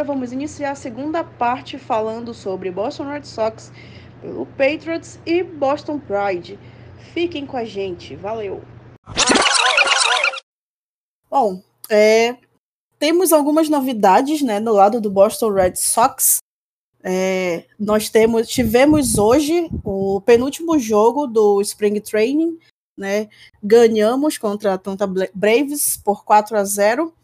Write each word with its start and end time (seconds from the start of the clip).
agora 0.00 0.04
vamos 0.14 0.32
iniciar 0.32 0.70
a 0.70 0.74
segunda 0.74 1.22
parte 1.22 1.78
falando 1.78 2.32
sobre 2.32 2.70
Boston 2.70 3.04
Red 3.04 3.24
Sox 3.24 3.70
pelo 4.22 4.46
Patriots 4.46 5.20
e 5.26 5.42
Boston 5.42 5.98
Pride. 5.98 6.58
Fiquem 7.12 7.44
com 7.44 7.56
a 7.56 7.64
gente, 7.64 8.16
valeu! 8.16 8.62
Bom, 11.28 11.62
é, 11.90 12.34
temos 12.98 13.30
algumas 13.30 13.68
novidades 13.68 14.40
né, 14.40 14.58
no 14.58 14.72
lado 14.72 15.02
do 15.02 15.10
Boston 15.10 15.52
Red 15.52 15.74
Sox. 15.76 16.38
É, 17.02 17.66
nós 17.78 18.08
temos, 18.08 18.48
tivemos 18.48 19.18
hoje 19.18 19.68
o 19.84 20.22
penúltimo 20.22 20.78
jogo 20.78 21.26
do 21.26 21.60
Spring 21.60 22.00
Training, 22.00 22.58
né? 22.96 23.28
Ganhamos 23.62 24.38
contra 24.38 24.72
a 24.72 24.74
Atlanta 24.74 25.06
Braves 25.06 25.98
por 25.98 26.24
4 26.24 26.56
a 26.56 26.64
0. 26.64 27.14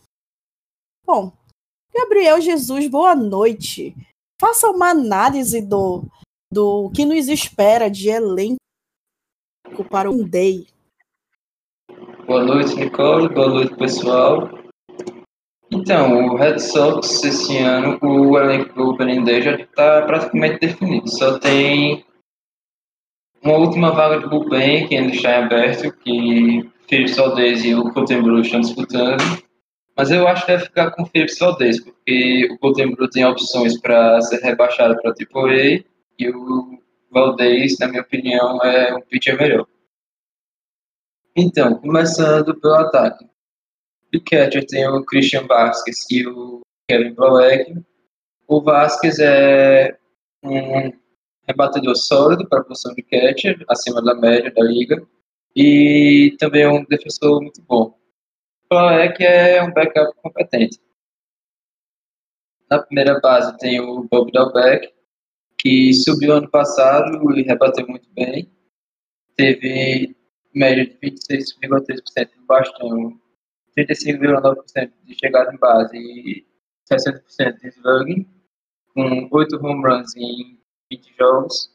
Bom, 1.07 1.33
Gabriel 1.97 2.39
Jesus, 2.43 2.89
boa 2.89 3.15
noite. 3.15 3.97
Faça 4.39 4.69
uma 4.69 4.91
análise 4.91 5.63
do, 5.63 6.05
do 6.53 6.91
que 6.95 7.07
nos 7.07 7.27
espera 7.27 7.89
de 7.89 8.11
elenco 8.11 8.59
para 9.89 10.11
o 10.11 10.23
Day. 10.23 10.67
Boa 12.27 12.45
noite, 12.45 12.77
Nicole. 12.77 13.31
Boa 13.31 13.49
noite, 13.49 13.75
pessoal. 13.77 14.51
Então, 15.71 16.27
o 16.27 16.37
Red 16.37 16.59
Sox, 16.59 17.25
esse 17.25 17.57
ano, 17.57 17.99
o 18.03 18.39
elenco 18.39 18.75
do 18.75 18.91
Opening 18.91 19.25
Day 19.25 19.41
já 19.41 19.55
está 19.55 20.03
praticamente 20.03 20.61
definido. 20.61 21.09
Só 21.09 21.39
tem 21.39 22.05
uma 23.43 23.57
última 23.57 23.93
vaga 23.93 24.21
de 24.21 24.29
bullpen 24.29 24.87
que 24.87 24.97
ainda 24.97 25.15
está 25.15 25.31
em 25.31 25.45
aberto, 25.45 25.97
que 25.97 26.71
Felipe 26.87 27.09
Soldez 27.09 27.65
e 27.65 27.75
o 27.75 27.91
Colton 27.91 28.39
estão 28.41 28.61
disputando. 28.61 29.46
Mas 29.97 30.11
eu 30.11 30.29
acho 30.29 30.45
que 30.45 30.53
deve 30.53 30.65
ficar 30.65 30.91
com 30.91 31.03
o 31.03 31.07
Felipe 31.07 31.33
Soldez, 31.33 31.83
porque 31.83 32.49
o 32.53 32.59
Colton 32.59 32.93
Brew 32.93 33.09
tem 33.09 33.25
opções 33.25 33.81
para 33.81 34.21
ser 34.21 34.41
rebaixado 34.41 35.01
para 35.01 35.15
tipo 35.15 35.47
A 35.47 35.55
e 35.55 36.29
o 36.29 36.79
Valdez, 37.11 37.79
na 37.79 37.89
minha 37.89 38.03
opinião, 38.03 38.63
é 38.63 38.95
um 38.95 39.01
pitcher 39.01 39.39
melhor. 39.39 39.67
Então, 41.35 41.77
começando 41.77 42.59
pelo 42.61 42.75
ataque. 42.75 43.27
De 44.13 44.21
catcher 44.21 44.67
tem 44.67 44.87
o 44.87 45.05
Christian 45.05 45.47
Vasquez 45.47 45.97
e 46.11 46.27
o 46.27 46.61
Kevin 46.89 47.15
Proeck. 47.15 47.75
O 48.47 48.61
Vasquez 48.61 49.19
é 49.19 49.99
um 50.45 50.93
rebatedor 51.47 51.97
sólido 51.97 52.47
para 52.49 52.61
a 52.61 52.65
posição 52.65 52.95
de 52.95 53.03
catcher, 53.03 53.65
acima 53.69 54.03
da 54.03 54.15
média 54.15 54.53
da 54.53 54.63
liga, 54.63 55.03
e 55.55 56.37
também 56.39 56.63
é 56.63 56.69
um 56.69 56.85
defensor 56.85 57.41
muito 57.41 57.63
bom. 57.63 57.97
Proeck 58.69 59.23
é 59.23 59.63
um 59.63 59.73
backup 59.73 60.13
competente. 60.21 60.81
Na 62.69 62.83
primeira 62.83 63.21
base 63.21 63.57
tem 63.59 63.81
o 63.81 64.09
Bob 64.11 64.33
Dalbeck, 64.33 64.93
que 65.59 65.93
subiu 65.93 66.33
ano 66.33 66.51
passado 66.51 67.33
e 67.37 67.43
rebateu 67.43 67.87
muito 67.87 68.09
bem. 68.13 68.51
Teve 69.37 70.17
média 70.53 70.85
de 70.85 70.99
26,3% 70.99 72.33
de 72.33 72.47
bastão, 72.47 73.21
35,9% 73.79 74.93
de 75.05 75.15
chegada 75.15 75.55
em 75.55 75.59
base 75.59 75.97
e 75.97 76.47
60% 76.93 77.61
de 77.61 77.69
slugging, 77.69 78.27
com 78.95 79.29
8 79.31 79.57
home 79.65 79.89
runs 79.89 80.17
em 80.17 80.59
20 80.91 81.15
jogos. 81.17 81.71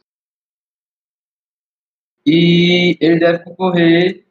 E 2.26 2.98
ele 3.00 3.20
deve 3.20 3.44
concorrer 3.46 4.26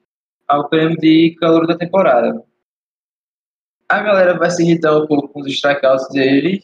ao 0.46 0.68
prêmio 0.68 0.96
de 0.98 1.34
calor 1.40 1.66
da 1.66 1.78
temporada. 1.78 2.49
A 3.90 3.98
galera 4.04 4.38
vai 4.38 4.48
se 4.48 4.62
irritar 4.62 4.96
um 4.96 5.04
pouco 5.04 5.26
com 5.30 5.40
os 5.40 5.48
strikeouts 5.48 6.08
dele, 6.10 6.62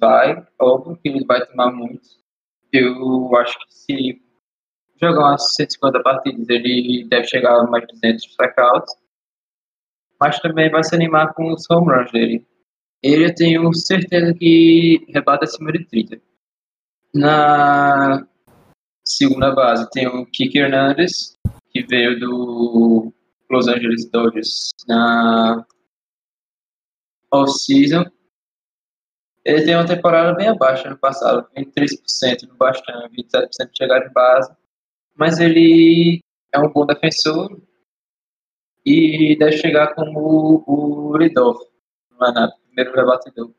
vai, 0.00 0.42
óbvio 0.58 0.96
que 0.96 1.10
ele 1.10 1.22
vai 1.26 1.44
tomar 1.44 1.70
muito. 1.70 2.00
Eu 2.72 3.36
acho 3.36 3.58
que 3.58 3.74
se 3.74 4.22
jogar 4.98 5.20
umas 5.20 5.54
150 5.54 6.02
partidas, 6.02 6.48
ele 6.48 7.06
deve 7.10 7.26
chegar 7.26 7.60
a 7.60 7.64
mais 7.64 7.86
de 7.86 7.92
200 7.92 8.24
strikeouts. 8.24 8.94
Mas 10.18 10.40
também 10.40 10.70
vai 10.70 10.82
se 10.82 10.94
animar 10.94 11.34
com 11.34 11.52
os 11.52 11.70
home 11.70 11.92
runs 11.92 12.10
dele. 12.10 12.48
Ele 13.02 13.26
eu 13.26 13.34
tenho 13.34 13.74
certeza 13.74 14.32
que 14.32 15.04
rebate 15.12 15.44
acima 15.44 15.72
de 15.72 15.84
30. 15.84 16.22
Na 17.14 18.26
segunda 19.04 19.54
base 19.54 19.90
tem 19.90 20.06
o 20.06 20.24
Kiki 20.24 20.58
Hernandez, 20.58 21.36
que 21.70 21.82
veio 21.82 22.18
do 22.18 23.12
Los 23.50 23.68
Angeles 23.68 24.10
Dodgers 24.10 24.70
na 24.88 25.66
off-season. 27.32 28.04
Ele 29.44 29.64
tem 29.64 29.74
uma 29.74 29.86
temporada 29.86 30.34
bem 30.34 30.48
abaixo 30.48 30.88
no 30.88 30.96
passado, 30.96 31.48
23% 31.56 32.48
no 32.48 32.56
bastão, 32.56 33.08
27% 33.10 33.70
de 33.72 33.78
chegada 33.78 34.08
base 34.10 34.54
mas 35.14 35.38
ele 35.38 36.22
é 36.52 36.58
um 36.58 36.72
bom 36.72 36.86
defensor 36.86 37.60
e 38.84 39.36
deve 39.38 39.56
chegar 39.58 39.94
como 39.94 40.64
o 40.66 41.16
Lidolf, 41.16 41.60
no 42.10 42.52
primeiro 42.66 42.94
rebatedor. 42.94 43.54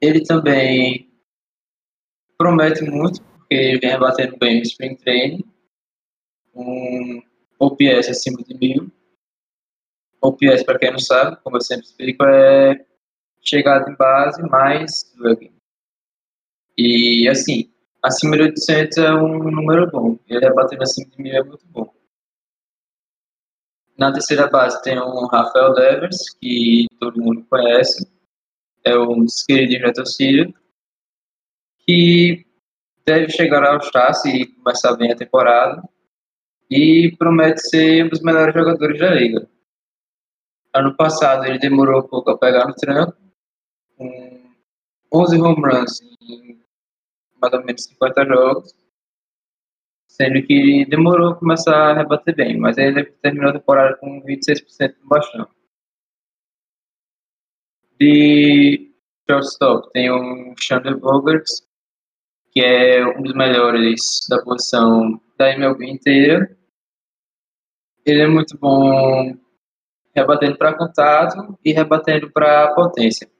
Ele 0.00 0.22
também 0.22 1.10
promete 2.38 2.82
muito, 2.84 3.22
porque 3.22 3.54
ele 3.54 3.78
vem 3.78 3.90
rebatendo 3.90 4.38
bem 4.38 4.58
no 4.58 4.62
Spring 4.62 4.96
Training, 4.96 5.44
um 6.54 7.22
OPS 7.58 8.08
acima 8.08 8.42
de 8.42 8.54
mil. 8.56 8.90
OPS, 10.22 10.64
para 10.64 10.78
quem 10.78 10.90
não 10.90 10.98
sabe, 10.98 11.36
como 11.42 11.56
eu 11.56 11.60
sempre 11.60 11.86
explico, 11.86 12.24
é 12.24 12.84
chegada 13.42 13.90
em 13.90 13.96
base 13.96 14.42
mais 14.42 15.12
slugging. 15.14 15.52
E 16.76 17.28
assim, 17.28 17.72
acima 18.02 18.36
de 18.36 18.42
800 18.44 18.98
é 18.98 19.14
um 19.14 19.50
número 19.50 19.90
bom. 19.90 20.18
Ele 20.28 20.40
rebatendo 20.40 20.82
acima 20.82 21.10
de 21.10 21.22
1000 21.22 21.34
é 21.34 21.42
muito 21.42 21.66
bom. 21.66 21.92
Na 23.96 24.12
terceira 24.12 24.48
base 24.48 24.80
tem 24.82 24.98
o 24.98 25.26
Rafael 25.26 25.74
Devers, 25.74 26.30
que 26.40 26.86
todo 26.98 27.22
mundo 27.22 27.44
conhece. 27.50 28.10
É 28.84 28.96
um 28.96 29.24
dos 29.24 29.42
queridinhos 29.42 29.82
da 29.82 29.92
torcida. 29.92 30.52
Que 31.86 32.46
deve 33.04 33.28
chegar 33.30 33.62
ao 33.62 33.82
Star 33.82 34.14
se 34.14 34.46
começar 34.54 34.96
bem 34.96 35.12
a 35.12 35.16
temporada. 35.16 35.82
E 36.70 37.14
promete 37.18 37.60
ser 37.68 38.06
um 38.06 38.08
dos 38.08 38.22
melhores 38.22 38.54
jogadores 38.54 38.98
da 38.98 39.10
liga. 39.10 39.46
Ano 40.74 40.96
passado 40.96 41.44
ele 41.46 41.58
demorou 41.58 42.00
um 42.00 42.06
pouco 42.08 42.30
a 42.30 42.38
pegar 42.38 42.66
no 42.66 42.74
tranco. 42.74 43.16
Com 43.96 44.40
11 45.12 45.40
home 45.40 45.62
runs 45.62 46.00
em 46.22 46.60
mais 47.40 47.52
ou 47.54 47.64
menos 47.64 47.84
50 47.84 48.24
jogos, 48.26 48.74
sendo 50.06 50.42
que 50.46 50.84
demorou 50.86 51.30
a 51.30 51.36
começar 51.36 51.74
a 51.74 51.94
rebater 51.94 52.36
bem, 52.36 52.58
mas 52.58 52.76
ele 52.76 53.04
terminou 53.22 53.50
a 53.50 53.54
temporada 53.54 53.96
com 53.96 54.22
26% 54.22 54.96
no 55.00 55.08
baixão. 55.08 55.48
De 57.98 58.92
shortstop 59.28 59.90
tem 59.92 60.10
o 60.10 60.54
Chandler 60.58 60.98
Bogarts, 60.98 61.66
que 62.52 62.60
é 62.60 63.06
um 63.06 63.22
dos 63.22 63.34
melhores 63.34 64.00
da 64.28 64.42
posição 64.42 65.20
da 65.38 65.50
MLB 65.50 65.86
inteira. 65.86 66.56
Ele 68.04 68.22
é 68.22 68.26
muito 68.26 68.58
bom 68.58 69.34
rebatendo 70.14 70.56
para 70.56 70.76
contato 70.76 71.58
e 71.64 71.72
rebatendo 71.72 72.30
para 72.30 72.74
potência. 72.74 73.30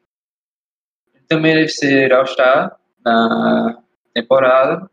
Também 1.28 1.54
deve 1.54 1.68
ser 1.68 2.12
All-Star 2.12 2.78
na 3.04 3.82
temporada. 4.12 4.90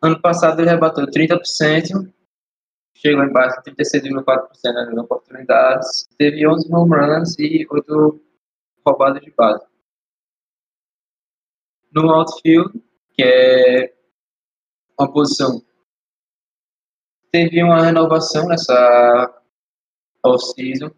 Ano 0.00 0.20
passado 0.20 0.60
ele 0.60 0.70
rebateu 0.70 1.06
30%, 1.06 2.12
chegou 2.96 3.24
em 3.24 3.32
base 3.32 3.60
36,4% 3.62 4.72
nas 4.72 4.96
oportunidades, 4.96 6.08
teve 6.18 6.46
11 6.46 6.72
home 6.72 6.96
runs 6.96 7.38
e 7.38 7.66
8 7.70 8.20
roubadas 8.86 9.22
de 9.22 9.30
base. 9.32 9.64
No 11.92 12.10
outfield, 12.10 12.72
que 13.14 13.22
é 13.22 13.94
uma 14.98 15.12
posição 15.12 15.62
teve 17.32 17.62
uma 17.62 17.82
renovação 17.82 18.46
nessa 18.46 19.41
off-season 20.24 20.90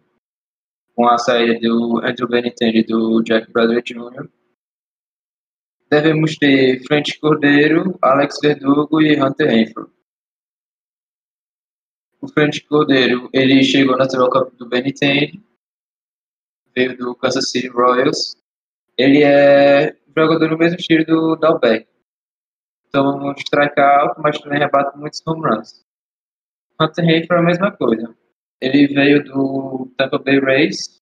com 0.95 1.07
a 1.07 1.17
saída 1.17 1.59
do 1.59 2.01
Andrew 2.03 2.27
Benintendi 2.27 2.79
e 2.79 2.85
do 2.85 3.21
Jack 3.23 3.51
Bradley 3.51 3.81
Jr 3.81 4.29
devemos 5.89 6.35
ter 6.37 6.83
Frank 6.85 7.19
Cordeiro, 7.19 7.97
Alex 8.01 8.39
Verdugo 8.41 9.01
e 9.01 9.21
Hunter 9.21 9.47
Renfro. 9.47 9.91
O 12.21 12.27
Frank 12.27 12.59
Cordeiro, 12.61 13.29
ele 13.31 13.63
chegou 13.63 13.97
na 13.97 14.07
troca 14.07 14.45
do 14.57 14.67
Benintendi, 14.67 15.41
veio 16.75 16.97
do 16.97 17.15
Kansas 17.15 17.51
City 17.51 17.67
Royals. 17.67 18.35
Ele 18.97 19.23
é 19.23 19.95
jogador 20.15 20.49
do 20.49 20.57
mesmo 20.57 20.79
estilo 20.79 21.05
do 21.05 21.35
Dalbeck. 21.35 21.87
Então, 22.87 23.33
strike 23.37 23.79
out, 23.79 24.19
mas 24.21 24.39
também 24.39 24.59
rebate 24.59 24.97
muitos 24.97 25.21
home 25.25 25.47
runs. 25.47 25.85
Hunter 26.79 27.05
Renfro 27.05 27.35
é 27.35 27.39
a 27.39 27.43
mesma 27.43 27.71
coisa. 27.71 28.15
Ele 28.61 28.87
veio 28.87 29.23
do 29.23 29.91
Tampa 29.97 30.17
Bay 30.17 30.39
Rays, 30.39 31.01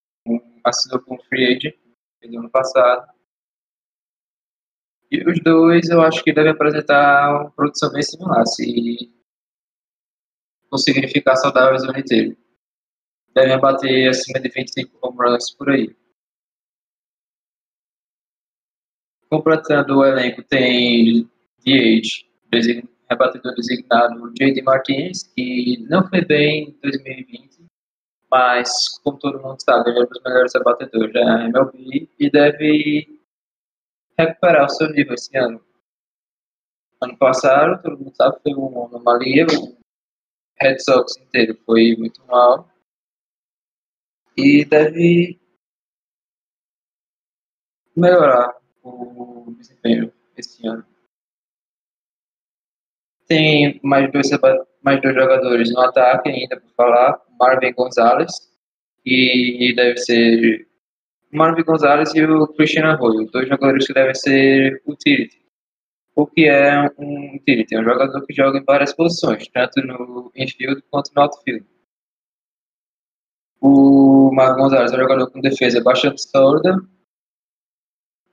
assinou 0.64 1.02
com 1.02 1.16
um 1.16 1.24
free 1.24 1.56
agent 1.56 1.76
no 2.24 2.40
ano 2.40 2.50
passado 2.50 3.14
E 5.12 5.22
os 5.30 5.40
dois 5.44 5.90
eu 5.90 6.02
acho 6.02 6.24
que 6.24 6.34
devem 6.34 6.52
apresentar 6.52 7.30
uma 7.30 7.52
produção 7.52 7.92
bem 7.92 8.02
similar, 8.02 8.44
se 8.48 9.14
conseguirem 10.72 11.08
ficar 11.08 11.36
saudáveis 11.36 11.84
o 11.84 11.90
ano 11.90 12.00
inteiro. 12.00 12.36
Devem 13.36 13.60
bater 13.60 14.10
acima 14.10 14.40
de 14.40 14.50
25 14.50 14.98
home 15.04 15.18
runs 15.20 15.52
por 15.52 15.70
aí. 15.70 15.96
Completando 19.30 20.00
o 20.00 20.04
elenco 20.04 20.42
tem 20.44 21.30
DH, 21.60 22.26
rebatedor 23.14 23.54
designado 23.56 24.34
J.D. 24.38 24.62
Martinez, 24.62 25.24
que 25.24 25.86
não 25.90 26.08
foi 26.10 26.26
bem 26.26 26.70
em 26.70 26.80
2020, 26.82 27.66
mas, 28.30 28.98
como 29.04 29.20
todo 29.20 29.42
mundo 29.42 29.62
sabe, 29.62 29.92
ele 29.92 30.00
é 30.00 30.04
um 30.04 30.08
dos 30.08 30.22
melhores 30.24 30.54
rebatedores 30.54 31.14
da 31.14 31.46
MLB 31.46 32.10
e 32.20 32.30
deve 32.30 33.20
recuperar 34.18 34.66
o 34.66 34.70
seu 34.70 34.90
nível 34.90 35.14
esse 35.14 35.38
ano. 35.38 35.64
Ano 37.02 37.18
passado, 37.18 37.82
todo 37.82 37.98
mundo 37.98 38.16
sabe, 38.16 38.38
foi 38.42 38.54
uma 38.54 38.86
anomalia, 38.86 39.46
o 39.46 39.78
Red 40.60 40.80
Sox 40.80 41.18
inteiro 41.18 41.58
foi 41.66 41.96
muito 41.98 42.26
mal 42.26 42.70
e 44.38 44.66
deve 44.66 45.40
melhorar 47.96 48.56
o 48.82 49.54
desempenho 49.58 50.12
esse 50.36 50.66
ano. 50.68 50.93
Tem 53.28 53.80
mais 53.84 54.12
dois, 54.12 54.30
mais 54.84 55.02
dois 55.02 55.16
jogadores 55.16 55.74
no 55.74 55.80
ataque 55.82 56.30
ainda 56.30 56.60
por 56.60 56.70
falar. 56.76 57.20
Marvin 57.40 57.74
Gonzalez, 57.74 58.32
que 59.04 59.74
deve 59.76 59.98
ser 59.98 60.68
Marvin 61.32 61.64
Gonzalez 61.64 62.14
e 62.14 62.24
o 62.24 62.48
Christian 62.48 62.86
Arroyo, 62.86 63.30
dois 63.32 63.48
jogadores 63.48 63.88
que 63.88 63.94
devem 63.94 64.14
ser 64.14 64.82
utility. 64.86 65.42
O 66.16 66.28
que 66.28 66.46
é 66.48 66.80
um 66.98 67.36
utility? 67.36 67.76
É 67.76 67.80
um 67.80 67.84
jogador 67.84 68.26
que 68.26 68.34
joga 68.34 68.60
em 68.60 68.64
várias 68.64 68.94
posições, 68.94 69.48
tanto 69.48 69.82
no 69.82 70.32
infield 70.36 70.82
quanto 70.92 71.12
no 71.16 71.24
outfield. 71.24 71.66
O 73.60 74.32
Marvin 74.34 74.62
Gonzalez 74.62 74.92
é 74.92 74.96
um 74.96 75.00
jogador 75.00 75.32
com 75.32 75.42
defesa 75.42 75.82
bastante 75.82 76.22
sólida 76.22 76.78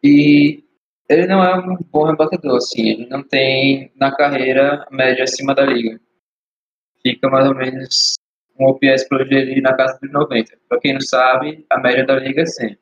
e 0.03 0.65
ele 1.11 1.27
não 1.27 1.43
é 1.43 1.59
um 1.59 1.77
bom 1.91 2.05
rebatedor, 2.05 2.59
assim, 2.59 2.89
ele 2.89 3.09
não 3.09 3.23
tem 3.27 3.93
na 3.97 4.15
carreira 4.15 4.87
média 4.93 5.25
acima 5.25 5.53
da 5.53 5.67
liga. 5.67 6.01
Fica 7.03 7.29
mais 7.29 7.49
ou 7.49 7.55
menos 7.55 8.15
um 8.57 8.67
OPS 8.67 9.07
ele 9.11 9.61
na 9.61 9.75
casa 9.77 9.99
de 10.01 10.09
90. 10.09 10.57
Para 10.69 10.79
quem 10.79 10.95
não 10.95 11.01
sabe, 11.01 11.67
a 11.69 11.81
média 11.81 12.07
da 12.07 12.15
liga 12.15 12.43
é 12.43 12.47
100. 12.47 12.79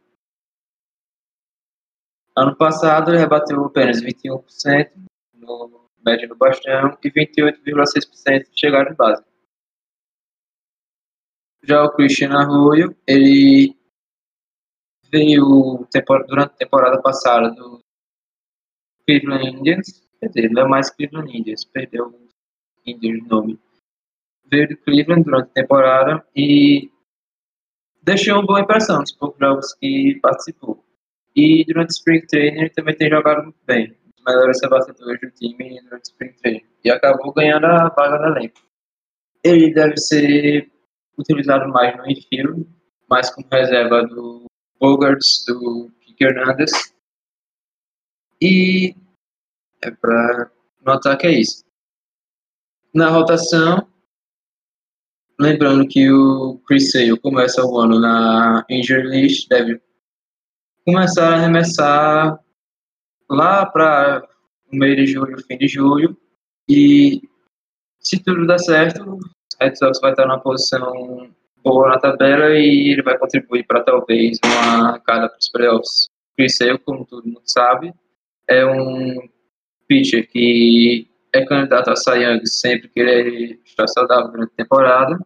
Ano 2.36 2.54
passado 2.56 3.10
ele 3.10 3.18
rebateu 3.18 3.64
apenas 3.64 4.02
21% 4.02 4.90
no 5.32 5.88
média 6.04 6.28
no 6.28 6.36
bastão 6.36 6.98
e 7.02 7.10
28,6% 7.10 8.50
de 8.50 8.60
chegada 8.60 8.90
em 8.90 8.94
base. 8.94 9.24
Já 11.64 11.82
o 11.82 11.92
Christian 11.92 12.30
Arroyo, 12.32 12.94
ele 13.06 13.74
veio 15.10 15.86
durante 16.26 16.52
a 16.52 16.56
temporada 16.56 17.00
passada 17.00 17.50
do 17.50 17.80
Cleveland 19.08 19.48
Indians, 19.48 20.02
quer 20.20 20.28
dizer, 20.28 20.50
não 20.50 20.66
é 20.66 20.68
mais 20.68 20.90
Cleveland 20.90 21.34
Indians, 21.34 21.64
perdeu 21.64 22.08
o 22.08 22.28
Indians 22.86 23.22
de 23.22 23.26
nome. 23.26 23.58
Veio 24.52 24.68
de 24.68 24.76
Cleveland 24.76 25.24
durante 25.24 25.48
a 25.48 25.62
temporada 25.62 26.26
e 26.36 26.90
deixou 28.02 28.34
uma 28.34 28.46
boa 28.46 28.60
impressão 28.60 29.00
nos 29.00 29.12
poucos 29.12 29.38
jogos 29.40 29.74
que 29.74 30.18
participou. 30.20 30.84
E 31.34 31.64
durante 31.64 31.88
o 31.88 31.96
Spring 31.96 32.26
Training 32.26 32.60
ele 32.60 32.70
também 32.70 32.96
tem 32.96 33.08
jogado 33.08 33.44
muito 33.44 33.58
bem, 33.66 33.96
os 34.14 34.24
melhores 34.26 34.60
rebatedores 34.62 35.20
do 35.22 35.30
time 35.30 35.80
durante 35.84 36.02
o 36.02 36.10
Spring 36.10 36.32
Training. 36.42 36.66
E 36.84 36.90
acabou 36.90 37.32
ganhando 37.32 37.64
a 37.64 37.88
vaga 37.88 38.18
da 38.18 38.28
elenco. 38.28 38.60
Ele 39.42 39.72
deve 39.72 39.96
ser 39.96 40.70
utilizado 41.16 41.66
mais 41.72 41.96
no 41.96 42.10
infield, 42.10 42.66
mais 43.08 43.30
como 43.30 43.48
reserva 43.50 44.06
do 44.06 44.44
Bogarts, 44.78 45.44
do 45.46 45.90
Kike 46.00 46.24
Hernandez 46.24 46.97
e 48.40 48.94
é 49.82 49.90
para 49.90 50.50
no 50.84 50.92
ataque 50.92 51.26
é 51.26 51.40
isso. 51.40 51.64
Na 52.94 53.10
rotação, 53.10 53.86
lembrando 55.38 55.86
que 55.86 56.10
o 56.10 56.58
Chris 56.66 56.90
Sale 56.90 57.18
começa 57.20 57.64
o 57.64 57.78
ano 57.78 58.00
na 58.00 58.64
injury 58.70 59.08
list, 59.08 59.48
deve 59.48 59.80
começar 60.84 61.28
a 61.28 61.36
arremessar 61.36 62.40
lá 63.28 63.66
para 63.66 64.26
o 64.72 64.76
meio 64.76 64.96
de 64.96 65.06
julho, 65.06 65.44
fim 65.46 65.58
de 65.58 65.68
julho, 65.68 66.16
e 66.68 67.20
se 68.00 68.22
tudo 68.22 68.46
der 68.46 68.58
certo, 68.58 69.02
o 69.02 69.18
Red 69.60 69.76
Sox 69.76 70.00
vai 70.00 70.12
estar 70.12 70.26
numa 70.26 70.40
posição 70.40 71.30
boa 71.62 71.88
na 71.88 71.98
tabela 71.98 72.50
e 72.54 72.92
ele 72.92 73.02
vai 73.02 73.18
contribuir 73.18 73.66
para 73.66 73.82
talvez 73.82 74.38
uma 74.44 74.92
arcada 74.92 75.28
para 75.28 75.38
os 75.38 75.50
playoffs. 75.50 76.08
Chris 76.36 76.56
Sale, 76.56 76.78
como 76.78 77.04
todo 77.04 77.26
mundo 77.26 77.42
sabe, 77.44 77.92
é 78.48 78.64
um 78.64 79.28
pitcher 79.86 80.28
que 80.30 81.08
é 81.34 81.44
candidato 81.44 81.90
a 81.90 81.96
Cy 81.96 82.22
Young 82.22 82.46
sempre 82.46 82.88
que 82.88 83.00
ele 83.00 83.60
está 83.64 83.86
saudável 83.86 84.30
durante 84.30 84.52
a 84.52 84.56
temporada. 84.56 85.18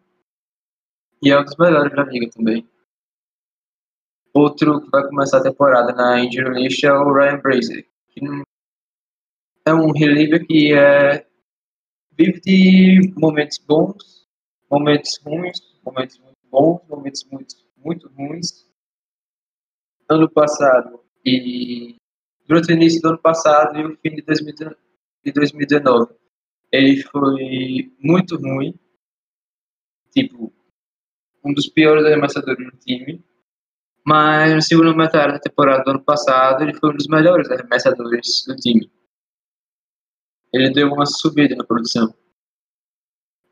E 1.21 1.31
é 1.31 1.39
um 1.39 1.43
dos 1.43 1.55
melhores 1.57 1.95
da 1.95 2.03
liga 2.03 2.29
também. 2.31 2.69
Outro 4.33 4.81
que 4.81 4.89
vai 4.89 5.07
começar 5.07 5.37
a 5.37 5.43
temporada 5.43 5.93
na 5.93 6.19
injury 6.19 6.63
list 6.63 6.83
é 6.83 6.91
o 6.91 7.13
Ryan 7.13 7.39
Brazier, 7.39 7.87
que 8.09 8.21
é 9.65 9.73
um 9.73 9.91
reliever 9.91 10.45
que 10.45 10.73
é, 10.73 11.25
vive 12.11 12.41
de 12.41 13.13
momentos 13.15 13.59
bons, 13.59 14.27
momentos 14.69 15.19
ruins, 15.23 15.59
momentos 15.85 16.17
muito 16.17 16.37
bons, 16.49 16.81
momentos 16.89 17.23
muito, 17.31 17.55
muito 17.77 18.07
ruins. 18.09 18.67
Ano 20.09 20.29
passado 20.29 20.99
e 21.23 21.95
durante 22.47 22.71
o 22.71 22.75
início 22.75 23.01
do 23.01 23.09
ano 23.09 23.17
passado 23.17 23.77
e 23.77 23.85
o 23.85 23.97
fim 23.97 24.15
de 24.15 24.21
2019. 24.21 26.13
Ele 26.71 27.01
foi 27.03 27.93
muito 27.99 28.35
ruim, 28.37 28.77
tipo, 30.11 30.51
um 31.43 31.53
dos 31.53 31.67
piores 31.67 32.05
arremessadores 32.05 32.65
do 32.65 32.77
time, 32.77 33.23
mas 34.05 34.53
no 34.53 34.61
segundo 34.61 34.95
metade 34.95 35.33
da 35.33 35.39
temporada 35.39 35.83
do 35.83 35.91
ano 35.91 36.03
passado 36.03 36.63
ele 36.63 36.73
foi 36.73 36.89
um 36.89 36.95
dos 36.95 37.07
melhores 37.07 37.49
arremessadores 37.49 38.43
do 38.47 38.55
time. 38.55 38.91
Ele 40.51 40.71
deu 40.71 40.91
uma 40.91 41.05
subida 41.05 41.55
na 41.55 41.63
produção. 41.63 42.13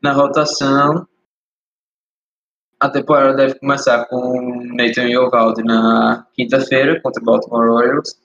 Na 0.02 0.12
rotação, 0.12 1.06
a 2.80 2.88
temporada 2.90 3.34
deve 3.34 3.58
começar 3.60 4.06
com 4.06 4.64
Nathan 4.74 5.08
Yovaldi 5.08 5.62
na 5.62 6.26
quinta-feira 6.34 7.00
contra 7.00 7.22
o 7.22 7.24
Baltimore 7.24 7.68
Royals 7.68 8.20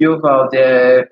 e 0.00 0.08
o 0.08 0.18
Valde 0.18 0.56
é 0.56 1.06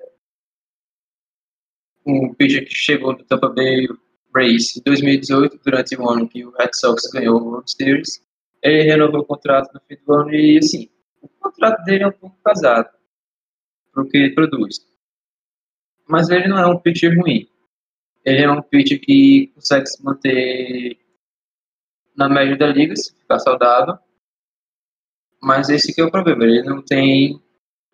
um 2.05 2.33
pitcher 2.33 2.65
que 2.65 2.73
chegou 2.73 3.15
do 3.15 3.23
Tampa 3.23 3.47
Bay 3.49 3.87
Rays 4.35 4.75
em 4.75 4.81
2018, 4.81 5.59
durante 5.63 5.95
o 5.95 6.09
ano 6.09 6.27
que 6.27 6.43
o 6.43 6.51
Red 6.51 6.71
Sox 6.73 7.03
ganhou 7.13 7.39
o 7.39 7.45
World 7.45 7.71
Series. 7.71 8.25
Ele 8.63 8.81
renovou 8.81 9.21
o 9.21 9.25
contrato 9.25 9.71
no 9.73 9.81
fim 9.81 10.03
do 10.03 10.13
ano 10.13 10.33
e, 10.33 10.57
assim, 10.57 10.89
o 11.21 11.27
contrato 11.27 11.83
dele 11.83 12.03
é 12.03 12.07
um 12.07 12.11
pouco 12.11 12.35
casado 12.43 12.89
para 13.91 14.03
o 14.03 14.07
que 14.07 14.17
ele 14.17 14.33
produz. 14.33 14.79
Mas 16.07 16.29
ele 16.29 16.47
não 16.47 16.57
é 16.57 16.65
um 16.65 16.79
pitcher 16.79 17.15
ruim. 17.15 17.47
Ele 18.25 18.41
é 18.41 18.51
um 18.51 18.61
pitcher 18.61 18.99
que 18.99 19.51
consegue 19.53 19.85
se 19.85 20.03
manter 20.03 20.97
na 22.15 22.27
média 22.27 22.57
da 22.57 22.67
liga, 22.67 22.95
se 22.95 23.15
ficar 23.15 23.39
saudável. 23.39 23.97
Mas 25.41 25.69
esse 25.69 25.93
que 25.93 26.01
é 26.01 26.03
o 26.03 26.11
problema. 26.11 26.43
Ele 26.43 26.63
não 26.63 26.83
tem 26.83 27.39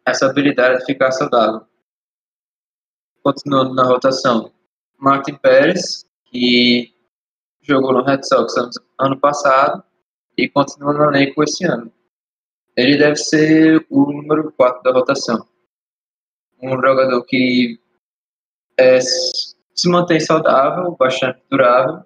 essa 0.06 0.28
habilidade 0.28 0.80
de 0.80 0.86
ficar 0.86 1.12
saudável. 1.12 1.66
Continuando 3.24 3.74
na 3.74 3.84
rotação, 3.84 4.54
Martin 4.98 5.36
Pérez, 5.36 6.06
que 6.26 6.94
jogou 7.62 7.94
no 7.94 8.04
Red 8.04 8.24
Sox 8.24 8.54
ano 9.00 9.20
passado 9.20 9.84
e 10.38 10.48
continua 10.48 10.94
no 10.94 11.06
elenco 11.06 11.44
esse 11.44 11.66
ano. 11.66 11.92
Ele 12.78 12.98
deve 12.98 13.16
ser 13.16 13.86
o 13.90 14.12
número 14.12 14.52
4 14.52 14.84
da 14.84 14.92
rotação. 14.92 15.48
Um 16.62 16.72
jogador 16.72 17.24
que 17.24 17.80
é, 18.78 19.00
se 19.00 19.90
mantém 19.90 20.20
saudável, 20.20 20.96
bastante 20.98 21.42
durável, 21.50 22.04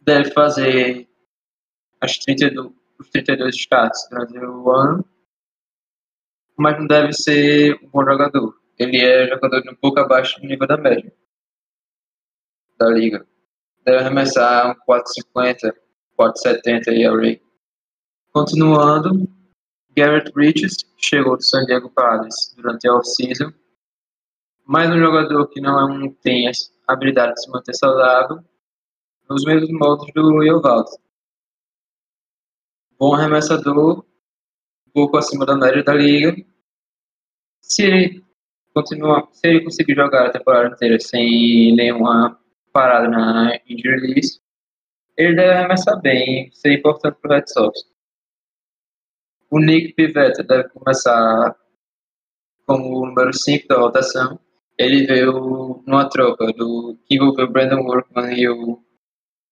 deve 0.00 0.30
fazer 0.32 1.08
as 2.00 2.18
32, 2.18 2.72
os 2.98 3.10
32 3.10 3.54
starts 3.56 4.06
durante 4.10 4.38
o 4.38 4.70
ano 4.70 5.04
mas 6.60 6.78
não 6.78 6.86
deve 6.86 7.12
ser 7.12 7.78
um 7.82 7.88
bom 7.88 8.04
jogador. 8.04 8.54
Ele 8.78 8.98
é 8.98 9.28
jogador 9.28 9.62
de 9.62 9.70
um 9.70 9.74
pouco 9.74 10.00
abaixo 10.00 10.40
do 10.40 10.46
nível 10.46 10.66
da 10.66 10.76
média 10.76 11.12
da 12.78 12.88
liga. 12.88 13.26
Deve 13.84 13.98
arremessar 13.98 14.70
um 14.70 14.92
4,50, 14.92 15.72
4,70 16.18 16.88
ERA. 16.88 17.40
Continuando, 18.32 19.28
Garrett 19.94 20.32
Bridges 20.32 20.76
chegou 20.96 21.36
do 21.36 21.44
San 21.44 21.66
Diego 21.66 21.90
Padres 21.90 22.54
durante 22.56 22.88
a 22.88 22.94
off-season 22.94 23.52
mais 24.70 24.88
um 24.88 25.00
jogador 25.00 25.48
que 25.48 25.60
não 25.60 26.12
tem 26.22 26.46
a 26.46 26.52
habilidade 26.86 27.34
de 27.34 27.42
se 27.42 27.50
manter 27.50 27.74
saudável, 27.74 28.38
nos 29.28 29.42
mesmos 29.42 29.68
modos 29.72 30.06
do 30.14 30.44
Eovaldo. 30.44 30.90
Bom 32.96 33.12
arremessador, 33.12 33.98
um 33.98 34.09
pouco 34.92 35.16
acima 35.16 35.46
da 35.46 35.56
média 35.56 35.82
da 35.82 35.94
liga. 35.94 36.34
Se 37.60 37.82
ele 37.84 38.24
continuar, 38.74 39.28
se 39.32 39.46
ele 39.48 39.64
conseguir 39.64 39.94
jogar 39.94 40.26
a 40.26 40.30
temporada 40.30 40.74
inteira 40.74 40.98
sem 41.00 41.74
nenhuma 41.74 42.38
parada 42.72 43.08
na 43.08 43.58
injury 43.68 44.14
list, 44.14 44.40
ele 45.16 45.34
deve 45.36 45.52
arremessar 45.52 46.00
bem, 46.00 46.50
ser 46.52 46.72
importante 46.72 47.18
para 47.20 47.30
o 47.30 47.34
Red 47.34 47.46
Sox. 47.48 47.80
O 49.50 49.58
Nick 49.58 49.94
Pivetta 49.94 50.42
deve 50.42 50.68
começar 50.70 51.56
como 52.66 53.00
o 53.00 53.06
número 53.06 53.32
5 53.32 53.66
da 53.68 53.78
rotação. 53.78 54.38
Ele 54.78 55.06
veio 55.06 55.82
numa 55.86 56.08
troca 56.08 56.46
do 56.52 56.96
que 57.04 57.16
envolveu 57.16 57.50
Brandon 57.50 57.82
Workman 57.82 58.32
e 58.32 58.48
o 58.48 58.80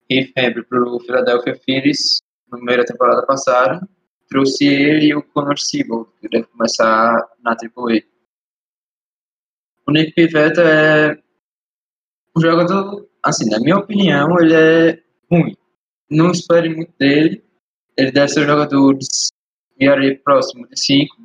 Heath 0.09 0.33
Hemby 0.37 0.65
para 0.65 0.83
o 0.83 1.01
Philadelphia 1.01 1.55
Phillies 1.65 2.23
na 2.51 2.57
primeira 2.57 2.85
temporada 2.85 3.27
passada. 3.27 3.87
Trouxe 4.29 4.67
ele 4.67 5.07
e 5.07 5.15
o 5.15 5.23
Connor 5.23 5.59
Siebel, 5.59 6.05
que 6.21 6.29
deve 6.29 6.47
começar 6.49 7.17
na 7.43 7.53
AAA. 7.53 8.03
O 9.87 9.91
Nick 9.91 10.13
Pivetta 10.13 10.61
é 10.61 11.23
um 12.37 12.41
jogador, 12.41 13.09
assim, 13.23 13.49
na 13.49 13.59
minha 13.59 13.79
opinião, 13.79 14.39
ele 14.39 14.55
é 14.55 15.03
ruim. 15.31 15.57
Não 16.11 16.31
espere 16.31 16.69
muito 16.69 16.93
dele. 16.99 17.43
Ele 17.97 18.13
deve 18.13 18.29
ser 18.29 18.41
um 18.41 18.47
jogador 18.47 18.99
de 18.99 19.07
ERA 19.81 20.21
próximo 20.23 20.69
de 20.69 20.79
5. 20.79 21.17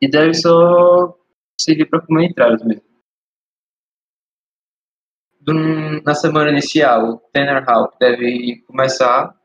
E 0.00 0.08
deve 0.08 0.32
só 0.34 1.18
servir 1.60 1.86
para 1.86 2.00
comer 2.00 2.26
entradas 2.26 2.62
mesmo. 2.62 2.88
Na 6.04 6.14
semana 6.14 6.50
inicial, 6.50 7.14
o 7.14 7.18
Tanner 7.32 7.68
Hawk 7.68 7.98
deve 7.98 8.62
começar 8.66 9.39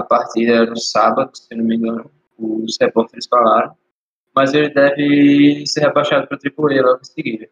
a 0.00 0.04
partida 0.04 0.66
no 0.66 0.76
sábado, 0.76 1.36
se 1.36 1.54
não 1.54 1.64
me 1.64 1.76
engano, 1.76 2.10
os 2.38 2.76
repórteres 2.80 3.26
falaram. 3.28 3.76
Mas 4.34 4.54
ele 4.54 4.70
deve 4.70 5.66
ser 5.66 5.80
rebaixado 5.80 6.26
para 6.26 6.36
o 6.36 6.66
AAA 6.68 6.82
logo 6.82 7.00
em 7.00 7.04
seguida. 7.04 7.50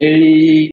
Ele 0.00 0.70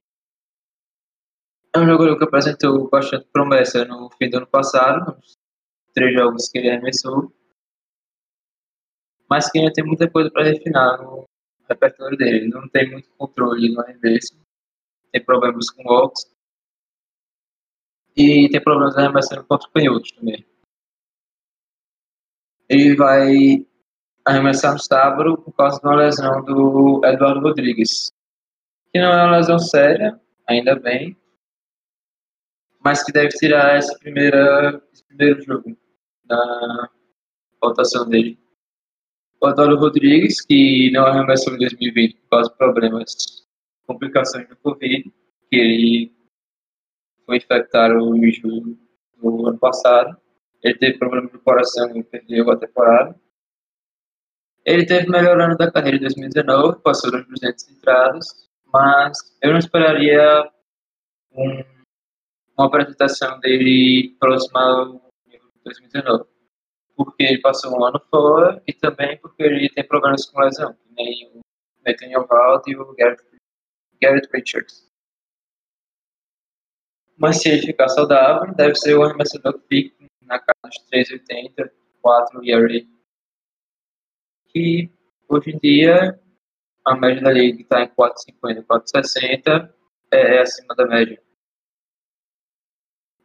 é 1.74 1.80
um 1.80 1.86
jogador 1.86 2.18
que 2.18 2.24
apresentou 2.24 2.90
bastante 2.90 3.28
promessa 3.32 3.86
no 3.86 4.10
fim 4.18 4.30
do 4.30 4.38
ano 4.38 4.48
passado, 4.48 5.16
nos 5.16 5.38
três 5.94 6.14
jogos 6.14 6.50
que 6.50 6.58
ele 6.58 6.70
arremessou, 6.70 7.34
mas 9.30 9.50
que 9.50 9.60
ainda 9.60 9.72
tem 9.72 9.86
muita 9.86 10.10
coisa 10.10 10.30
para 10.30 10.44
refinar 10.44 11.02
no 11.02 11.26
repertório 11.70 12.18
dele. 12.18 12.38
Ele 12.38 12.48
não 12.50 12.68
tem 12.68 12.92
muito 12.92 13.10
controle 13.18 13.74
no 13.74 13.82
arremesso, 13.82 14.38
tem 15.12 15.24
problemas 15.24 15.70
com 15.70 15.84
walks 15.84 16.26
e 18.16 18.50
tem 18.50 18.62
problemas 18.62 18.98
arremessando 18.98 19.46
contra 19.46 19.70
canhotos 19.70 20.12
também. 20.12 20.46
Ele 22.72 22.96
vai 22.96 23.68
arremessar 24.25 24.72
no 24.72 24.80
sábado 24.80 25.38
por 25.38 25.54
causa 25.54 25.78
de 25.78 25.86
uma 25.86 25.98
lesão 25.98 26.42
do 26.46 27.01
Eduardo 27.04 27.42
Rodrigues, 27.42 28.13
que 28.94 29.01
não 29.01 29.12
é 29.12 29.24
uma 29.25 29.38
lesão 29.38 29.60
séria, 29.60 30.18
ainda 30.48 30.80
bem, 30.80 31.18
mas 32.80 33.04
que 33.04 33.12
deve 33.12 33.28
tirar 33.28 33.75
essa 33.75 33.94
primeira, 34.00 34.82
esse 34.94 35.04
primeiro 35.04 35.42
jogo 35.44 35.78
na 36.24 36.90
votação 37.62 38.08
dele. 38.08 38.40
O 39.42 39.48
Adoro 39.48 39.75
Rodrigues, 39.75 40.40
que 40.40 40.92
não 40.94 41.06
arremessou 41.06 41.54
em 41.56 41.58
2020 41.58 42.22
por 42.22 42.30
causa 42.30 42.51
de 42.51 42.58
problemas, 42.58 43.13
complicações 43.86 44.48
do 44.48 44.56
Covid, 44.56 45.12
que 45.50 45.56
ele 45.58 46.16
foi 47.25 47.36
infectado 47.36 48.16
em 48.16 48.32
julho 48.32 48.80
do 49.18 49.48
ano 49.50 49.60
passado. 49.60 50.21
Ele 50.63 50.77
teve 50.77 50.98
problemas 50.98 51.32
do 51.32 51.39
coração 51.39 51.96
e 51.96 52.03
perdeu 52.03 52.50
a 52.51 52.58
temporada. 52.58 53.20
Ele 54.63 54.86
teve 54.86 55.10
melhorando 55.10 55.58
da 55.58 55.72
carreira 55.72 55.98
em 55.98 56.01
2019, 56.01 56.82
passou 56.82 57.12
das 57.12 57.25
200 57.27 57.70
entradas, 57.70 58.50
mas 58.72 59.18
eu 59.41 59.51
não 59.51 59.58
esperaria 59.58 60.51
um 61.32 61.63
uma 62.62 62.68
apresentação 62.68 63.39
dele 63.39 64.15
próxima 64.20 64.62
ao 64.62 65.12
2019. 65.63 66.30
Porque 66.96 67.24
ele 67.24 67.41
passou 67.41 67.72
um 67.77 67.84
ano 67.84 68.00
fora 68.10 68.62
e 68.68 68.74
também 68.74 69.18
porque 69.18 69.41
ele 69.44 69.70
tem 69.70 69.88
problemas 69.88 70.25
com 70.30 70.39
lesão, 70.39 70.74
que 70.74 70.94
nem 70.94 71.32
o 71.34 71.39
Nathaniel 71.86 72.27
Vald 72.27 72.63
e 72.68 72.75
o 72.75 72.94
Garrett, 72.94 73.24
Garrett 74.00 74.30
Richards. 74.32 74.88
Mas 77.18 77.41
se 77.41 77.50
ele 77.50 77.62
ficar 77.62 77.88
saudável, 77.89 78.53
deve 78.56 78.75
ser 78.75 78.96
o 78.96 79.03
arremessador 79.03 79.53
que 79.53 79.68
fica 79.68 80.00
na 80.32 80.40
casa 80.40 80.60
dos 80.64 80.78
3,80, 80.90 81.70
4 82.02 82.46
ERA. 82.46 82.88
Que 84.48 84.90
hoje 85.28 85.52
em 85.52 85.60
dia 85.60 86.20
a 86.86 86.96
média 86.96 87.22
da 87.22 87.32
liga 87.32 87.62
está 87.62 87.84
em 87.84 87.88
4,50, 87.90 88.66
4,60 88.66 89.74
é 90.14 90.40
acima 90.40 90.76
da 90.76 90.88
média. 90.88 91.22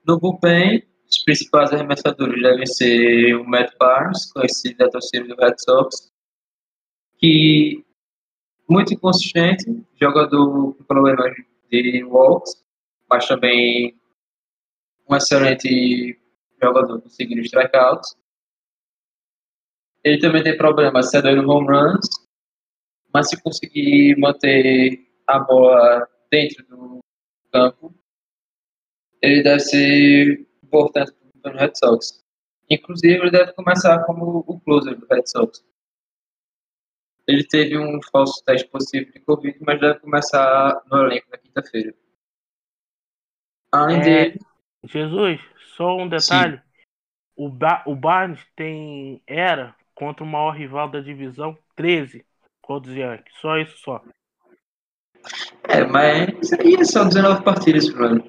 No 0.07 0.19
bullpen, 0.21 0.87
os 1.09 1.19
principais 1.25 1.73
arremessadores 1.73 2.43
devem 2.43 2.67
ser 2.67 3.35
o 3.35 3.45
Matt 3.45 3.73
Barnes, 3.79 4.31
conhecido 4.33 4.77
da 4.79 4.91
torcida 4.91 5.27
do 5.27 5.37
Red 5.37 5.55
Sox, 5.59 6.13
que 7.19 7.85
muito 8.69 8.95
inconsistente, 8.95 9.65
jogador 10.01 10.75
com 10.75 10.85
problemas 10.85 11.33
de 11.71 12.05
walks, 12.05 12.65
mas 13.09 13.27
também 13.27 13.99
um 15.09 15.17
excelente 15.17 16.21
jogador 16.61 17.01
conseguindo 17.01 17.41
strikeouts. 17.43 18.17
Ele 20.03 20.21
também 20.21 20.43
tem 20.43 20.57
problemas 20.57 21.11
cedendo 21.11 21.49
home 21.49 21.67
runs, 21.69 22.09
mas 23.13 23.29
se 23.29 23.43
conseguir 23.43 24.17
manter 24.19 25.07
a 25.27 25.39
bola 25.39 26.09
dentro 26.31 26.65
do 26.67 27.01
campo, 27.53 27.95
ele 29.23 29.43
deve 29.43 29.61
ser 29.61 30.47
importante 30.63 31.13
para 31.43 31.55
o 31.55 31.59
Red 31.59 31.73
Sox. 31.75 32.25
Inclusive, 32.69 33.15
ele 33.15 33.31
deve 33.31 33.53
começar 33.53 34.05
como 34.05 34.45
o 34.47 34.61
closer 34.61 34.97
do 34.97 35.07
Red 35.07 35.27
Sox. 35.27 35.65
Ele 37.27 37.45
teve 37.45 37.77
um 37.77 38.01
falso 38.13 38.45
teste 38.45 38.69
positivo 38.69 39.13
de 39.13 39.21
Covid, 39.21 39.59
mas 39.61 39.81
deve 39.81 39.99
começar 39.99 40.81
no 40.91 41.05
elenco 41.05 41.27
na 41.31 41.39
quinta-feira. 41.39 41.95
Além 43.73 44.01
é, 44.01 44.05
dele. 44.05 44.41
Jesus, 44.85 45.41
só 45.77 45.97
um 45.97 46.09
detalhe. 46.09 46.61
O, 47.37 47.49
ba 47.49 47.83
o 47.87 47.95
Barnes 47.95 48.41
tem 48.57 49.23
era 49.27 49.75
contra 49.95 50.25
o 50.25 50.27
maior 50.27 50.53
rival 50.53 50.89
da 50.91 51.01
divisão 51.01 51.57
13 51.75 52.25
contra 52.63 52.91
os 52.91 52.97
Yankees. 52.97 53.37
Só 53.41 53.59
isso 53.59 53.79
só. 53.79 54.03
É, 55.69 55.85
mas 55.85 56.53
aí 56.53 56.85
são 56.85 57.09
19 57.09 57.43
partidas, 57.43 57.89
Bruno. 57.89 58.25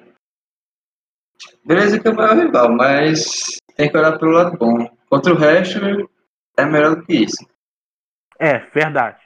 Beleza 1.64 2.00
que 2.00 2.08
é 2.08 2.10
o 2.10 2.16
maior 2.16 2.36
rival, 2.36 2.72
mas 2.72 3.58
tem 3.76 3.90
que 3.90 3.96
olhar 3.96 4.18
pelo 4.18 4.32
lado 4.32 4.58
bom. 4.58 4.88
Contra 5.08 5.32
o 5.32 5.36
resto, 5.36 5.78
é 6.56 6.64
melhor 6.64 6.96
do 6.96 7.04
que 7.04 7.24
isso. 7.24 7.46
É, 8.38 8.58
verdade. 8.70 9.20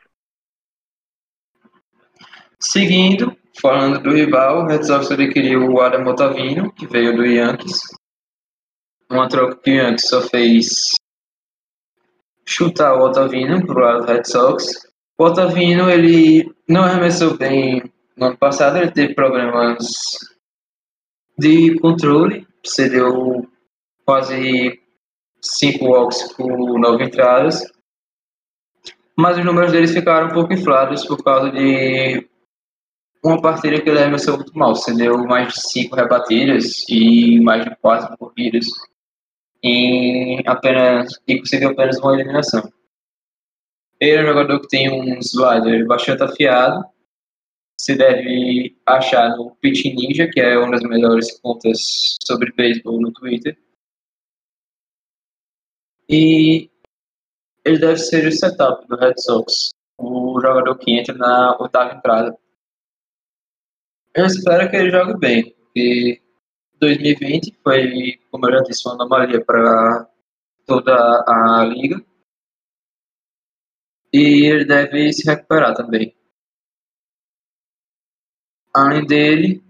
Seguindo, 2.60 3.36
falando 3.60 4.02
do 4.02 4.12
rival, 4.12 4.62
o 4.62 4.66
Red 4.66 4.84
Sox 4.84 5.10
adquiriu 5.10 5.68
o 5.68 5.80
Adam 5.80 6.06
Ottavino, 6.06 6.72
que 6.72 6.86
veio 6.86 7.16
do 7.16 7.24
Yankees. 7.24 7.80
Uma 9.12 9.28
troca 9.28 9.56
que 9.56 9.78
o 9.78 9.98
só 9.98 10.22
fez 10.22 10.94
chutar 12.46 12.94
o 12.94 13.04
Ottavino 13.04 13.66
pro 13.66 13.78
lado 13.78 14.06
do 14.06 14.10
Red 14.10 14.24
Sox. 14.24 14.90
O 15.18 15.24
Ottavino, 15.24 15.90
ele 15.90 16.50
não 16.66 16.82
arremessou 16.82 17.36
bem 17.36 17.82
no 18.16 18.28
ano 18.28 18.38
passado, 18.38 18.78
ele 18.78 18.90
teve 18.90 19.14
problemas 19.14 19.84
de 21.38 21.78
controle, 21.80 22.48
cedeu 22.64 23.46
quase 24.06 24.80
5 25.42 25.84
walks 25.84 26.32
por 26.32 26.80
9 26.80 27.04
entradas, 27.04 27.70
mas 29.14 29.36
os 29.36 29.44
números 29.44 29.72
deles 29.72 29.92
ficaram 29.92 30.28
um 30.28 30.32
pouco 30.32 30.54
inflados 30.54 31.04
por 31.04 31.22
causa 31.22 31.50
de 31.50 32.26
uma 33.22 33.42
partida 33.42 33.78
que 33.78 33.90
ele 33.90 33.98
arremessou 33.98 34.36
muito 34.36 34.56
mal, 34.56 34.74
cedeu 34.74 35.18
mais 35.26 35.52
de 35.52 35.60
5 35.60 35.94
rebatidas 35.94 36.88
e 36.88 37.38
mais 37.42 37.66
de 37.66 37.76
4 37.76 38.16
corridas 38.16 38.64
em 39.62 40.42
apenas, 40.46 41.20
e 41.26 41.38
conseguiu 41.38 41.70
apenas 41.70 41.98
uma 41.98 42.14
eliminação. 42.14 42.72
Ele 44.00 44.16
é 44.16 44.22
um 44.22 44.26
jogador 44.26 44.60
que 44.60 44.68
tem 44.68 44.90
um 44.90 45.18
slider 45.20 45.86
bastante 45.86 46.22
afiado, 46.22 46.84
se 47.78 47.96
deve 47.96 48.76
achar 48.86 49.36
no 49.36 49.56
Pitch 49.56 49.84
Ninja, 49.86 50.28
que 50.28 50.40
é 50.40 50.56
uma 50.58 50.70
das 50.70 50.82
melhores 50.82 51.40
contas 51.40 52.16
sobre 52.24 52.52
beisebol 52.52 53.00
no 53.00 53.12
Twitter. 53.12 53.58
E 56.08 56.70
ele 57.64 57.78
deve 57.78 57.96
ser 57.96 58.26
o 58.26 58.32
setup 58.32 58.86
do 58.86 58.96
Red 58.96 59.14
Sox. 59.18 59.70
O 59.98 60.40
jogador 60.40 60.78
que 60.78 60.92
entra 60.92 61.14
na 61.14 61.56
oitava 61.60 61.94
entrada. 61.94 62.38
Eu 64.14 64.26
espero 64.26 64.70
que 64.70 64.76
ele 64.76 64.90
jogue 64.90 65.18
bem, 65.18 65.54
porque 65.54 66.21
2020 66.82 67.60
foi, 67.62 68.18
como 68.28 68.46
eu 68.46 68.54
já 68.54 68.62
disse, 68.64 68.88
uma 68.88 68.94
anomalia 68.94 69.44
para 69.44 70.10
toda 70.66 70.92
a 71.28 71.64
liga. 71.64 72.04
E 74.12 74.46
ele 74.46 74.64
deve 74.64 75.12
se 75.12 75.24
recuperar 75.24 75.76
também. 75.76 76.14
Além 78.74 79.06
dele, 79.06 79.62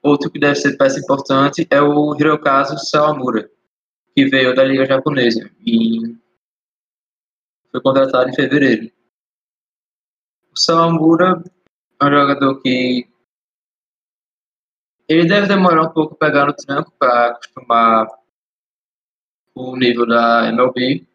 outro 0.00 0.30
que 0.30 0.38
deve 0.38 0.54
ser 0.54 0.76
peça 0.76 1.00
importante 1.00 1.66
é 1.68 1.82
o 1.82 2.14
Hirokazu 2.14 2.78
Sawamura, 2.78 3.50
que 4.14 4.26
veio 4.26 4.54
da 4.54 4.62
liga 4.62 4.86
japonesa 4.86 5.50
e 5.66 6.16
foi 7.72 7.82
contratado 7.82 8.30
em 8.30 8.34
fevereiro. 8.34 8.92
O 10.52 10.56
Sawamura 10.56 11.42
é 12.00 12.04
um 12.04 12.10
jogador 12.10 12.60
que 12.62 13.08
ele 15.08 15.26
deve 15.26 15.46
demorar 15.46 15.84
um 15.84 15.92
pouco 15.92 16.14
pegar 16.14 16.46
no 16.46 16.52
tranco 16.52 16.92
para 16.98 17.30
acostumar 17.30 18.06
o 19.54 19.76
nível 19.76 20.06
da 20.06 20.48
MLB, 20.48 21.06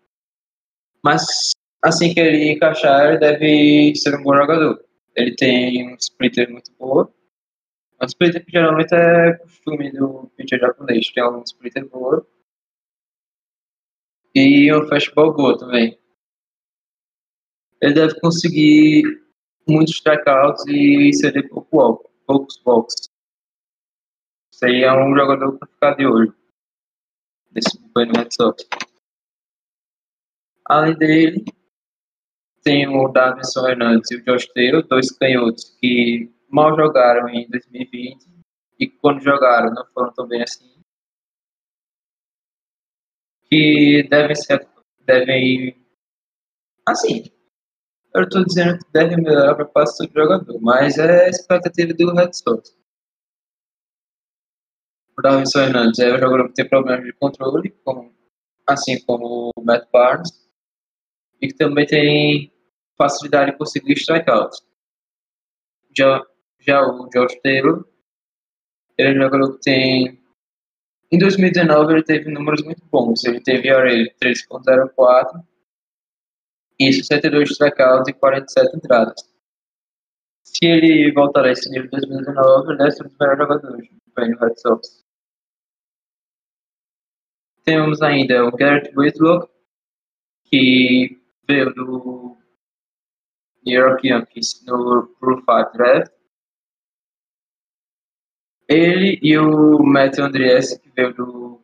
mas 1.03 1.51
assim 1.81 2.13
que 2.13 2.19
ele 2.19 2.51
encaixar, 2.51 3.09
ele 3.09 3.19
deve 3.19 3.95
ser 3.95 4.15
um 4.17 4.23
bom 4.23 4.35
jogador. 4.35 4.83
Ele 5.15 5.35
tem 5.35 5.93
um 5.93 5.95
splitter 5.95 6.51
muito 6.51 6.71
boa, 6.73 7.13
um 8.01 8.05
splitter 8.05 8.43
que 8.43 8.51
geralmente 8.51 8.95
é 8.95 9.33
costume 9.33 9.91
do 9.91 10.31
pitcher 10.35 10.59
japonês, 10.59 11.12
tem 11.12 11.23
um 11.23 11.43
splitter 11.43 11.88
boa 11.88 12.25
e 14.33 14.73
um 14.73 14.88
fastball 14.88 15.33
boa 15.33 15.57
também. 15.57 15.97
Ele 17.79 17.93
deve 17.93 18.19
conseguir 18.19 19.03
muitos 19.67 19.93
strikeouts 19.95 20.65
e 20.67 21.13
ceder 21.13 21.47
pouco 21.50 21.77
walk, 21.77 22.09
poucos 22.25 22.59
walks. 22.65 23.12
Aí 24.63 24.84
é 24.84 24.93
um 24.93 25.13
jogador 25.13 25.58
para 25.58 25.67
ficar 25.67 25.96
de 25.96 26.05
olho 26.05 26.34
desse 27.51 27.77
bullpen 27.77 28.12
Red 28.15 28.29
Sox. 28.32 28.65
Além 30.65 30.96
dele, 30.96 31.46
tem 32.63 32.88
o 32.88 33.10
Davidson 33.10 33.67
Hernandes 33.67 34.10
e 34.12 34.15
o 34.15 34.24
Josh 34.24 34.48
Taylor, 34.53 34.82
dois 34.88 35.12
canhotos 35.12 35.77
que 35.82 36.32
mal 36.50 36.75
jogaram 36.77 37.27
em 37.27 37.50
2020 37.50 38.25
e 38.79 38.88
quando 38.88 39.22
jogaram 39.22 39.74
não 39.74 39.86
foram 39.88 40.13
tão 40.13 40.27
bem 40.27 40.41
assim. 40.41 40.82
Que 43.50 44.08
devem 44.10 44.36
ser. 44.36 44.65
devem. 45.01 45.77
Assim, 46.88 47.24
eu 48.15 48.24
estou 48.24 48.46
dizendo 48.46 48.79
que 48.79 48.91
deve 48.93 49.17
melhorar 49.17 49.55
para 49.55 49.65
quase 49.65 49.98
todo 49.98 50.13
jogador, 50.13 50.62
mas 50.62 50.98
é 50.98 51.25
a 51.25 51.29
expectativa 51.29 51.93
do 51.93 52.13
Red 52.13 52.32
Sox. 52.34 52.83
O 55.17 55.22
Davidson 55.22 55.62
Hernandes 55.62 56.00
é 56.00 56.13
um 56.13 56.20
jogador 56.20 56.48
que 56.48 56.55
tem 56.55 56.67
problemas 56.67 57.05
de 57.05 57.13
controle, 57.13 57.70
como, 57.84 58.13
assim 58.67 59.00
como 59.05 59.51
o 59.55 59.63
Matt 59.63 59.88
Barnes, 59.91 60.32
e 61.41 61.48
que 61.48 61.55
também 61.55 61.86
tem 61.86 62.51
facilidade 62.98 63.51
em 63.51 63.58
conseguir 63.58 63.93
strikeouts. 63.93 64.62
Já, 65.96 66.22
já 66.60 66.82
o 66.82 67.08
Josh 67.10 67.39
Taylor, 67.43 67.86
ele 68.97 69.10
é 69.10 69.12
um 69.12 69.23
jogador 69.23 69.54
que 69.54 69.62
tem. 69.62 70.23
Em 71.12 71.17
2019 71.19 71.93
ele 71.93 72.04
teve 72.04 72.32
números 72.32 72.63
muito 72.63 72.84
bons. 72.86 73.23
Ele 73.23 73.39
teve 73.39 73.67
ERA 73.67 73.89
3.04 73.89 75.43
e 76.80 76.91
62 76.91 77.52
strikeouts 77.52 78.08
e 78.08 78.13
47 78.13 78.78
entradas. 78.78 79.34
Se 80.43 80.65
ele 80.65 81.12
voltar 81.13 81.45
a 81.45 81.52
esse 81.52 81.69
nível 81.69 81.86
de 81.86 81.91
2019, 81.91 82.73
ele 82.73 82.91
ser 82.91 83.04
um 83.04 83.08
dos 83.08 83.17
melhores 83.17 83.39
jogadores 83.39 83.89
do 83.89 84.39
Red 84.39 84.56
Sox. 84.58 85.03
Temos 87.63 88.02
ainda 88.02 88.45
o 88.45 88.52
Garrett 88.52 88.91
Whitlock, 88.97 89.49
que 90.43 91.17
veio 91.47 91.73
do 91.73 92.38
New 93.65 93.80
York 93.80 94.06
Yankees 94.06 94.63
no 94.65 95.08
Pro 95.19 95.38
5 95.38 95.78
Draft. 95.78 96.12
Ele 98.67 99.17
e 99.21 99.38
o 99.38 99.82
Matt 99.84 100.19
Andriese, 100.19 100.80
que 100.82 100.89
veio 100.89 101.13
do 101.13 101.63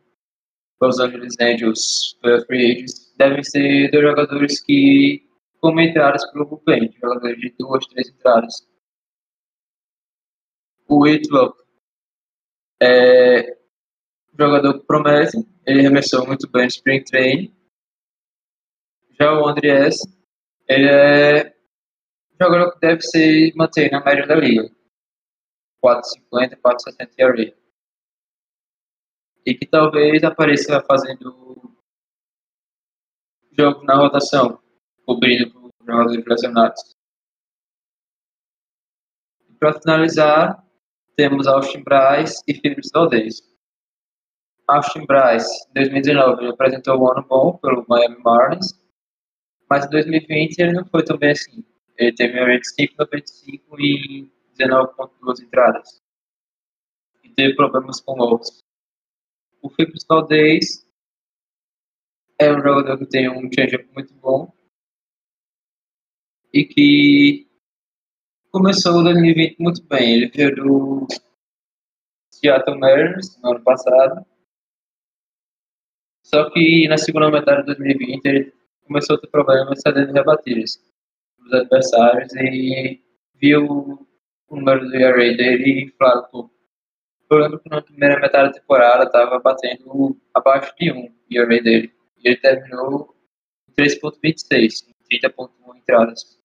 Los 0.80 0.98
Angeles 0.98 1.34
Angels 1.38 2.18
pela 2.22 2.44
Free 2.46 2.72
Agents, 2.72 3.14
devem 3.18 3.44
ser 3.44 3.90
dois 3.90 4.04
jogadores 4.04 4.62
que 4.62 5.28
como 5.60 5.80
entradas 5.80 6.24
para 6.32 6.44
bullpen, 6.44 6.90
jogadores 6.98 7.38
de 7.38 7.54
duas, 7.58 7.86
três 7.88 8.08
entradas. 8.08 8.66
O 10.88 11.02
Whitlock 11.02 11.62
é 12.82 13.59
jogador 14.40 14.80
que 14.80 14.86
promete, 14.86 15.36
ele 15.66 15.80
arremessou 15.80 16.26
muito 16.26 16.50
bem 16.50 16.62
no 16.62 16.68
Spring 16.68 17.04
Training. 17.04 17.54
Já 19.20 19.38
o 19.38 19.46
Andrés, 19.46 19.96
ele 20.66 20.88
é 20.88 21.54
jogador 22.40 22.72
que 22.72 22.80
deve 22.80 23.02
se 23.02 23.52
manter 23.54 23.90
na 23.90 24.02
média 24.02 24.26
da 24.26 24.34
liga. 24.34 24.70
4,50, 25.84 26.56
4,70 26.56 27.10
ERA. 27.18 27.54
E 29.44 29.54
que 29.54 29.66
talvez 29.66 30.24
apareça 30.24 30.82
fazendo 30.82 31.78
jogo 33.52 33.84
na 33.84 33.96
rotação, 33.96 34.58
cobrindo 35.04 35.50
por 35.50 35.70
jogadores 35.84 36.24
lesionados. 36.24 36.96
Para 39.58 39.78
finalizar, 39.78 40.66
temos 41.14 41.46
Austin 41.46 41.82
Bryce 41.82 42.42
e 42.46 42.54
Felipe 42.54 42.80
Valdez. 42.94 43.49
Austin 44.70 45.04
Bryce, 45.06 45.66
em 45.70 45.74
2019, 45.74 46.42
ele 46.42 46.52
apresentou 46.52 47.00
um 47.00 47.10
ano 47.10 47.26
bom 47.26 47.56
pelo 47.58 47.84
Miami 47.88 48.18
Marlins, 48.22 48.72
mas 49.68 49.84
em 49.84 49.90
2020 49.90 50.58
ele 50.58 50.72
não 50.72 50.86
foi 50.86 51.04
tão 51.04 51.18
bem 51.18 51.32
assim. 51.32 51.64
Ele 51.98 52.14
teve 52.14 52.40
um 52.40 52.46
rate 52.46 52.66
5,95 52.78 53.78
e 53.78 54.30
19,2 54.58 55.42
entradas. 55.42 56.02
E 57.22 57.28
teve 57.30 57.54
problemas 57.54 58.00
com 58.00 58.20
ovos. 58.20 58.62
O 59.60 59.68
Felipe 59.70 59.98
Valdez 60.08 60.86
é 62.40 62.50
um 62.50 62.60
jogador 62.60 62.96
que 62.98 63.06
tem 63.06 63.28
um 63.28 63.50
change 63.52 63.86
muito 63.92 64.14
bom 64.14 64.50
e 66.52 66.64
que 66.64 67.46
começou 68.50 69.00
o 69.00 69.02
2020 69.02 69.58
muito 69.58 69.82
bem. 69.84 70.14
Ele 70.14 70.28
veio 70.28 70.56
do 70.56 71.06
Seattle 72.30 72.78
Mariners 72.78 73.38
no 73.42 73.50
ano 73.50 73.62
passado. 73.62 74.29
Só 76.22 76.50
que 76.50 76.86
na 76.88 76.96
segunda 76.96 77.30
metade 77.30 77.60
de 77.60 77.66
2020 77.66 78.24
ele 78.26 78.52
começou 78.86 79.16
a 79.16 79.20
ter 79.20 79.28
problemas 79.28 79.80
cedendo 79.80 80.12
rebatidas 80.12 80.82
dos 81.38 81.52
adversários 81.52 82.32
e 82.36 83.00
viu 83.34 84.06
o 84.48 84.56
número 84.56 84.88
do 84.88 84.96
ERA 84.96 85.36
dele 85.36 85.84
inflado 85.84 86.26
um 86.26 86.30
pouco. 86.30 86.54
Eu 87.30 87.38
lembro 87.38 87.60
que 87.60 87.68
na 87.68 87.80
primeira 87.80 88.20
metade 88.20 88.52
da 88.52 88.60
temporada 88.60 89.04
estava 89.04 89.38
batendo 89.38 90.20
abaixo 90.34 90.74
de 90.76 90.92
1 90.92 91.14
ERA 91.30 91.62
dele. 91.62 91.92
E 92.18 92.28
ele 92.28 92.36
terminou 92.36 93.14
em 93.68 93.72
3.26, 93.72 94.88
em 94.88 95.18
30.1 95.20 95.76
entradas. 95.76 96.40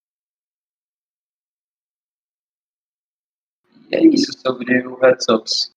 E 3.90 3.96
é 3.96 4.04
isso 4.06 4.32
sobre 4.38 4.86
o 4.86 4.96
Red 4.96 5.20
Sox. 5.20 5.74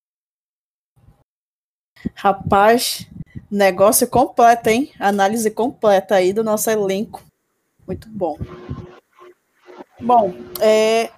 Rapaz, 2.14 3.06
negócio 3.50 4.06
completo, 4.08 4.68
hein? 4.68 4.90
Análise 4.98 5.50
completa 5.50 6.14
aí 6.16 6.32
do 6.32 6.44
nosso 6.44 6.70
elenco. 6.70 7.22
Muito 7.86 8.08
bom. 8.08 8.38
Bom, 10.00 10.32
é, 10.60 11.10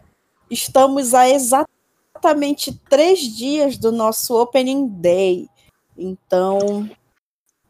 estamos 0.50 1.14
a 1.14 1.28
exatamente 1.28 2.72
três 2.88 3.20
dias 3.20 3.76
do 3.76 3.92
nosso 3.92 4.40
Opening 4.40 4.88
Day. 4.88 5.48
Então, 5.96 6.88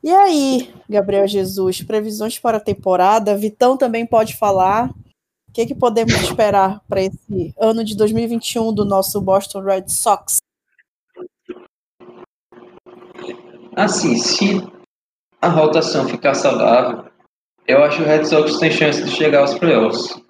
e 0.02 0.10
aí, 0.10 0.74
Gabriel 0.88 1.28
Jesus, 1.28 1.82
previsões 1.82 2.38
para 2.38 2.56
a 2.56 2.60
temporada? 2.60 3.36
Vitão 3.36 3.76
também 3.76 4.04
pode 4.04 4.36
falar. 4.36 4.90
O 5.48 5.52
que, 5.52 5.66
que 5.66 5.74
podemos 5.74 6.14
esperar 6.14 6.80
para 6.88 7.02
esse 7.02 7.54
ano 7.58 7.84
de 7.84 7.94
2021 7.96 8.72
do 8.72 8.84
nosso 8.84 9.20
Boston 9.20 9.60
Red 9.60 9.88
Sox? 9.88 10.38
Assim, 13.76 14.16
se 14.16 14.62
a 15.40 15.48
rotação 15.48 16.06
ficar 16.06 16.34
saudável, 16.34 17.04
eu 17.66 17.82
acho 17.82 17.98
que 17.98 18.02
o 18.02 18.06
Red 18.06 18.24
Sox 18.26 18.58
tem 18.58 18.70
chance 18.70 19.02
de 19.02 19.10
chegar 19.10 19.40
aos 19.40 19.58
playoffs. 19.58 20.20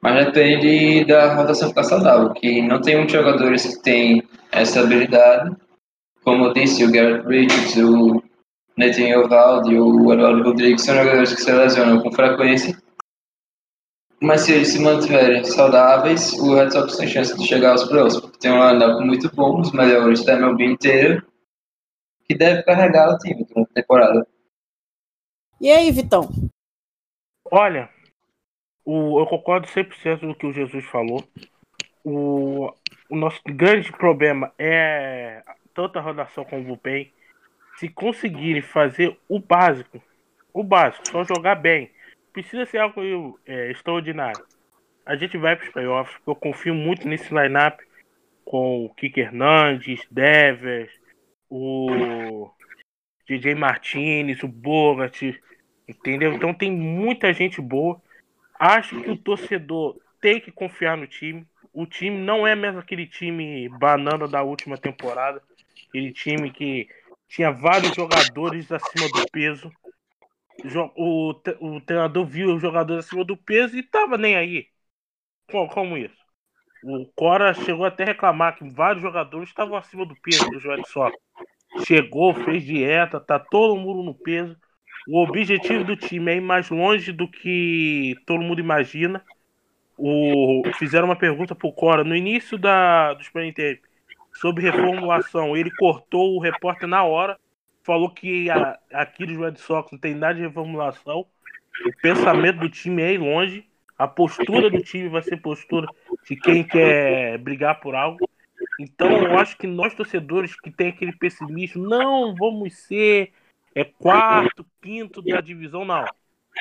Mas 0.00 0.26
depende 0.26 1.04
da 1.04 1.34
rotação 1.36 1.68
ficar 1.68 1.84
saudável, 1.84 2.32
que 2.34 2.60
não 2.62 2.80
tem 2.80 2.96
muitos 2.96 3.14
jogadores 3.14 3.64
que 3.64 3.82
têm 3.82 4.22
essa 4.50 4.80
habilidade. 4.80 5.54
Como 6.24 6.46
eu 6.46 6.52
disse, 6.52 6.84
o 6.84 6.90
Garrett 6.90 7.24
Bridges, 7.24 7.76
o 7.76 8.20
Nathan 8.76 9.18
Ovaldi 9.18 9.78
o 9.78 10.12
Eduardo 10.12 10.42
Rodrigues 10.42 10.82
são 10.82 10.96
jogadores 10.96 11.34
que 11.34 11.42
se 11.42 11.52
lesionam 11.52 12.00
com 12.00 12.10
frequência 12.10 12.76
Mas 14.20 14.42
se 14.42 14.52
eles 14.52 14.68
se 14.68 14.80
mantiverem 14.80 15.44
saudáveis, 15.44 16.32
o 16.34 16.54
Red 16.54 16.70
Sox 16.70 16.96
tem 16.96 17.06
chance 17.06 17.36
de 17.36 17.46
chegar 17.46 17.72
aos 17.72 17.84
playoffs, 17.84 18.20
porque 18.20 18.38
tem 18.38 18.50
um 18.50 18.70
lineup 18.70 19.00
muito 19.00 19.30
bom, 19.34 19.60
os 19.60 19.72
melhores 19.72 20.24
da 20.24 20.34
MLB 20.34 20.64
inteira, 20.64 21.24
que 22.28 22.34
deve 22.34 22.62
carregar 22.62 23.14
o 23.14 23.18
time 23.18 23.44
durante 23.44 23.70
a 23.70 23.74
temporada. 23.74 24.26
E 25.60 25.70
aí, 25.70 25.90
Vitão? 25.90 26.28
Olha, 27.50 27.88
o, 28.84 29.20
eu 29.20 29.26
concordo 29.26 29.66
100% 29.68 30.20
do 30.20 30.34
que 30.34 30.46
o 30.46 30.52
Jesus 30.52 30.84
falou. 30.86 31.22
O, 32.04 32.72
o 33.08 33.16
nosso 33.16 33.40
grande 33.46 33.92
problema 33.92 34.52
é 34.58 35.42
tanto 35.74 35.98
a 35.98 36.02
rotação 36.02 36.44
como 36.44 36.62
o 36.62 36.64
bullpen. 36.64 37.12
Se 37.76 37.88
conseguirem 37.88 38.62
fazer 38.62 39.16
o 39.28 39.38
básico, 39.38 40.02
o 40.52 40.62
básico, 40.62 41.08
só 41.08 41.24
jogar 41.24 41.54
bem, 41.54 41.90
precisa 42.32 42.66
ser 42.66 42.78
algo 42.78 43.38
é, 43.46 43.70
extraordinário. 43.70 44.44
A 45.04 45.16
gente 45.16 45.36
vai 45.36 45.56
para 45.56 45.66
os 45.66 45.72
playoffs, 45.72 46.16
porque 46.16 46.30
eu 46.30 46.36
confio 46.36 46.74
muito 46.74 47.08
nesse 47.08 47.32
lineup 47.34 47.80
com 48.44 48.84
o 48.84 48.94
Kike 48.94 49.20
Hernandes, 49.20 50.06
Devers, 50.10 50.90
o 51.54 52.50
DJ 53.28 53.54
Martinez, 53.54 54.42
o 54.42 54.48
Bogat, 54.48 55.20
entendeu? 55.88 56.32
Então 56.32 56.54
tem 56.54 56.70
muita 56.70 57.32
gente 57.32 57.60
boa. 57.60 58.00
Acho 58.58 59.00
que 59.02 59.10
o 59.10 59.16
torcedor 59.16 59.98
tem 60.20 60.40
que 60.40 60.52
confiar 60.52 60.96
no 60.96 61.06
time. 61.06 61.46
O 61.72 61.86
time 61.86 62.16
não 62.18 62.46
é 62.46 62.54
mesmo 62.54 62.78
aquele 62.78 63.06
time 63.06 63.68
banana 63.68 64.28
da 64.28 64.42
última 64.42 64.78
temporada, 64.78 65.42
aquele 65.88 66.12
time 66.12 66.50
que 66.50 66.88
tinha 67.28 67.50
vários 67.50 67.94
jogadores 67.94 68.70
acima 68.70 69.08
do 69.08 69.30
peso 69.30 69.72
o, 70.96 71.34
o 71.60 71.80
treinador 71.80 72.26
viu 72.26 72.54
os 72.54 72.62
jogadores 72.62 73.06
acima 73.06 73.24
do 73.24 73.36
peso 73.36 73.76
e 73.76 73.82
tava 73.82 74.16
nem 74.16 74.36
aí. 74.36 74.68
Como, 75.50 75.68
como 75.68 75.96
isso? 75.96 76.21
O 76.84 77.06
Cora 77.14 77.54
chegou 77.54 77.84
até 77.84 78.02
a 78.02 78.06
reclamar 78.06 78.56
que 78.56 78.68
vários 78.68 79.02
jogadores 79.02 79.48
estavam 79.48 79.76
acima 79.76 80.04
do 80.04 80.14
peso 80.16 80.48
do 80.50 80.58
Joel 80.58 80.84
Soca. 80.84 81.16
Chegou, 81.86 82.34
fez 82.34 82.64
dieta, 82.64 83.20
tá 83.20 83.38
todo 83.38 83.80
mundo 83.80 84.02
no 84.02 84.14
peso. 84.14 84.56
O 85.08 85.22
objetivo 85.22 85.84
do 85.84 85.96
time 85.96 86.32
é 86.32 86.36
ir 86.36 86.40
mais 86.40 86.70
longe 86.70 87.12
do 87.12 87.28
que 87.28 88.14
todo 88.26 88.42
mundo 88.42 88.60
imagina. 88.60 89.24
O, 89.96 90.62
fizeram 90.78 91.06
uma 91.06 91.16
pergunta 91.16 91.54
pro 91.54 91.72
Cora 91.72 92.02
no 92.02 92.16
início 92.16 92.58
da, 92.58 93.14
do 93.14 93.22
Sprint 93.22 93.80
sobre 94.34 94.62
reformulação. 94.62 95.56
Ele 95.56 95.70
cortou 95.76 96.36
o 96.36 96.40
repórter 96.40 96.88
na 96.88 97.04
hora 97.04 97.38
falou 97.84 98.10
que 98.10 98.50
a, 98.50 98.78
aqui 98.92 99.26
dos 99.26 99.36
Red 99.36 99.56
Sox 99.56 99.90
não 99.92 99.98
tem 99.98 100.14
nada 100.14 100.34
de 100.34 100.42
reformulação. 100.42 101.26
O 101.86 101.96
pensamento 102.00 102.60
do 102.60 102.68
time 102.68 103.02
é 103.02 103.14
ir 103.14 103.18
longe. 103.18 103.68
A 103.98 104.08
postura 104.08 104.70
do 104.70 104.82
time 104.82 105.08
vai 105.08 105.22
ser 105.22 105.36
postura 105.38 105.86
de 106.28 106.36
quem 106.36 106.64
quer 106.64 107.38
brigar 107.38 107.80
por 107.80 107.94
algo. 107.94 108.18
Então 108.80 109.10
eu 109.10 109.38
acho 109.38 109.56
que 109.56 109.66
nós 109.66 109.94
torcedores 109.94 110.58
que 110.58 110.70
tem 110.70 110.88
aquele 110.88 111.12
pessimismo, 111.12 111.86
não 111.86 112.34
vamos 112.34 112.74
ser 112.74 113.32
é 113.74 113.84
quarto, 113.84 114.66
quinto 114.80 115.22
da 115.22 115.40
divisão, 115.40 115.84
não. 115.84 116.04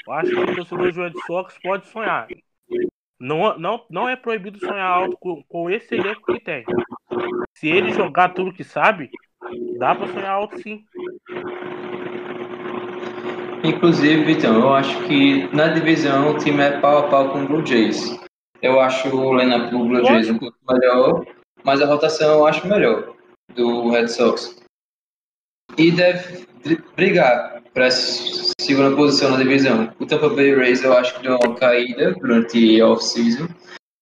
Eu 0.07 0.13
acho 0.13 0.31
que 0.31 0.39
o 0.39 0.55
torcedor 0.55 0.93
do 0.93 1.01
Red 1.01 1.13
Sox 1.25 1.57
pode 1.61 1.87
sonhar. 1.87 2.27
Não, 3.19 3.57
não, 3.57 3.85
não 3.89 4.09
é 4.09 4.15
proibido 4.15 4.59
sonhar 4.59 4.89
alto 4.89 5.17
com, 5.17 5.43
com 5.43 5.69
esse 5.69 5.93
elenco 5.95 6.33
que 6.33 6.39
tem. 6.39 6.63
Se 7.53 7.67
ele 7.67 7.91
jogar 7.91 8.29
tudo 8.29 8.53
que 8.53 8.63
sabe, 8.63 9.11
Dá 9.77 9.95
pra 9.95 10.07
sonhar 10.07 10.29
alto 10.29 10.61
sim. 10.61 10.85
Inclusive, 13.63 14.31
então, 14.31 14.55
eu 14.55 14.73
acho 14.73 15.03
que 15.07 15.47
na 15.55 15.67
divisão 15.67 16.31
o 16.31 16.37
time 16.37 16.61
é 16.63 16.79
pau 16.79 17.05
a 17.05 17.07
pau 17.09 17.29
com 17.29 17.43
o 17.43 17.47
Blue 17.47 17.65
Jays. 17.65 18.19
Eu 18.61 18.79
acho 18.79 19.15
o 19.15 19.37
lineup 19.37 19.69
do 19.69 19.85
Blue 19.85 20.05
Jays 20.05 20.29
um 20.29 20.37
pouco 20.37 20.57
melhor, 20.69 21.25
mas 21.63 21.81
a 21.81 21.85
rotação 21.85 22.39
eu 22.39 22.45
acho 22.45 22.67
melhor 22.67 23.13
do 23.53 23.89
Red 23.91 24.07
Sox. 24.07 24.59
E 25.77 25.91
deve 25.91 26.47
brigar 26.95 27.61
para 27.73 27.85
essa 27.85 28.51
segunda 28.59 28.95
posição 28.95 29.31
na 29.31 29.37
divisão. 29.37 29.93
O 29.99 30.05
Tampa 30.05 30.29
Bay 30.29 30.55
Rays 30.55 30.83
eu 30.83 30.97
acho 30.97 31.15
que 31.15 31.23
deu 31.23 31.37
uma 31.37 31.55
caída 31.55 32.13
durante 32.13 32.81
a 32.81 32.87
off-season. 32.87 33.47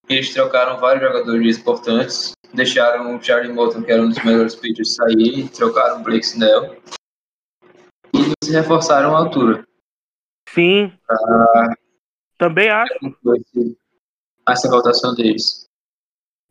Eles 0.08 0.32
trocaram 0.32 0.78
vários 0.78 1.02
jogadores 1.02 1.58
importantes 1.58 2.32
deixaram 2.52 3.16
o 3.16 3.22
Charlie 3.22 3.52
Morton, 3.52 3.82
que 3.82 3.92
era 3.92 4.02
um 4.02 4.08
dos 4.08 4.22
melhores 4.24 4.54
pitchers, 4.54 4.94
sair, 4.94 5.48
trocaram 5.50 6.00
o 6.00 6.02
Blake 6.02 6.24
Snell 6.24 6.76
e 8.20 8.44
se 8.44 8.52
reforçaram 8.52 9.14
a 9.14 9.18
altura. 9.18 9.66
Sim. 10.48 10.92
Pra... 11.06 11.74
Também 12.38 12.70
acho. 12.70 12.94
Essa 14.48 14.68
votação 14.68 15.14
deles. 15.14 15.66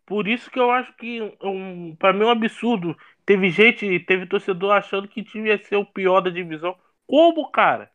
Por 0.06 0.28
isso 0.28 0.50
que 0.50 0.60
eu 0.60 0.72
acho 0.72 0.96
que, 0.96 1.22
um, 1.44 1.96
para 1.96 2.14
mim, 2.14 2.24
é 2.24 2.26
um 2.26 2.32
absurdo. 2.32 2.96
Teve 3.26 3.50
gente, 3.50 4.00
teve 4.02 4.26
torcedor 4.26 4.72
achando 4.72 5.08
que 5.08 5.24
time 5.24 5.50
ia 5.50 5.64
ser 5.64 5.76
o 5.76 5.86
pior 5.86 6.22
da 6.22 6.30
divisão. 6.30 6.76
Como, 7.06 7.52
cara? 7.52 7.92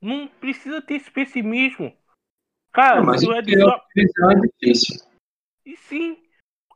Não 0.00 0.28
precisa 0.28 0.80
ter 0.80 0.94
esse 0.94 1.10
pessimismo. 1.10 1.92
Cara, 2.72 3.00
não, 3.00 3.06
mas 3.06 3.22
o 3.24 3.42
divisão 3.42 3.80
é 4.30 4.34
difícil. 4.34 5.04
E 5.66 5.76
sim, 5.76 6.16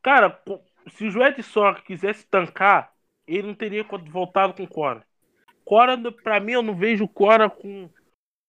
Cara, 0.02 0.42
se 0.90 1.06
o 1.06 1.32
de 1.32 1.42
Sora 1.44 1.80
quisesse 1.80 2.26
tancar, 2.26 2.92
ele 3.24 3.46
não 3.46 3.54
teria 3.54 3.86
voltado 4.10 4.52
com 4.52 4.64
o 4.64 4.68
Cora. 4.68 5.06
Cora, 5.64 5.96
pra 6.22 6.40
mim, 6.40 6.52
eu 6.52 6.62
não 6.62 6.74
vejo 6.74 7.08
Cora 7.08 7.48
com. 7.48 7.88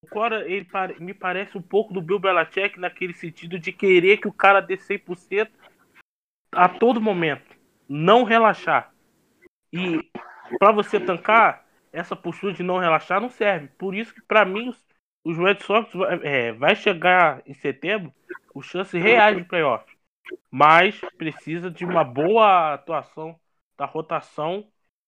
Cora, 0.10 0.46
ele 0.50 0.68
me 1.00 1.14
parece 1.14 1.58
um 1.58 1.62
pouco 1.62 1.94
do 1.94 2.02
Bill 2.02 2.20
Belichick 2.20 2.80
naquele 2.80 3.14
sentido 3.14 3.58
de 3.58 3.72
querer 3.72 4.18
que 4.18 4.28
o 4.28 4.34
cara 4.34 4.60
dê 4.60 4.76
100% 4.76 5.50
a 6.52 6.68
todo 6.68 7.02
momento. 7.02 7.56
Não 7.88 8.24
relaxar. 8.24 8.94
E 9.72 10.12
para 10.60 10.72
você 10.74 11.00
tancar, 11.00 11.66
essa 11.92 12.16
postura 12.16 12.54
de 12.54 12.64
não 12.64 12.80
relaxar 12.80 13.22
não 13.22 13.30
serve. 13.30 13.70
Por 13.78 13.96
isso 13.96 14.14
que, 14.14 14.22
para 14.22 14.44
mim, 14.44 14.76
os 15.24 15.38
Red 15.38 15.62
Sox 15.62 15.90
é, 16.22 16.52
vai 16.52 16.76
chegar 16.76 17.42
em 17.46 17.54
setembro 17.54 18.14
com 18.50 18.62
chances 18.62 19.02
reais 19.02 19.38
de 19.38 19.44
playoff 19.46 19.86
mas 20.50 21.00
precisa 21.18 21.70
de 21.70 21.86
uma 21.86 22.04
boa 22.04 22.74
atuação 22.74 23.40
da 23.78 23.86
rotação 23.86 24.68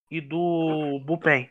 e 0.10 0.20
do 0.20 1.00
bullpen. 1.06 1.50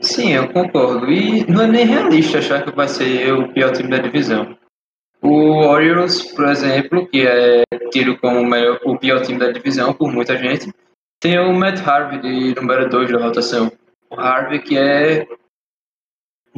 Sim, 0.00 0.34
eu 0.34 0.48
concordo. 0.52 1.10
E 1.10 1.44
não 1.50 1.62
é 1.62 1.66
nem 1.66 1.86
realista 1.86 2.38
achar 2.38 2.64
que 2.64 2.74
vai 2.74 2.88
ser 2.88 3.32
o 3.32 3.52
pior 3.52 3.72
time 3.72 3.90
da 3.90 3.98
divisão. 3.98 4.56
O 5.22 5.66
Orioles, 5.66 6.22
por 6.32 6.46
exemplo, 6.48 7.06
que 7.08 7.26
é 7.26 7.62
tido 7.90 8.16
como 8.18 8.40
o, 8.40 8.46
melhor, 8.46 8.78
o 8.84 8.96
pior 8.96 9.22
time 9.22 9.38
da 9.38 9.50
divisão 9.50 9.92
por 9.92 10.12
muita 10.12 10.36
gente, 10.36 10.72
tem 11.20 11.38
o 11.38 11.52
Matt 11.52 11.80
Harvey 11.86 12.20
de 12.20 12.54
número 12.54 12.88
2 12.88 13.10
da 13.10 13.18
rotação. 13.18 13.72
O 14.10 14.20
Harvey 14.20 14.60
que 14.60 14.78
é 14.78 15.26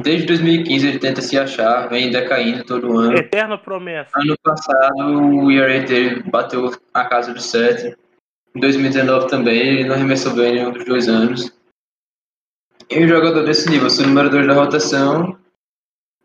Desde 0.01 0.25
2015 0.27 0.87
ele 0.87 0.99
tenta 0.99 1.21
se 1.21 1.37
achar, 1.37 1.89
vem 1.89 2.09
decaindo 2.09 2.63
todo 2.63 2.97
ano. 2.97 3.17
Eterna 3.17 3.57
promessa. 3.57 4.11
Ano 4.15 4.33
passado 4.41 5.21
o 5.21 5.51
ERA 5.51 5.81
dele 5.81 6.23
bateu 6.31 6.71
a 6.93 7.03
casa 7.03 7.33
do 7.33 7.41
7. 7.41 7.93
Em 8.55 8.59
2019 8.61 9.27
também, 9.27 9.59
ele 9.59 9.83
não 9.83 9.95
arremessou 9.95 10.33
bem 10.33 10.53
nenhum 10.53 10.71
dos 10.71 10.85
dois 10.85 11.09
anos. 11.09 11.51
E 12.89 13.03
um 13.03 13.07
jogador 13.07 13.45
desse 13.45 13.69
nível, 13.69 13.89
seu 13.89 14.07
número 14.07 14.29
2 14.29 14.47
da 14.47 14.53
rotação, 14.53 15.39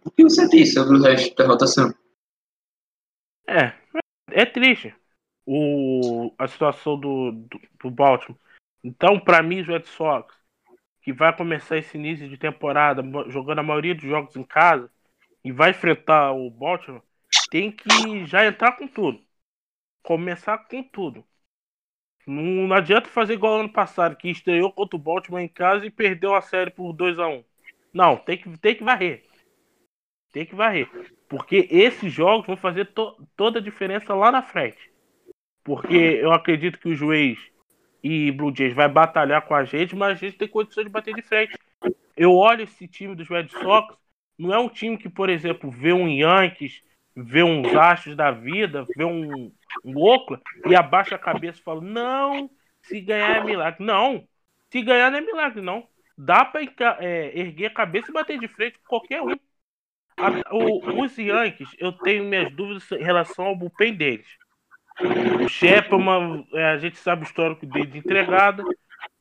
o 0.05 0.11
que 0.11 0.23
você 0.23 0.49
diz 0.49 0.73
sobre 0.73 0.97
o 0.97 1.03
resto 1.03 1.35
da 1.37 1.47
rotação? 1.47 1.95
É, 3.47 3.75
é 4.31 4.47
triste 4.47 4.95
o, 5.47 6.33
a 6.39 6.49
situação 6.49 6.99
do, 6.99 7.33
do, 7.33 7.61
do 7.83 7.91
Baltimore. 7.91 8.39
Então, 8.83 9.21
para 9.21 9.43
mim, 9.43 9.61
os 9.61 9.67
Red 9.67 9.85
Sox 9.85 10.35
que 11.05 11.13
vai 11.13 11.37
começar 11.37 11.77
esse 11.77 11.99
início 11.99 12.27
de 12.27 12.39
temporada 12.39 13.03
jogando 13.29 13.59
a 13.59 13.63
maioria 13.63 13.95
dos 13.95 14.05
jogos 14.05 14.35
em 14.37 14.43
casa 14.43 14.91
e 15.45 15.53
vai 15.53 15.71
enfrentar 15.71 16.33
o 16.33 16.51
Baltimore, 16.51 17.03
tem 17.51 17.71
que 17.71 18.25
já 18.25 18.47
entrar 18.47 18.73
com 18.73 18.89
tudo. 18.89 19.23
Começar 20.03 20.57
com 20.67 20.83
tudo. 20.83 21.23
Não, 22.27 22.43
não 22.43 22.77
adianta 22.77 23.09
fazer 23.09 23.35
igual 23.35 23.61
ano 23.61 23.69
passado, 23.69 24.17
que 24.17 24.31
estreou 24.31 24.73
contra 24.73 24.97
o 24.97 24.99
Baltimore 24.99 25.43
em 25.43 25.49
casa 25.49 25.87
e 25.87 25.91
perdeu 25.91 26.35
a 26.35 26.41
série 26.41 26.71
por 26.71 26.93
2 26.93 27.19
a 27.19 27.29
1 27.29 27.33
um. 27.33 27.45
Não, 27.93 28.17
tem 28.17 28.39
que, 28.39 28.59
tem 28.59 28.75
que 28.75 28.83
varrer. 28.85 29.23
Tem 30.33 30.45
que 30.45 30.55
varrer. 30.55 30.89
Porque 31.29 31.69
esses 31.71 32.13
jogos 32.13 32.47
vão 32.47 32.57
fazer 32.57 32.87
to 32.87 33.17
toda 33.37 33.59
a 33.59 33.63
diferença 33.63 34.15
lá 34.15 34.33
na 34.33 34.43
frente. 34.43 34.91
Porque 35.63 35.95
eu 35.95 36.33
acredito 36.33 36.79
que 36.79 36.89
o 36.89 36.95
juiz 36.95 37.39
e 38.03 38.31
Blue 38.33 38.55
Jays 38.55 38.75
vai 38.75 38.89
batalhar 38.89 39.43
com 39.43 39.55
a 39.55 39.65
gente, 39.65 39.97
mas 39.97 40.11
a 40.11 40.15
gente 40.15 40.37
tem 40.37 40.49
condições 40.49 40.85
de 40.85 40.91
bater 40.91 41.15
de 41.15 41.23
frente. 41.23 41.57
Eu 42.17 42.35
olho 42.35 42.65
esse 42.65 42.87
time 42.87 43.15
dos 43.15 43.29
Red 43.29 43.49
Sox, 43.49 43.97
não 44.39 44.53
é 44.53 44.59
um 44.59 44.69
time 44.69 44.99
que, 44.99 45.09
por 45.09 45.31
exemplo, 45.31 45.71
vê 45.71 45.93
um 45.93 46.09
Yankees, 46.09 46.83
vê 47.17 47.43
uns 47.43 47.75
Astros 47.75 48.17
da 48.17 48.31
vida, 48.31 48.85
vê 48.97 49.05
um, 49.05 49.53
um 49.85 50.15
e 50.67 50.75
abaixa 50.75 51.15
a 51.15 51.19
cabeça 51.19 51.59
e 51.59 51.63
fala: 51.63 51.81
não, 51.81 52.51
se 52.83 53.01
ganhar 53.01 53.37
é 53.37 53.45
milagre. 53.45 53.85
Não, 53.85 54.27
se 54.71 54.83
ganhar 54.83 55.11
não 55.11 55.19
é 55.19 55.21
milagre, 55.21 55.61
não. 55.61 55.87
Dá 56.17 56.45
para 56.45 56.63
é, 57.01 57.39
erguer 57.39 57.67
a 57.67 57.75
cabeça 57.75 58.11
e 58.11 58.15
bater 58.15 58.39
de 58.39 58.49
frente 58.49 58.79
com 58.79 58.89
qualquer 58.89 59.23
um. 59.23 59.37
A, 60.17 60.55
o, 60.55 61.03
os 61.03 61.19
Yankees, 61.19 61.71
eu 61.79 61.93
tenho 61.93 62.25
minhas 62.25 62.53
dúvidas 62.53 62.91
em 62.93 63.03
relação 63.03 63.47
ao 63.47 63.57
bullpen 63.57 63.95
deles. 63.95 64.29
O 65.43 65.49
Shepard, 65.49 66.47
é, 66.53 66.65
a 66.67 66.79
gente 66.79 66.99
sabe 66.99 67.23
o 67.23 67.25
histórico 67.25 67.67
dele 67.67 67.87
de 67.87 67.99
entregada. 67.99 68.63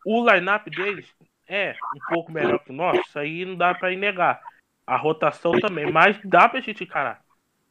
O 0.05 0.29
line-up 0.29 0.69
deles 0.69 1.11
é 1.47 1.75
um 1.95 2.13
pouco 2.13 2.31
melhor 2.31 2.59
que 2.59 2.71
o 2.71 2.75
nosso, 2.75 3.01
isso 3.01 3.17
aí 3.17 3.43
não 3.43 3.55
dá 3.55 3.73
para 3.73 3.95
negar. 3.95 4.39
A 4.85 4.97
rotação 4.97 5.53
também, 5.53 5.91
mas 5.91 6.19
dá 6.23 6.47
pra 6.47 6.59
gente 6.59 6.83
encarar. 6.83 7.22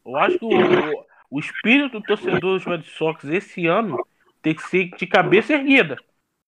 Eu 0.04 0.16
acho 0.16 0.38
que 0.38 0.44
o, 0.44 1.06
o 1.30 1.38
espírito 1.38 2.00
do 2.00 2.04
torcedor 2.04 2.40
dos 2.40 2.64
Red 2.64 2.82
Sox 2.82 3.24
esse 3.24 3.66
ano 3.66 4.04
tem 4.42 4.54
que 4.54 4.62
ser 4.62 4.90
de 4.90 5.06
cabeça 5.06 5.54
erguida. 5.54 5.96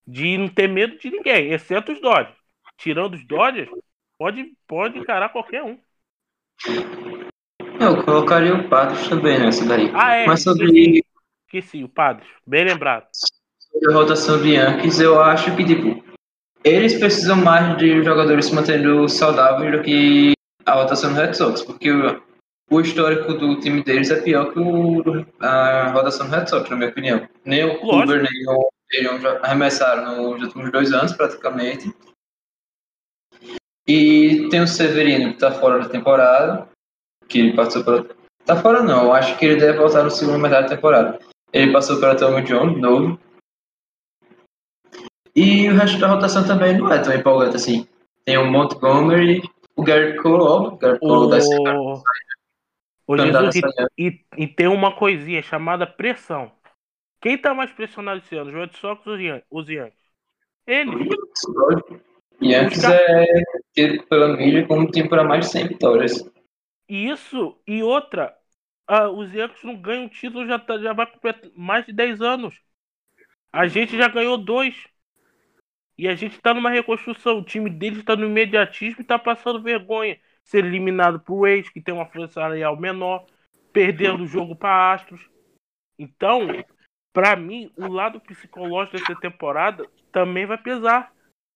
De 0.06 0.36
não 0.36 0.48
ter 0.48 0.68
medo 0.68 0.98
de 0.98 1.10
ninguém, 1.10 1.52
exceto 1.52 1.92
os 1.92 2.00
Dodgers. 2.00 2.36
Tirando 2.76 3.14
os 3.14 3.24
Dodgers, 3.24 3.70
pode, 4.18 4.52
pode 4.66 4.98
encarar 4.98 5.30
qualquer 5.30 5.62
um. 5.62 5.78
Eu 7.80 8.02
colocaria 8.04 8.54
o 8.54 8.68
Padres 8.68 9.08
também 9.08 9.38
nessa 9.38 9.64
daí. 9.66 9.90
Ah, 9.94 10.14
é. 10.14 10.26
Mas 10.26 10.42
sobre. 10.42 11.02
Esqueci, 11.46 11.84
o 11.84 11.88
Padres. 11.88 12.28
Bem 12.46 12.64
lembrado. 12.64 13.06
Sobre 13.12 13.92
a 13.92 13.96
rotação 13.96 14.38
do 14.38 14.46
Yankees, 14.46 15.00
eu 15.00 15.20
acho 15.20 15.54
que, 15.56 15.64
tipo, 15.64 16.04
eles 16.62 16.98
precisam 16.98 17.36
mais 17.36 17.76
de 17.78 18.02
jogadores 18.02 18.46
se 18.46 18.54
mantendo 18.54 19.08
saudáveis 19.08 19.72
do 19.72 19.82
que 19.82 20.32
a 20.66 20.74
rotação 20.74 21.12
do 21.12 21.20
Red 21.20 21.34
Sox, 21.34 21.62
porque 21.62 21.90
o, 22.70 22.80
histórico 22.80 23.34
do 23.34 23.60
time 23.60 23.82
deles 23.82 24.10
é 24.10 24.20
pior 24.20 24.52
que 24.52 24.58
o, 24.58 25.02
a 25.40 25.92
rotação 25.92 26.28
do 26.28 26.34
Red 26.34 26.46
Sox, 26.46 26.68
na 26.70 26.76
minha 26.76 26.90
opinião. 26.90 27.28
Nem 27.44 27.64
o 27.64 27.80
Kluber, 27.80 28.22
nem 28.22 28.48
o 28.48 28.68
Deion 28.90 29.18
já 29.18 29.38
arremessaram 29.40 30.32
nos 30.32 30.42
últimos 30.42 30.70
dois 30.72 30.92
anos, 30.92 31.12
praticamente. 31.12 31.94
E 33.86 34.48
tem 34.50 34.62
o 34.62 34.66
Severino, 34.66 35.30
que 35.30 35.34
está 35.34 35.52
fora 35.52 35.78
da 35.78 35.88
temporada, 35.88 36.68
que 37.28 37.38
ele 37.38 37.54
passou 37.54 37.84
pela... 37.84 38.06
Tá 38.44 38.56
fora 38.56 38.82
não, 38.82 39.04
eu 39.04 39.12
acho 39.12 39.38
que 39.38 39.44
ele 39.46 39.60
deve 39.60 39.78
voltar 39.78 40.02
no 40.02 40.10
segundo 40.10 40.38
metade 40.38 40.68
da 40.68 40.76
temporada. 40.76 41.18
Ele 41.52 41.72
passou 41.72 42.00
pela 42.00 42.16
Tommy 42.16 42.42
John, 42.42 42.76
novo. 42.78 43.18
E 45.36 45.68
o 45.68 45.74
resto 45.74 45.98
da 45.98 46.08
rotação 46.08 46.46
também 46.46 46.78
não 46.78 46.92
é 46.92 46.98
tão 46.98 47.14
empolgante 47.14 47.56
assim. 47.56 47.86
Tem 48.24 48.38
o 48.38 48.50
Montgomery, 48.50 49.42
o 49.76 49.82
Garrett 49.82 50.18
Cole, 50.22 50.42
óbvio, 50.42 50.74
o 50.74 50.78
Garrett 50.78 51.00
Cole 51.00 51.42
o... 51.76 52.02
O 53.06 53.18
Jesus, 53.18 53.56
e, 53.56 54.08
e, 54.08 54.24
e, 54.38 54.48
tem 54.48 54.66
uma 54.66 54.94
coisinha 54.96 55.42
chamada 55.42 55.86
pressão. 55.86 56.50
Quem 57.20 57.36
tá 57.36 57.52
mais 57.52 57.70
pressionado 57.70 58.18
esse 58.18 58.34
ano, 58.34 58.48
os 58.48 58.54
Red 58.54 58.78
Sox 58.78 59.06
ou 59.06 59.14
os 59.50 59.68
Yankees? 59.68 59.98
Ele. 60.66 61.08
Yankees 62.42 62.78
Os 62.78 62.84
é 62.84 63.24
tido 63.74 64.06
pela 64.06 64.36
mídia 64.36 64.66
como 64.66 64.90
time 64.90 65.08
para 65.08 65.24
mais 65.24 65.46
de 65.46 65.52
100 65.52 65.68
vitórias. 65.68 66.30
Isso, 66.88 67.58
e 67.66 67.82
outra, 67.82 68.34
uh, 68.90 69.08
os 69.08 69.32
Yankees 69.32 69.62
não 69.64 69.76
ganham 69.76 70.08
título 70.08 70.46
já, 70.46 70.58
tá, 70.58 70.78
já 70.78 70.92
vai 70.92 71.06
completar 71.06 71.50
mais 71.54 71.84
de 71.84 71.92
10 71.92 72.20
anos. 72.20 72.54
A 73.52 73.66
gente 73.66 73.96
já 73.96 74.08
ganhou 74.08 74.36
dois. 74.36 74.74
E 75.96 76.08
a 76.08 76.14
gente 76.16 76.40
tá 76.40 76.52
numa 76.52 76.70
reconstrução. 76.70 77.38
O 77.38 77.44
time 77.44 77.70
deles 77.70 78.04
tá 78.04 78.16
no 78.16 78.26
imediatismo 78.26 79.00
e 79.00 79.04
tá 79.04 79.18
passando 79.18 79.62
vergonha. 79.62 80.18
Ser 80.44 80.64
eliminado 80.64 81.18
pro 81.18 81.46
ex, 81.46 81.68
que 81.68 81.80
tem 81.80 81.94
uma 81.94 82.06
força 82.06 82.34
salarial 82.34 82.78
menor, 82.78 83.26
perdendo 83.72 84.22
o 84.22 84.26
jogo 84.26 84.54
para 84.54 84.92
Astros. 84.92 85.28
Então, 85.98 86.48
para 87.12 87.34
mim, 87.34 87.72
o 87.76 87.88
lado 87.88 88.20
psicológico 88.20 88.98
dessa 88.98 89.18
temporada 89.20 89.88
também 90.12 90.46
vai 90.46 90.58
pesar. 90.58 91.12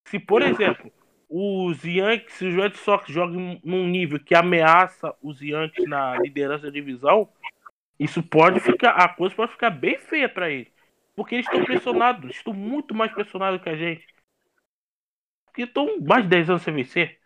Se, 0.06 0.18
por 0.18 0.42
exemplo, 0.42 0.90
os 1.28 1.84
Yankees, 1.84 2.32
se 2.34 2.46
os 2.46 2.54
Red 2.54 2.74
Sox 2.74 3.06
jogam 3.08 3.60
num 3.62 3.86
nível 3.86 4.18
que 4.18 4.34
ameaça 4.34 5.14
os 5.22 5.42
Yankees 5.42 5.86
na 5.86 6.16
liderança 6.18 6.64
da 6.64 6.70
divisão, 6.70 7.28
isso 7.98 8.22
pode 8.22 8.60
ficar, 8.60 8.92
a 8.92 9.08
coisa 9.08 9.34
pode 9.34 9.52
ficar 9.52 9.70
bem 9.70 9.98
feia 9.98 10.28
para 10.28 10.48
eles. 10.48 10.72
Porque 11.14 11.34
eles 11.34 11.46
estão 11.46 11.64
pressionados, 11.64 12.30
estão 12.30 12.54
muito 12.54 12.94
mais 12.94 13.12
pressionados 13.12 13.60
que 13.60 13.68
a 13.68 13.76
gente. 13.76 14.06
Porque 15.44 15.62
estão 15.62 16.00
mais 16.00 16.22
de 16.22 16.30
10 16.30 16.50
anos 16.50 16.62
sem 16.62 16.72
vencer. 16.72 17.17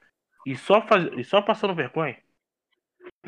E 0.47 0.57
só, 0.57 0.81
faz, 0.83 1.09
e 1.17 1.25
só 1.25 1.41
passando 1.41 1.75
vergonha. 1.75 2.17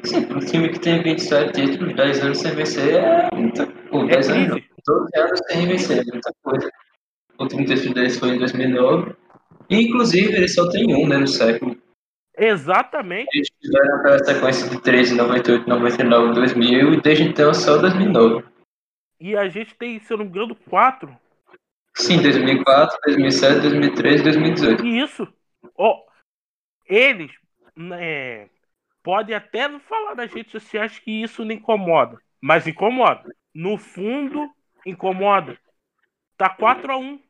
Sim, 0.03 0.27
um 0.33 0.41
time 0.41 0.69
que 0.69 0.81
tem 0.81 1.03
27 1.03 1.53
títulos, 1.53 1.95
10 1.95 2.25
anos 2.25 2.39
sem 2.39 2.55
vencer 2.55 2.97
é 2.97 3.29
muita 3.35 3.67
coisa. 3.67 4.07
10 4.07 4.29
é 4.29 4.33
anos, 4.33 4.63
12 4.87 5.19
anos 5.19 5.41
sem 5.49 5.69
vencer 5.69 5.99
é 5.99 6.05
muita 6.05 6.33
coisa. 6.43 6.71
O 7.39 7.43
último 7.45 7.65
título 7.65 7.95
deles 7.95 8.19
foi 8.19 8.31
em 8.31 8.39
2009. 8.39 9.15
Inclusive, 9.71 10.35
ele 10.35 10.49
só 10.49 10.69
tem 10.71 10.95
um, 10.95 11.09
né, 11.09 11.19
no 11.19 11.27
século. 11.27 11.77
Exatamente. 12.37 13.29
Eles 13.33 13.49
tiveram 13.61 13.97
aquela 13.97 14.19
sequência 14.19 14.69
de 14.69 14.83
13, 14.83 15.15
98, 15.15 15.69
99, 15.69 16.35
2000 16.35 16.95
e 16.95 17.01
desde 17.01 17.25
então 17.25 17.55
só 17.55 17.79
2009. 17.79 18.45
E 19.21 19.37
a 19.37 19.49
gente 19.49 19.75
tem, 19.77 19.99
se 20.01 20.13
eu 20.13 20.19
não 20.19 20.25
me 20.25 20.31
engano, 20.31 20.57
quatro. 20.69 21.17
Sim, 21.97 22.21
2004, 22.21 22.99
2007, 23.07 23.61
2013 23.61 24.21
e 24.21 24.25
2018. 24.25 24.87
Isso. 24.87 25.29
Oh, 25.77 26.05
eles 26.87 27.31
né, 27.77 28.49
podem 29.03 29.35
até 29.35 29.69
não 29.69 29.81
falar 29.81 30.15
nas 30.15 30.33
redes 30.33 30.53
sociais 30.53 30.99
que 30.99 31.23
isso 31.23 31.45
não 31.45 31.53
incomoda, 31.53 32.19
mas 32.41 32.67
incomoda. 32.67 33.35
No 33.55 33.77
fundo, 33.77 34.51
incomoda. 34.85 35.59
Tá 36.37 36.49
4 36.49 36.93
a 36.93 36.97
1 36.97 37.21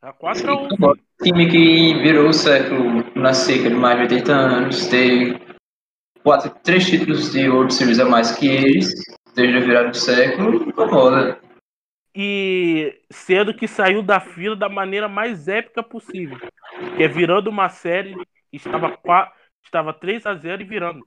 Tá 0.00 0.12
4 0.12 0.50
a 0.50 0.56
1 0.56 0.68
Time 1.22 1.50
que 1.50 1.94
virou 2.02 2.28
o 2.28 2.32
século 2.32 3.04
na 3.14 3.32
seca 3.32 3.70
de 3.70 3.74
mais 3.74 3.96
de 3.96 4.14
80 4.14 4.32
anos, 4.32 4.86
tem 4.88 5.40
quatro, 6.22 6.50
três 6.62 6.86
títulos 6.86 7.32
de 7.32 7.48
World 7.48 7.72
Series 7.72 8.00
a 8.00 8.04
mais 8.04 8.32
que 8.32 8.48
eles, 8.48 8.92
desde 9.34 9.56
a 9.56 9.60
virada 9.60 9.90
do 9.90 9.96
século, 9.96 10.68
incomoda. 10.68 11.40
E 12.14 12.98
sendo 13.10 13.54
que 13.54 13.68
saiu 13.68 14.02
da 14.02 14.18
fila 14.18 14.56
da 14.56 14.68
maneira 14.68 15.08
mais 15.08 15.48
épica 15.48 15.82
possível. 15.82 16.38
Que 16.96 17.04
é 17.04 17.08
virando 17.08 17.48
uma 17.48 17.68
série, 17.68 18.14
estava, 18.52 18.96
4, 18.96 19.34
estava 19.64 19.92
3 19.92 20.26
a 20.26 20.34
0 20.34 20.62
e 20.62 20.64
virando. 20.64 21.06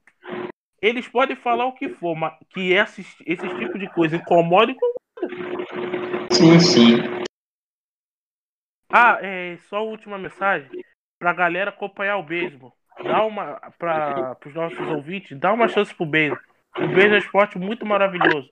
Eles 0.81 1.07
podem 1.07 1.35
falar 1.35 1.65
o 1.65 1.73
que 1.73 1.89
for, 1.89 2.15
mas 2.15 2.33
que 2.49 2.71
esse, 2.71 3.01
esse 3.25 3.47
tipo 3.57 3.77
de 3.77 3.89
coisa 3.89 4.15
incomoda, 4.15 4.71
incomoda. 4.71 4.99
Sim, 6.31 6.59
sim. 6.59 7.19
Ah, 8.91 9.19
é, 9.21 9.57
só 9.69 9.85
última 9.85 10.17
mensagem 10.17 10.69
pra 11.19 11.33
galera 11.33 11.69
acompanhar 11.69 12.17
o 12.17 12.23
beisebol. 12.23 12.73
Dá 13.03 13.23
uma 13.23 13.59
para 13.77 14.37
os 14.45 14.53
nossos 14.53 14.79
ouvintes, 14.87 15.37
dá 15.37 15.53
uma 15.53 15.67
chance 15.67 15.93
pro 15.93 16.05
beisebol. 16.05 16.41
O 16.77 16.87
beisebol 16.87 17.11
é 17.11 17.15
um 17.15 17.17
esporte 17.17 17.59
muito 17.59 17.85
maravilhoso. 17.85 18.49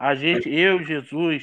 A 0.00 0.14
gente, 0.14 0.52
eu, 0.52 0.82
Jesus, 0.84 1.42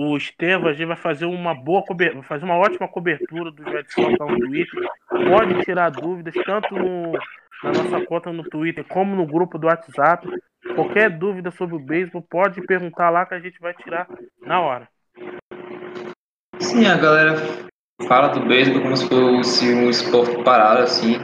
o 0.00 0.18
gente 0.18 0.86
vai 0.86 0.96
fazer 0.96 1.26
uma 1.26 1.54
boa 1.54 1.82
cobertura, 1.82 2.22
fazer 2.22 2.44
uma 2.44 2.56
ótima 2.56 2.88
cobertura 2.88 3.50
do 3.50 3.62
Red 3.62 3.84
Sox 3.88 4.14
no 4.18 4.38
Twitter. 4.38 4.88
Pode 5.08 5.64
tirar 5.64 5.90
dúvidas 5.90 6.34
tanto 6.44 6.74
no, 6.74 7.12
na 7.62 7.72
nossa 7.72 8.04
conta 8.06 8.32
no 8.32 8.44
Twitter 8.44 8.84
como 8.84 9.16
no 9.16 9.26
grupo 9.26 9.58
do 9.58 9.66
WhatsApp. 9.66 10.28
Qualquer 10.74 11.10
dúvida 11.10 11.50
sobre 11.50 11.76
o 11.76 11.80
beisebol, 11.80 12.22
pode 12.22 12.60
perguntar 12.62 13.10
lá 13.10 13.26
que 13.26 13.34
a 13.34 13.40
gente 13.40 13.60
vai 13.60 13.74
tirar 13.74 14.08
na 14.42 14.60
hora. 14.60 14.88
Sim, 16.58 16.86
a 16.86 16.96
galera 16.96 17.34
fala 18.06 18.28
do 18.28 18.46
beisebol 18.46 18.82
como 18.82 18.96
se 18.96 19.08
fosse 19.08 19.74
um 19.74 19.90
esporte 19.90 20.42
parado, 20.42 20.82
assim. 20.82 21.16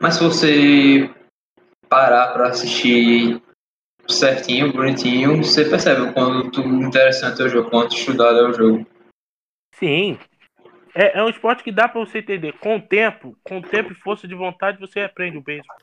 Mas 0.00 0.14
se 0.14 0.24
você 0.24 1.10
parar 1.88 2.32
para 2.32 2.48
assistir 2.48 3.42
certinho, 4.10 4.72
bonitinho, 4.72 5.36
você 5.38 5.64
percebe 5.64 6.02
o 6.02 6.12
quanto 6.12 6.60
interessante 6.60 7.40
é 7.42 7.44
o 7.44 7.48
jogo, 7.48 7.70
quanto 7.70 7.94
estudado 7.94 8.38
é 8.38 8.48
o 8.48 8.52
jogo. 8.52 8.86
Sim. 9.74 10.18
É, 10.94 11.18
é 11.18 11.22
um 11.22 11.28
esporte 11.28 11.62
que 11.62 11.70
dá 11.70 11.88
para 11.88 12.04
você 12.04 12.18
entender. 12.18 12.54
Com 12.58 12.76
o 12.76 12.82
tempo, 12.82 13.36
com 13.44 13.58
o 13.58 13.62
tempo 13.62 13.92
e 13.92 13.96
força 13.96 14.26
de 14.26 14.34
vontade, 14.34 14.80
você 14.80 15.00
aprende 15.00 15.38
o 15.38 15.42
beisebol. 15.42 15.76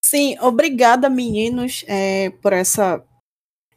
Sim, 0.00 0.38
obrigada, 0.40 1.10
meninos, 1.10 1.84
é, 1.88 2.30
por 2.30 2.52
essa 2.52 3.04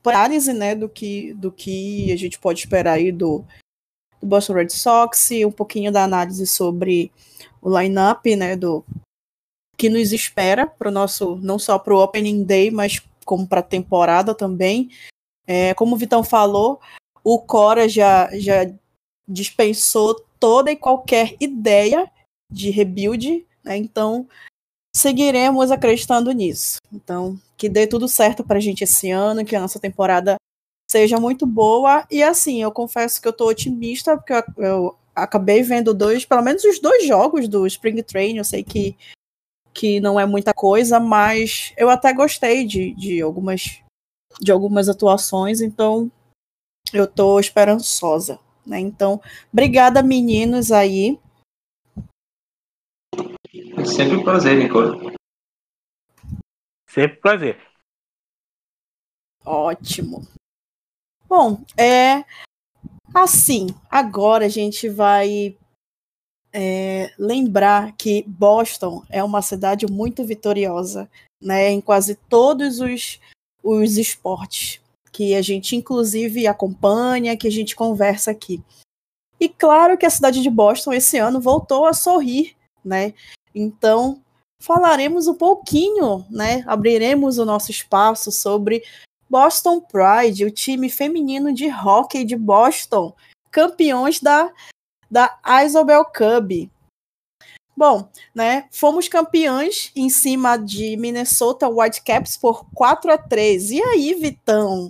análise 0.06 0.54
né, 0.54 0.76
do, 0.76 0.88
que, 0.88 1.34
do 1.34 1.52
que 1.52 2.12
a 2.12 2.16
gente 2.16 2.40
pode 2.40 2.60
esperar 2.60 2.94
aí 2.94 3.12
do, 3.12 3.44
do 4.20 4.28
Boston 4.28 4.54
Red 4.54 4.70
Sox, 4.70 5.30
um 5.46 5.52
pouquinho 5.52 5.92
da 5.92 6.04
análise 6.04 6.46
sobre 6.48 7.12
o 7.62 7.78
line-up, 7.78 8.36
né, 8.36 8.56
do 8.56 8.86
que 9.78 9.90
nos 9.90 10.14
espera 10.14 10.68
para 10.68 10.90
o 10.90 10.92
nosso, 10.92 11.38
não 11.38 11.58
só 11.58 11.80
para 11.80 11.94
o 11.94 12.02
Opening 12.02 12.44
Day, 12.44 12.70
mas 12.70 13.02
como 13.32 13.48
para 13.48 13.62
a 13.62 13.64
temporada 13.64 14.36
também. 14.36 14.90
É, 15.48 15.74
como 15.74 15.96
o 15.96 15.98
Vitão 15.98 16.22
falou, 16.22 16.82
o 17.24 17.40
Cora 17.40 17.88
já, 17.88 18.30
já 18.38 18.70
dispensou 19.26 20.22
toda 20.38 20.70
e 20.70 20.76
qualquer 20.76 21.38
ideia 21.40 22.12
de 22.52 22.70
rebuild, 22.72 23.48
né, 23.64 23.78
então 23.78 24.28
seguiremos 24.94 25.72
acreditando 25.72 26.30
nisso. 26.34 26.80
Então, 26.92 27.40
que 27.56 27.70
dê 27.70 27.88
tudo 27.88 28.06
certo 28.10 28.44
para 28.44 28.58
a 28.58 28.62
gente 28.62 28.84
esse 28.84 29.10
ano, 29.10 29.46
que 29.46 29.56
a 29.56 29.62
nossa 29.62 29.80
temporada 29.80 30.36
seja 30.92 31.18
muito 31.18 31.46
boa. 31.46 32.06
E 32.12 32.22
assim, 32.22 32.62
eu 32.62 32.70
confesso 32.70 33.22
que 33.22 33.30
eu 33.30 33.34
tô 33.34 33.48
otimista, 33.48 34.18
porque 34.18 34.34
eu, 34.34 34.44
eu 34.58 34.98
acabei 35.16 35.64
vendo 35.64 35.94
dois, 35.94 36.26
pelo 36.26 36.42
menos 36.42 36.66
os 36.66 36.80
dois 36.80 37.08
jogos 37.08 37.48
do 37.48 37.66
Spring 37.66 38.04
Train. 38.04 38.36
Eu 38.36 38.44
sei 38.44 38.62
que 38.62 38.98
que 39.74 40.00
não 40.00 40.20
é 40.20 40.26
muita 40.26 40.54
coisa, 40.54 41.00
mas 41.00 41.74
eu 41.78 41.90
até 41.90 42.14
gostei 42.14 42.66
de, 42.66 42.94
de 42.94 43.22
algumas 43.22 43.82
de 44.40 44.52
algumas 44.52 44.88
atuações, 44.88 45.62
então 45.62 46.12
eu 46.94 47.08
tô 47.08 47.40
esperançosa, 47.40 48.40
né? 48.66 48.80
Então, 48.80 49.22
obrigada 49.52 50.02
meninos 50.02 50.72
aí. 50.72 51.20
É 53.78 53.86
sempre 53.86 54.18
um 54.18 54.24
prazer, 54.24 54.58
Nicole. 54.58 55.16
Sempre 56.88 57.18
um 57.18 57.22
prazer. 57.22 57.68
Ótimo. 59.46 60.28
Bom, 61.28 61.64
é 61.78 62.24
assim, 63.14 63.68
agora 63.90 64.46
a 64.46 64.50
gente 64.50 64.90
vai 64.90 65.58
é, 66.54 67.12
lembrar 67.18 67.94
que 67.98 68.24
Boston 68.28 69.04
é 69.10 69.24
uma 69.24 69.42
cidade 69.42 69.86
muito 69.88 70.24
vitoriosa, 70.24 71.10
né, 71.42 71.70
em 71.70 71.82
quase 71.82 72.16
todos 72.30 72.80
os, 72.80 73.20
os 73.64 73.98
esportes 73.98 74.80
que 75.12 75.36
a 75.36 75.42
gente 75.42 75.76
inclusive 75.76 76.48
acompanha, 76.48 77.38
que 77.38 77.48
a 77.48 77.52
gente 77.52 77.76
conversa 77.76 78.32
aqui. 78.32 78.62
E 79.40 79.50
claro 79.50 79.98
que 79.98 80.06
a 80.06 80.10
cidade 80.10 80.42
de 80.42 80.50
Boston 80.50 80.94
esse 80.94 81.18
ano 81.18 81.42
voltou 81.42 81.86
a 81.86 81.94
sorrir, 81.94 82.56
né? 82.86 83.14
Então, 83.54 84.22
falaremos 84.62 85.28
um 85.28 85.34
pouquinho, 85.34 86.24
né? 86.30 86.64
Abriremos 86.68 87.40
o 87.40 87.46
nosso 87.46 87.72
espaço 87.72 88.32
sobre 88.32 88.84
Boston 89.28 89.82
Pride, 89.82 90.46
o 90.46 90.52
time 90.52 90.90
feminino 90.90 91.52
de 91.52 91.68
hockey 91.70 92.24
de 92.24 92.36
Boston, 92.36 93.14
campeões 93.50 94.20
da 94.20 94.52
da 95.12 95.38
Isobel 95.66 96.06
Cup. 96.06 96.70
Bom, 97.76 98.10
né, 98.34 98.68
fomos 98.72 99.08
campeões 99.08 99.92
em 99.96 100.10
cima 100.10 100.58
de 100.58 100.96
Minnesota 100.98 101.68
Whitecaps 101.68 102.38
por 102.38 102.66
4 102.74 103.12
a 103.12 103.18
3. 103.18 103.72
E 103.72 103.82
aí, 103.82 104.14
Vitão? 104.14 104.90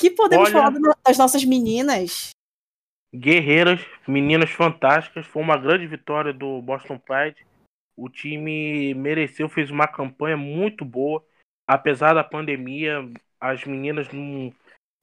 que 0.00 0.10
podemos 0.10 0.48
Olha, 0.48 0.70
falar 0.70 0.96
das 1.06 1.18
nossas 1.18 1.44
meninas? 1.44 2.30
Guerreiras, 3.14 3.84
meninas 4.08 4.50
fantásticas. 4.50 5.26
Foi 5.26 5.42
uma 5.42 5.58
grande 5.58 5.86
vitória 5.86 6.32
do 6.32 6.62
Boston 6.62 6.98
Pride. 6.98 7.46
O 7.94 8.08
time 8.08 8.94
mereceu, 8.94 9.46
fez 9.46 9.70
uma 9.70 9.86
campanha 9.86 10.38
muito 10.38 10.86
boa. 10.86 11.22
Apesar 11.68 12.14
da 12.14 12.24
pandemia, 12.24 13.06
as 13.38 13.64
meninas 13.66 14.08
não, 14.10 14.50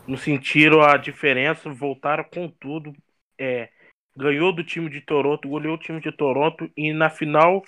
não 0.07 0.17
sentiram 0.17 0.81
a 0.81 0.97
diferença, 0.97 1.69
voltaram 1.69 2.23
com 2.23 2.49
tudo. 2.49 2.95
É, 3.39 3.69
ganhou 4.17 4.51
do 4.51 4.63
time 4.63 4.89
de 4.89 4.99
Toronto, 4.99 5.47
goleou 5.47 5.75
o 5.75 5.79
time 5.79 6.01
de 6.01 6.11
Toronto 6.11 6.69
e 6.75 6.91
na 6.91 7.09
final, 7.09 7.63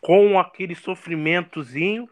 com 0.00 0.38
aquele 0.38 0.74
sofrimentozinho, 0.74 2.08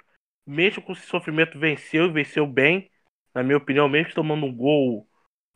mesmo 0.46 0.82
com 0.82 0.92
esse 0.92 1.06
sofrimento, 1.06 1.58
venceu 1.58 2.06
e 2.06 2.12
venceu 2.12 2.46
bem. 2.46 2.90
Na 3.34 3.42
minha 3.42 3.56
opinião, 3.56 3.88
mesmo 3.88 4.12
tomando 4.12 4.44
um 4.44 4.54
gol, 4.54 5.08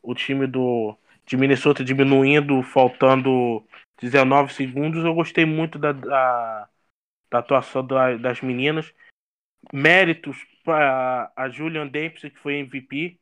o 0.03 0.15
time 0.15 0.47
do, 0.47 0.97
de 1.27 1.37
Minnesota 1.37 1.85
diminuindo, 1.85 2.63
faltando 2.63 3.67
19 4.01 4.55
segundos, 4.55 5.05
eu 5.05 5.15
gostei 5.15 5.45
muito 5.45 5.79
da, 5.79 5.93
da, 5.93 6.69
da 7.31 7.39
atuação 7.41 7.87
da, 7.87 8.17
das 8.17 8.41
meninas. 8.41 8.93
Méritos 9.73 10.37
para 10.65 11.31
a 11.37 11.49
Julian 11.51 11.87
Dempsey, 11.87 12.31
que 12.31 12.39
foi 12.39 12.55
MVP, 12.55 13.19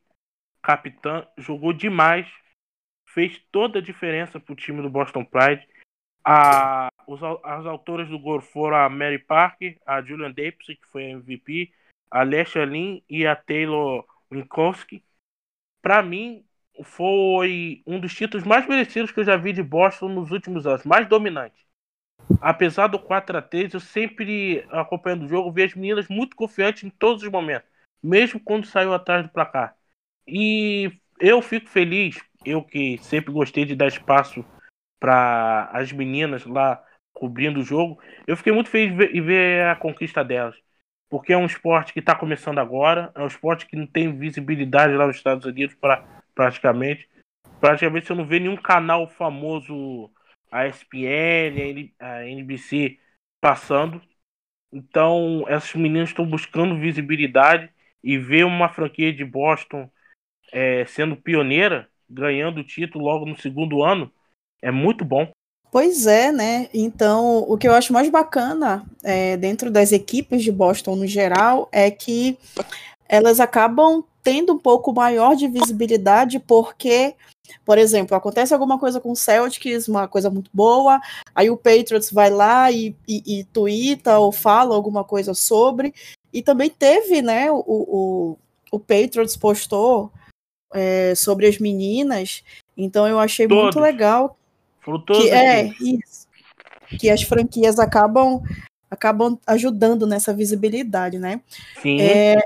capitã, 0.61 1.27
jogou 1.37 1.73
demais 1.73 2.27
fez 3.13 3.39
toda 3.51 3.79
a 3.79 3.81
diferença 3.81 4.39
para 4.39 4.53
o 4.53 4.55
time 4.55 4.81
do 4.81 4.89
Boston 4.89 5.23
Pride. 5.23 5.67
A, 6.25 6.89
os, 7.07 7.21
as 7.43 7.65
autoras 7.65 8.09
do 8.09 8.17
gol 8.17 8.41
foram 8.41 8.77
a 8.77 8.89
Mary 8.89 9.19
Parker, 9.19 9.77
a 9.85 10.01
Julian 10.01 10.31
Dempsey, 10.31 10.75
que 10.75 10.87
foi 10.87 11.05
a 11.05 11.09
MVP, 11.11 11.71
a 12.09 12.21
Alessia 12.21 12.65
Lin 12.65 13.03
e 13.09 13.25
a 13.25 13.35
Taylor 13.35 14.05
Winkowski. 14.31 15.03
Para 15.81 16.01
mim, 16.01 16.43
foi 16.83 17.83
um 17.85 17.99
dos 17.99 18.15
títulos 18.15 18.45
mais 18.45 18.67
merecidos 18.67 19.11
que 19.11 19.19
eu 19.19 19.25
já 19.25 19.37
vi 19.37 19.53
de 19.53 19.61
Boston 19.61 20.09
nos 20.09 20.31
últimos 20.31 20.65
anos, 20.65 20.85
mais 20.85 21.07
dominante. 21.07 21.63
Apesar 22.41 22.87
do 22.87 22.97
4 22.97 23.37
a 23.37 23.41
3 23.41 23.73
eu 23.73 23.79
sempre 23.79 24.65
acompanhando 24.71 25.25
o 25.25 25.27
jogo, 25.27 25.51
vi 25.51 25.63
as 25.63 25.75
meninas 25.75 26.07
muito 26.07 26.35
confiantes 26.35 26.83
em 26.83 26.89
todos 26.89 27.21
os 27.21 27.29
momentos, 27.29 27.69
mesmo 28.01 28.39
quando 28.39 28.65
saiu 28.65 28.93
atrás 28.93 29.23
do 29.23 29.29
placar. 29.31 29.75
E 30.25 30.91
eu 31.19 31.41
fico 31.41 31.69
feliz 31.69 32.17
eu 32.45 32.63
que 32.63 32.97
sempre 32.99 33.31
gostei 33.31 33.65
de 33.65 33.75
dar 33.75 33.87
espaço 33.87 34.45
para 34.99 35.69
as 35.73 35.91
meninas 35.91 36.45
lá 36.45 36.83
cobrindo 37.13 37.59
o 37.59 37.63
jogo, 37.63 38.01
eu 38.25 38.35
fiquei 38.35 38.51
muito 38.51 38.69
feliz 38.69 38.91
em 39.13 39.21
ver 39.21 39.65
a 39.65 39.75
conquista 39.75 40.23
delas. 40.23 40.55
Porque 41.09 41.31
é 41.31 41.37
um 41.37 41.45
esporte 41.45 41.93
que 41.93 41.99
está 41.99 42.15
começando 42.15 42.57
agora, 42.59 43.11
é 43.13 43.21
um 43.21 43.27
esporte 43.27 43.67
que 43.67 43.75
não 43.75 43.85
tem 43.85 44.17
visibilidade 44.17 44.93
lá 44.93 45.05
nos 45.05 45.17
Estados 45.17 45.45
Unidos 45.45 45.75
pra, 45.75 46.03
praticamente. 46.33 47.07
Praticamente 47.59 48.07
você 48.07 48.13
não 48.13 48.25
vê 48.25 48.39
nenhum 48.39 48.57
canal 48.57 49.07
famoso, 49.07 50.11
a 50.51 50.67
ESPN, 50.67 51.93
a 51.99 52.25
NBC, 52.25 52.97
passando. 53.39 54.01
Então, 54.71 55.45
essas 55.47 55.73
meninas 55.75 56.09
estão 56.09 56.25
buscando 56.25 56.79
visibilidade 56.79 57.71
e 58.03 58.17
ver 58.17 58.43
uma 58.43 58.69
franquia 58.69 59.13
de 59.13 59.23
Boston 59.23 59.89
é, 60.51 60.85
sendo 60.85 61.15
pioneira 61.15 61.89
ganhando 62.13 62.59
o 62.59 62.63
título 62.63 63.05
logo 63.05 63.25
no 63.25 63.39
segundo 63.39 63.83
ano, 63.83 64.11
é 64.61 64.71
muito 64.71 65.03
bom. 65.03 65.29
Pois 65.71 66.05
é, 66.05 66.31
né? 66.31 66.69
Então, 66.71 67.39
o 67.47 67.57
que 67.57 67.67
eu 67.67 67.73
acho 67.73 67.91
mais 67.91 68.07
bacana 68.07 68.85
é, 69.03 69.35
dentro 69.35 69.71
das 69.71 69.91
equipes 69.91 70.43
de 70.43 70.51
Boston 70.51 70.95
no 70.95 71.07
geral 71.07 71.67
é 71.71 71.89
que 71.89 72.37
elas 73.09 73.39
acabam 73.39 74.03
tendo 74.21 74.53
um 74.53 74.57
pouco 74.57 74.93
maior 74.93 75.35
de 75.35 75.47
visibilidade 75.47 76.39
porque, 76.39 77.15
por 77.65 77.77
exemplo, 77.77 78.15
acontece 78.15 78.53
alguma 78.53 78.79
coisa 78.79 79.01
com 79.01 79.11
o 79.11 79.15
Celtics, 79.15 79.87
uma 79.87 80.07
coisa 80.07 80.29
muito 80.29 80.49
boa, 80.53 81.01
aí 81.35 81.49
o 81.49 81.57
Patriots 81.57 82.11
vai 82.11 82.29
lá 82.29 82.71
e, 82.71 82.95
e, 83.07 83.39
e 83.39 83.43
twitta 83.45 84.17
ou 84.19 84.31
fala 84.31 84.75
alguma 84.75 85.03
coisa 85.03 85.33
sobre, 85.33 85.93
e 86.31 86.41
também 86.41 86.69
teve, 86.69 87.21
né, 87.21 87.51
o, 87.51 87.63
o, 87.67 88.37
o 88.71 88.79
Patriots 88.79 89.35
postou 89.35 90.11
é, 90.73 91.13
sobre 91.15 91.47
as 91.47 91.57
meninas. 91.57 92.43
Então 92.75 93.07
eu 93.07 93.19
achei 93.19 93.47
Todos. 93.47 93.63
muito 93.63 93.79
legal. 93.79 94.37
que, 94.83 95.29
é, 95.29 95.67
isso, 95.79 96.27
que 96.99 97.09
as 97.09 97.21
franquias 97.21 97.79
acabam 97.79 98.41
acabam 98.89 99.39
ajudando 99.47 100.05
nessa 100.05 100.31
visibilidade, 100.31 101.17
né? 101.17 101.41
Sim. 101.81 101.99
É, 101.99 102.45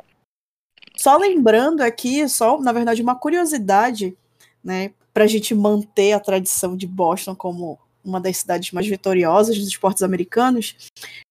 só 0.96 1.18
lembrando 1.18 1.82
aqui, 1.82 2.28
só 2.30 2.60
na 2.60 2.72
verdade 2.72 3.02
uma 3.02 3.16
curiosidade, 3.16 4.18
né, 4.64 4.92
para 5.14 5.26
a 5.26 5.28
gente 5.28 5.54
manter 5.54 6.14
a 6.14 6.20
tradição 6.20 6.78
de 6.78 6.88
Boston 6.88 7.36
como 7.36 7.78
uma 8.04 8.22
das 8.22 8.38
cidades 8.38 8.72
mais 8.72 8.88
vitoriosas 8.88 9.58
dos 9.58 9.68
esportes 9.68 10.02
americanos, 10.02 10.76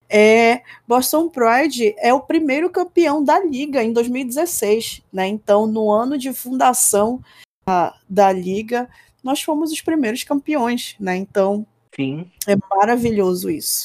é, 0.08 0.62
Boston 0.86 1.28
Pride 1.28 1.94
é 1.98 2.12
o 2.12 2.20
primeiro 2.20 2.70
campeão 2.70 3.22
da 3.22 3.38
liga 3.38 3.82
em 3.82 3.92
2016, 3.92 5.02
né? 5.12 5.26
Então, 5.26 5.66
no 5.66 5.90
ano 5.90 6.16
de 6.16 6.32
fundação 6.32 7.20
a, 7.66 7.98
da 8.08 8.30
liga, 8.32 8.88
nós 9.22 9.42
fomos 9.42 9.72
os 9.72 9.80
primeiros 9.80 10.22
campeões, 10.22 10.96
né? 11.00 11.16
Então, 11.16 11.66
Sim. 11.94 12.30
é 12.46 12.54
maravilhoso 12.76 13.50
isso. 13.50 13.82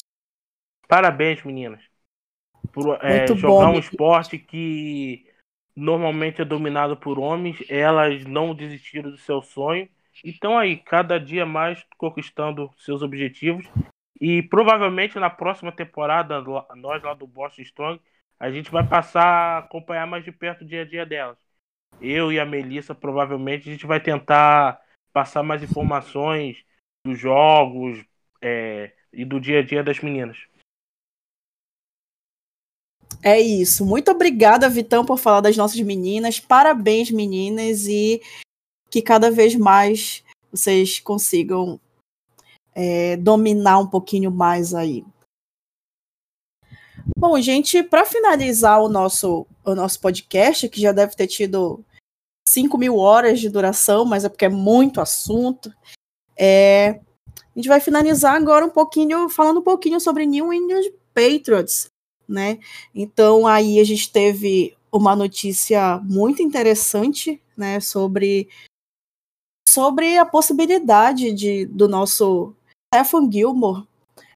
Parabéns, 0.86 1.42
meninas. 1.42 1.80
Por 2.72 2.98
é, 3.02 3.26
jogar 3.26 3.66
bom, 3.66 3.76
um 3.76 3.78
esporte 3.78 4.38
que 4.38 5.26
normalmente 5.74 6.40
é 6.40 6.44
dominado 6.44 6.96
por 6.96 7.18
homens, 7.18 7.56
elas 7.68 8.24
não 8.24 8.54
desistiram 8.54 9.10
do 9.10 9.18
seu 9.18 9.42
sonho. 9.42 9.88
Então 10.24 10.56
aí, 10.56 10.76
cada 10.76 11.18
dia 11.18 11.44
mais 11.44 11.84
conquistando 11.96 12.70
seus 12.78 13.02
objetivos 13.02 13.66
e 14.22 14.40
provavelmente 14.40 15.18
na 15.18 15.28
próxima 15.28 15.72
temporada, 15.72 16.40
nós 16.76 17.02
lá 17.02 17.12
do 17.12 17.26
Boston 17.26 17.62
Strong, 17.62 18.00
a 18.38 18.52
gente 18.52 18.70
vai 18.70 18.86
passar 18.86 19.24
a 19.24 19.58
acompanhar 19.58 20.06
mais 20.06 20.24
de 20.24 20.30
perto 20.30 20.62
o 20.62 20.64
dia 20.64 20.82
a 20.82 20.84
dia 20.84 21.04
delas. 21.04 21.36
Eu 22.00 22.30
e 22.30 22.38
a 22.38 22.46
Melissa, 22.46 22.94
provavelmente, 22.94 23.68
a 23.68 23.72
gente 23.72 23.84
vai 23.84 23.98
tentar 23.98 24.80
passar 25.12 25.42
mais 25.42 25.60
informações 25.60 26.64
dos 27.04 27.18
jogos 27.18 28.00
é, 28.40 28.92
e 29.12 29.24
do 29.24 29.40
dia 29.40 29.58
a 29.58 29.62
dia 29.64 29.82
das 29.82 29.98
meninas. 29.98 30.38
É 33.24 33.40
isso. 33.40 33.84
Muito 33.84 34.12
obrigada, 34.12 34.70
Vitão, 34.70 35.04
por 35.04 35.18
falar 35.18 35.40
das 35.40 35.56
nossas 35.56 35.80
meninas. 35.80 36.38
Parabéns, 36.38 37.10
meninas, 37.10 37.88
e 37.88 38.22
que 38.88 39.02
cada 39.02 39.32
vez 39.32 39.56
mais 39.56 40.24
vocês 40.52 41.00
consigam 41.00 41.80
é, 42.74 43.16
dominar 43.16 43.78
um 43.78 43.86
pouquinho 43.86 44.30
mais 44.30 44.74
aí. 44.74 45.04
Bom, 47.16 47.40
gente, 47.40 47.82
para 47.82 48.04
finalizar 48.04 48.80
o 48.82 48.88
nosso, 48.88 49.46
o 49.64 49.74
nosso 49.74 50.00
podcast, 50.00 50.68
que 50.68 50.80
já 50.80 50.92
deve 50.92 51.14
ter 51.16 51.26
tido 51.26 51.84
5 52.48 52.76
mil 52.78 52.96
horas 52.96 53.40
de 53.40 53.48
duração, 53.48 54.04
mas 54.04 54.24
é 54.24 54.28
porque 54.28 54.44
é 54.44 54.48
muito 54.48 55.00
assunto, 55.00 55.72
é, 56.36 57.00
a 57.54 57.58
gente 57.58 57.68
vai 57.68 57.80
finalizar 57.80 58.34
agora 58.34 58.64
um 58.64 58.70
pouquinho, 58.70 59.28
falando 59.28 59.60
um 59.60 59.62
pouquinho 59.62 60.00
sobre 60.00 60.26
New 60.26 60.52
England 60.52 60.90
Patriots, 61.14 61.90
né? 62.26 62.58
Então 62.94 63.46
aí 63.46 63.78
a 63.78 63.84
gente 63.84 64.10
teve 64.10 64.74
uma 64.90 65.14
notícia 65.14 65.98
muito 66.04 66.42
interessante, 66.42 67.40
né, 67.56 67.80
sobre 67.80 68.48
sobre 69.68 70.18
a 70.18 70.24
possibilidade 70.24 71.32
de 71.32 71.66
do 71.66 71.88
nosso 71.88 72.54
Stephen 72.92 73.30
Gilmore 73.30 73.86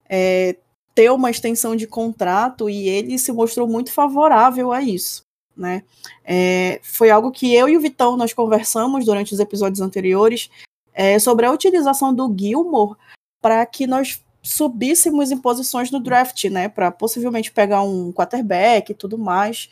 é, 0.09 0.57
ter 0.95 1.11
uma 1.11 1.31
extensão 1.31 1.77
de 1.77 1.87
contrato 1.87 2.71
e 2.71 2.89
ele 2.89 3.19
se 3.19 3.31
mostrou 3.31 3.69
muito 3.69 3.93
favorável 3.93 4.73
a 4.73 4.81
isso. 4.81 5.23
Né? 5.57 5.85
É, 6.25 6.81
foi 6.83 7.11
algo 7.11 7.31
que 7.31 7.55
eu 7.55 7.69
e 7.69 7.77
o 7.77 7.81
Vitão 7.81 8.17
nós 8.17 8.33
conversamos 8.33 9.05
durante 9.05 9.33
os 9.33 9.41
episódios 9.41 9.81
anteriores 9.81 10.51
é, 10.93 11.19
sobre 11.19 11.47
a 11.47 11.53
utilização 11.53 12.15
do 12.15 12.35
Gilmore 12.39 12.97
para 13.43 13.65
que 13.67 13.87
nós 13.87 14.23
subíssemos 14.43 15.31
em 15.31 15.39
posições 15.39 15.91
no 15.91 16.01
draft, 16.01 16.45
né? 16.45 16.69
Para 16.69 16.91
possivelmente 16.91 17.51
pegar 17.51 17.83
um 17.83 18.13
quarterback 18.13 18.93
e 18.93 18.95
tudo 18.95 19.19
mais. 19.19 19.69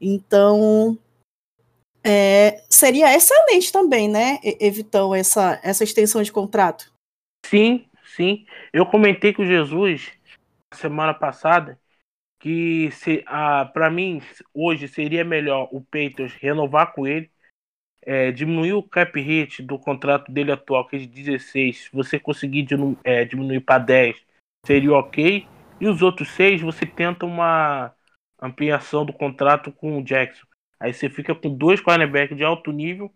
Então 0.00 0.98
é, 2.08 2.62
seria 2.70 3.16
excelente 3.16 3.72
também, 3.72 4.08
né, 4.08 4.38
Evitão, 4.60 5.12
essa, 5.12 5.58
essa 5.60 5.82
extensão 5.82 6.22
de 6.22 6.30
contrato. 6.30 6.92
Sim, 7.44 7.84
sim. 8.16 8.46
Eu 8.72 8.86
comentei 8.86 9.32
com 9.32 9.44
Jesus 9.44 10.12
semana 10.74 11.14
passada 11.14 11.78
que 12.38 12.90
se 12.92 13.24
ah, 13.26 13.64
para 13.66 13.90
mim 13.90 14.20
hoje 14.54 14.88
seria 14.88 15.24
melhor 15.24 15.68
o 15.72 15.80
Peitos 15.80 16.34
renovar 16.34 16.92
com 16.94 17.06
ele, 17.06 17.30
é, 18.02 18.30
diminuir 18.32 18.74
o 18.74 18.82
cap 18.82 19.20
hit 19.20 19.62
do 19.62 19.78
contrato 19.78 20.30
dele 20.32 20.52
atual, 20.52 20.86
que 20.86 20.96
é 20.96 20.98
de 21.00 21.06
16, 21.06 21.90
você 21.92 22.20
conseguir 22.20 22.62
diminu 22.62 22.98
é, 23.04 23.24
diminuir 23.24 23.60
para 23.60 23.82
10, 23.82 24.24
seria 24.64 24.92
ok. 24.92 25.46
E 25.80 25.88
os 25.88 26.02
outros 26.02 26.30
seis, 26.30 26.60
você 26.62 26.86
tenta 26.86 27.26
uma 27.26 27.94
ampliação 28.40 29.04
do 29.04 29.12
contrato 29.12 29.72
com 29.72 29.98
o 29.98 30.04
Jackson. 30.04 30.46
Aí 30.80 30.92
você 30.92 31.10
fica 31.10 31.34
com 31.34 31.54
dois 31.54 31.80
cornerbacks 31.80 32.36
de 32.36 32.44
alto 32.44 32.70
nível 32.72 33.12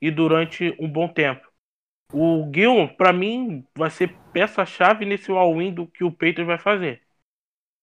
e 0.00 0.10
durante 0.10 0.74
um 0.78 0.88
bom 0.88 1.08
tempo. 1.08 1.51
O 2.12 2.50
Gil, 2.54 2.88
para 2.96 3.12
mim, 3.12 3.66
vai 3.74 3.90
ser 3.90 4.14
peça-chave 4.32 5.04
nesse 5.04 5.30
all-in 5.30 5.72
do 5.72 5.86
que 5.86 6.04
o 6.04 6.12
Peitos 6.12 6.46
vai 6.46 6.58
fazer. 6.58 7.02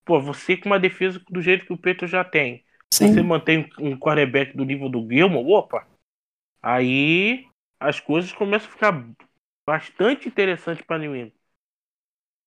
Pô, 0.04 0.20
você 0.20 0.56
com 0.56 0.68
uma 0.68 0.78
defesa 0.78 1.20
do 1.28 1.42
jeito 1.42 1.66
que 1.66 1.72
o 1.72 1.78
Peitos 1.78 2.10
já 2.10 2.24
tem, 2.24 2.64
Sim. 2.92 3.12
você 3.12 3.22
mantém 3.22 3.68
um 3.78 3.96
cornerback 3.96 4.56
do 4.56 4.64
nível 4.64 4.88
do 4.88 5.06
Gilmore, 5.08 5.52
opa, 5.52 5.86
aí 6.62 7.46
as 7.78 7.98
coisas 7.98 8.32
começam 8.32 8.68
a 8.68 8.72
ficar 8.72 9.06
bastante 9.66 10.28
interessantes 10.28 10.84
para 10.84 10.98
New 10.98 11.14
England. 11.14 11.32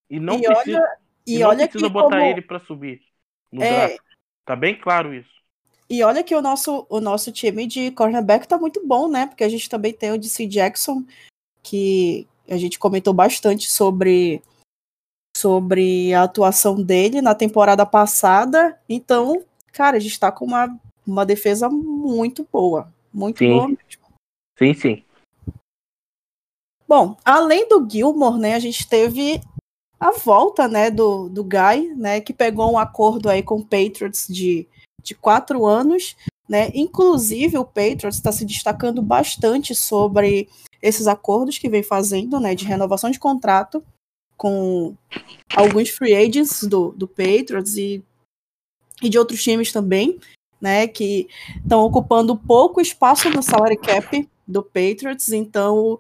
E 0.10 0.20
não 0.20 0.40
e 0.40 0.44
precisa, 0.44 0.78
olha, 0.78 0.98
e 1.26 1.40
não 1.40 1.50
olha 1.50 1.68
precisa 1.68 1.90
botar 1.90 2.20
como... 2.20 2.30
ele 2.30 2.42
para 2.42 2.60
subir 2.60 3.02
no 3.52 3.64
é... 3.64 3.88
draft. 3.88 4.04
Tá 4.46 4.56
bem 4.56 4.78
claro 4.78 5.14
isso. 5.14 5.32
E 5.90 6.04
olha 6.04 6.24
que 6.24 6.36
o 6.36 6.42
nosso, 6.42 6.86
o 6.90 7.00
nosso 7.00 7.32
time 7.32 7.68
de 7.68 7.92
cornerback 7.92 8.48
tá 8.48 8.58
muito 8.58 8.86
bom, 8.86 9.08
né? 9.08 9.28
Porque 9.28 9.44
a 9.44 9.50
gente 9.50 9.70
também 9.70 9.94
tem 9.94 10.12
o 10.12 10.18
DC 10.18 10.48
Jackson, 10.48 11.06
que 11.64 12.28
a 12.48 12.58
gente 12.58 12.78
comentou 12.78 13.14
bastante 13.14 13.72
sobre 13.72 14.44
sobre 15.36 16.14
a 16.14 16.24
atuação 16.24 16.82
dele 16.82 17.22
na 17.22 17.34
temporada 17.34 17.86
passada. 17.86 18.80
Então, 18.88 19.44
cara, 19.72 19.98
a 19.98 20.00
gente 20.00 20.20
tá 20.20 20.32
com 20.32 20.46
uma, 20.46 20.80
uma 21.08 21.26
defesa 21.26 21.70
muito 21.70 22.48
boa. 22.52 22.94
Muito 23.12 23.40
sim. 23.40 23.50
boa 23.50 23.68
mesmo. 23.68 24.04
Sim, 24.58 24.74
sim. 24.74 25.04
Bom, 26.88 27.18
além 27.26 27.68
do 27.68 27.88
Gilmore, 27.90 28.38
né, 28.38 28.54
a 28.54 28.60
gente 28.60 28.88
teve 28.88 29.42
a 30.00 30.12
volta, 30.12 30.68
né, 30.68 30.92
do, 30.92 31.30
do 31.30 31.44
Guy, 31.44 31.96
né, 31.96 32.22
que 32.22 32.34
pegou 32.34 32.72
um 32.72 32.78
acordo 32.78 33.30
aí 33.30 33.42
com 33.42 33.56
o 33.56 33.66
Patriots 33.66 34.28
de, 34.28 34.68
de 35.02 35.16
quatro 35.16 35.66
anos, 35.66 36.16
né, 36.48 36.70
inclusive 36.76 37.58
o 37.58 37.66
Patriots 37.66 38.18
está 38.18 38.32
se 38.32 38.46
destacando 38.46 39.02
bastante 39.02 39.74
sobre 39.74 40.50
esses 40.84 41.08
acordos 41.08 41.58
que 41.58 41.70
vem 41.70 41.82
fazendo, 41.82 42.42
né, 42.42 42.54
de 42.54 42.66
renovação 42.66 43.10
de 43.10 43.18
contrato 43.18 43.82
com 44.36 44.96
alguns 45.56 45.90
free 45.90 46.14
agents 46.14 46.66
do, 46.66 46.92
do 46.92 47.08
Patriots 47.08 47.78
e, 47.78 48.04
e 49.02 49.08
de 49.08 49.18
outros 49.18 49.42
times 49.42 49.72
também, 49.72 50.20
né, 50.60 50.86
que 50.86 51.30
estão 51.64 51.80
ocupando 51.86 52.36
pouco 52.36 52.82
espaço 52.82 53.30
no 53.30 53.42
salary 53.42 53.78
cap 53.78 54.30
do 54.46 54.62
Patriots, 54.62 55.32
então 55.32 55.98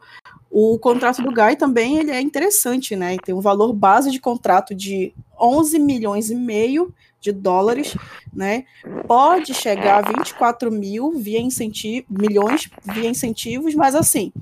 o, 0.52 0.74
o 0.74 0.80
contrato 0.80 1.22
do 1.22 1.32
Guy 1.32 1.56
também 1.56 2.00
ele 2.00 2.12
é 2.12 2.20
interessante, 2.20 2.94
né, 2.94 3.16
tem 3.24 3.34
um 3.34 3.40
valor 3.40 3.72
base 3.72 4.12
de 4.12 4.20
contrato 4.20 4.76
de 4.76 5.14
11 5.40 5.80
milhões 5.80 6.30
e 6.30 6.36
meio 6.36 6.94
de 7.24 7.32
dólares, 7.32 7.96
né, 8.34 8.66
pode 9.08 9.54
chegar 9.54 10.04
a 10.04 10.12
24 10.14 10.70
mil 10.70 11.14
via 11.14 11.40
incentivo, 11.40 12.06
milhões 12.10 12.70
via 12.84 13.10
incentivos, 13.10 13.74
mas 13.74 13.96
assim, 13.96 14.34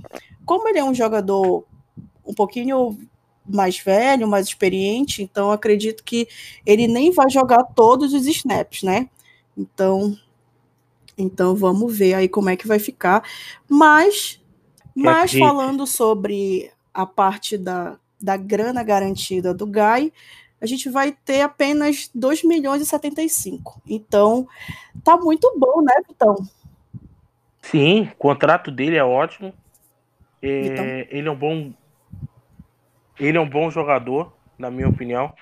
como 0.44 0.68
ele 0.68 0.80
é 0.80 0.84
um 0.84 0.94
jogador 0.94 1.64
um 2.26 2.34
pouquinho 2.34 2.98
mais 3.48 3.78
velho, 3.78 4.28
mais 4.28 4.48
experiente, 4.48 5.22
então 5.22 5.52
acredito 5.52 6.04
que 6.04 6.28
ele 6.66 6.88
nem 6.88 7.12
vai 7.12 7.30
jogar 7.30 7.64
todos 7.76 8.14
os 8.14 8.26
snaps, 8.26 8.82
né? 8.82 9.08
Então, 9.56 10.18
então 11.16 11.56
vamos 11.56 11.96
ver 11.96 12.16
aí 12.16 12.28
como 12.28 12.50
é 12.50 12.56
que 12.56 12.68
vai 12.68 12.80
ficar. 12.80 13.24
Mas, 13.70 14.42
mas 14.96 15.32
falando 15.34 15.86
sobre 15.86 16.72
a 16.92 17.06
parte 17.06 17.58
da, 17.58 18.00
da 18.20 18.38
grana 18.38 18.84
garantida 18.84 19.54
do 19.54 19.68
Guy, 19.68 20.12
a 20.62 20.66
gente 20.68 20.90
vai 20.90 21.12
ter 21.12 21.42
apenas 21.42 22.10
2 22.14 22.44
milhões 22.44 22.82
e 22.82 22.86
75. 22.86 23.82
Então, 23.88 24.48
tá 25.04 25.18
muito 25.18 25.52
bom, 25.58 25.82
né, 25.82 25.94
Vitão? 26.08 26.36
Sim, 27.64 28.10
o 28.14 28.16
contrato 28.16 28.70
dele 28.70 28.96
é 28.96 29.04
ótimo. 29.04 29.54
É, 30.42 30.66
então... 30.68 30.86
Ele 30.86 31.28
é 31.28 31.32
um 31.32 31.36
bom. 31.36 31.74
Ele 33.20 33.38
é 33.38 33.42
um 33.42 33.50
bom 33.50 33.72
jogador, 33.72 34.34
na 34.58 34.70
minha 34.70 34.88
opinião. 34.88 35.34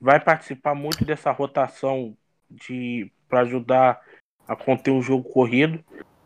Vai 0.00 0.20
participar 0.20 0.74
muito 0.74 1.04
dessa 1.04 1.30
rotação 1.30 2.16
de 2.50 3.10
para 3.28 3.40
ajudar 3.40 4.00
a 4.46 4.54
conter 4.54 4.90
o 4.90 5.02
jogo 5.02 5.28
corrido. 5.28 5.82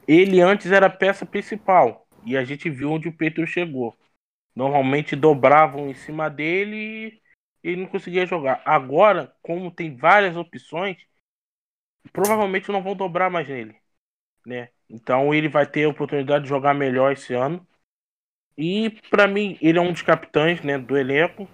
Ele 0.09 0.41
antes 0.41 0.73
era 0.73 0.87
a 0.87 0.91
peça 0.91 1.25
principal 1.25 2.07
e 2.25 2.37
a 2.37 2.45
gente 2.45 2.69
viu 2.69 2.91
onde 2.91 3.09
o 3.09 3.13
Pedro 3.13 3.47
chegou. 3.47 3.95
Normalmente 4.55 5.15
dobravam 5.15 5.89
em 5.89 5.95
cima 5.95 6.29
dele 6.29 7.21
ele 7.67 7.83
não 7.83 7.89
conseguia 7.89 8.27
jogar. 8.27 8.63
Agora, 8.65 9.35
como 9.43 9.71
tem 9.71 9.97
várias 9.97 10.37
opções, 10.37 10.97
provavelmente 12.13 12.71
não 12.71 12.83
vão 12.83 12.95
dobrar 12.95 13.29
mais 13.29 13.49
nele, 13.49 13.77
né? 14.47 14.69
Então 14.89 15.35
ele 15.35 15.49
vai 15.49 15.67
ter 15.67 15.85
a 15.85 15.89
oportunidade 15.89 16.45
de 16.45 16.49
jogar 16.49 16.75
melhor 16.75 17.13
esse 17.13 17.35
ano. 17.35 17.67
E 18.57 18.91
para 19.11 19.27
mim, 19.27 19.59
ele 19.61 19.79
é 19.79 19.81
um 19.81 19.93
dos 19.93 20.03
capitães 20.03 20.63
né, 20.63 20.79
do 20.79 20.97
elenco. 20.97 21.49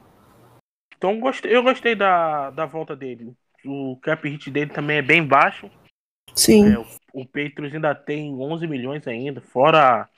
Então 0.97 1.19
gostei, 1.19 1.55
eu 1.55 1.63
gostei 1.63 1.95
da, 1.95 2.51
da 2.51 2.67
volta 2.67 2.95
dele. 2.95 3.35
O 3.65 3.97
cap 4.03 4.29
hit 4.29 4.51
dele 4.51 4.71
também 4.71 4.99
é 4.99 5.03
bem 5.03 5.27
baixo. 5.27 5.71
Sim. 6.35 6.73
É, 6.73 6.79
o, 6.79 6.87
o 7.15 7.27
Patriots 7.27 7.75
ainda 7.75 7.95
tem 7.95 8.35
11 8.35 8.67
milhões 8.67 9.07
ainda, 9.09 9.41
fora 9.41 10.09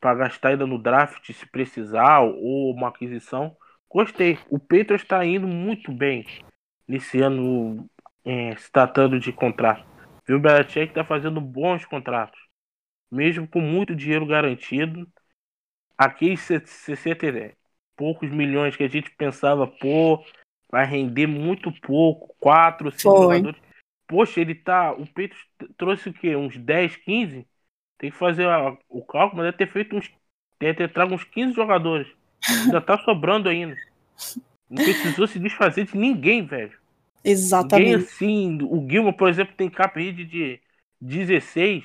para 0.00 0.14
gastar 0.14 0.48
ainda 0.48 0.66
no 0.66 0.82
draft 0.82 1.30
se 1.30 1.46
precisar 1.46 2.20
ou 2.20 2.72
uma 2.72 2.88
aquisição. 2.88 3.54
Gostei. 3.90 4.38
O 4.48 4.58
Patriots 4.58 5.02
está 5.02 5.24
indo 5.24 5.48
muito 5.48 5.92
bem 5.92 6.24
nesse 6.86 7.20
ano 7.20 7.88
é, 8.24 8.54
se 8.56 8.70
tratando 8.70 9.18
de 9.18 9.32
contrato. 9.32 9.84
Viu, 10.26 10.36
o 10.36 10.40
Belichick 10.40 10.90
está 10.92 11.04
fazendo 11.04 11.40
bons 11.40 11.84
contratos. 11.84 12.40
Mesmo 13.10 13.48
com 13.48 13.60
muito 13.60 13.94
dinheiro 13.94 14.24
garantido 14.24 15.08
aqueles 15.98 16.40
60 16.40 17.56
poucos 17.96 18.30
milhões 18.30 18.76
que 18.76 18.84
a 18.84 18.88
gente 18.88 19.10
pensava, 19.10 19.66
pô, 19.66 20.24
vai 20.70 20.86
render 20.86 21.26
muito 21.26 21.72
pouco, 21.82 22.34
4, 22.38 22.90
5 22.92 23.22
jogadores. 23.22 23.60
Poxa, 24.06 24.40
ele 24.40 24.54
tá. 24.54 24.92
O 24.92 25.06
Peito 25.06 25.36
trouxe 25.76 26.08
o 26.08 26.12
quê? 26.12 26.34
Uns 26.36 26.56
10, 26.56 26.96
15? 26.96 27.46
Tem 27.98 28.10
que 28.10 28.16
fazer 28.16 28.48
a, 28.48 28.76
o 28.88 29.04
cálculo, 29.04 29.42
mas 29.42 29.46
deve 29.46 29.58
ter 29.58 29.72
feito 29.72 29.96
uns. 29.96 30.10
Deve 30.58 30.74
ter 30.74 30.92
trago 30.92 31.14
uns 31.14 31.24
15 31.24 31.54
jogadores. 31.54 32.08
Ainda 32.48 32.80
tá 32.80 32.98
sobrando 32.98 33.48
ainda. 33.48 33.76
Não 34.68 34.82
precisou 34.82 35.26
se 35.26 35.38
desfazer 35.38 35.86
de 35.86 35.96
ninguém, 35.96 36.44
velho. 36.46 36.78
Exatamente. 37.24 37.88
Ninguém 37.88 38.06
assim. 38.06 38.58
O 38.62 38.80
Guilma, 38.80 39.12
por 39.12 39.28
exemplo, 39.28 39.54
tem 39.56 39.68
capa 39.68 40.00
de 40.00 40.60
16. 41.00 41.84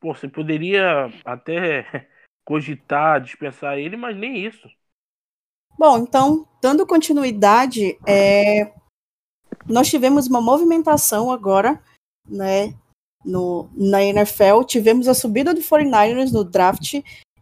Pô, 0.00 0.14
você 0.14 0.28
poderia 0.28 1.12
até 1.24 2.08
cogitar 2.44 3.20
dispensar 3.20 3.78
ele, 3.78 3.96
mas 3.96 4.16
nem 4.16 4.44
isso. 4.44 4.68
Bom, 5.78 5.98
então, 5.98 6.46
dando 6.60 6.86
continuidade, 6.86 7.98
é, 8.06 8.72
nós 9.66 9.88
tivemos 9.88 10.26
uma 10.26 10.40
movimentação 10.40 11.30
agora, 11.30 11.82
né, 12.28 12.74
no, 13.24 13.70
na 13.74 14.02
NFL, 14.02 14.64
tivemos 14.66 15.08
a 15.08 15.14
subida 15.14 15.54
do 15.54 15.60
49ers 15.60 16.32
no 16.32 16.44
draft, 16.44 16.94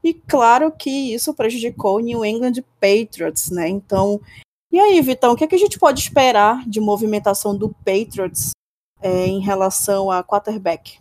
e 0.03 0.15
claro 0.15 0.71
que 0.73 1.15
isso 1.15 1.35
prejudicou 1.35 1.97
o 1.97 2.01
New 2.01 2.25
England 2.25 2.63
Patriots, 2.81 3.51
né, 3.51 3.69
então 3.69 4.21
E 4.71 4.79
aí, 4.79 5.01
Vitão, 5.01 5.33
o 5.33 5.37
que, 5.37 5.45
é 5.45 5.47
que 5.47 5.55
a 5.55 5.59
gente 5.59 5.79
pode 5.79 6.01
esperar 6.01 6.63
de 6.69 6.81
movimentação 6.81 7.57
do 7.57 7.71
Patriots 7.71 8.51
é, 9.01 9.27
em 9.27 9.41
relação 9.41 10.11
a 10.11 10.23
quarterback? 10.23 11.01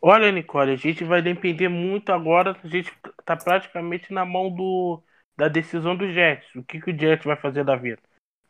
Olha, 0.00 0.30
Nicole, 0.30 0.72
a 0.72 0.76
gente 0.76 1.04
vai 1.04 1.20
depender 1.22 1.68
muito 1.68 2.12
agora. 2.12 2.56
A 2.62 2.68
gente 2.68 2.92
está 3.18 3.36
praticamente 3.36 4.12
na 4.12 4.24
mão 4.24 4.50
do, 4.50 5.02
da 5.36 5.48
decisão 5.48 5.96
do 5.96 6.10
Jets. 6.12 6.54
O 6.54 6.62
que, 6.62 6.80
que 6.80 6.90
o 6.90 6.98
Jets 6.98 7.24
vai 7.24 7.36
fazer 7.36 7.64
da 7.64 7.74
vida? 7.76 8.00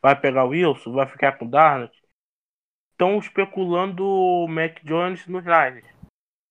Vai 0.02 0.18
pegar 0.20 0.44
o 0.44 0.48
Wilson? 0.48 0.92
Vai 0.92 1.06
ficar 1.06 1.32
com 1.38 1.46
o 1.46 1.50
Darnold? 1.50 1.92
Estão 2.92 3.18
especulando 3.18 4.04
o 4.04 4.48
Mac 4.48 4.82
Jones 4.84 5.26
nos 5.26 5.44
Niners, 5.44 5.86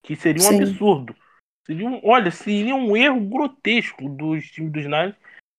que 0.02 0.16
seria 0.16 0.42
um 0.42 0.46
Sim. 0.46 0.62
absurdo. 0.62 1.14
Seria 1.68 1.86
um, 1.86 2.00
olha, 2.02 2.30
seria 2.30 2.74
um 2.74 2.96
erro 2.96 3.20
grotesco 3.20 4.08
dos 4.08 4.46
times 4.50 4.72
dos 4.72 4.84
Niners 4.84 5.14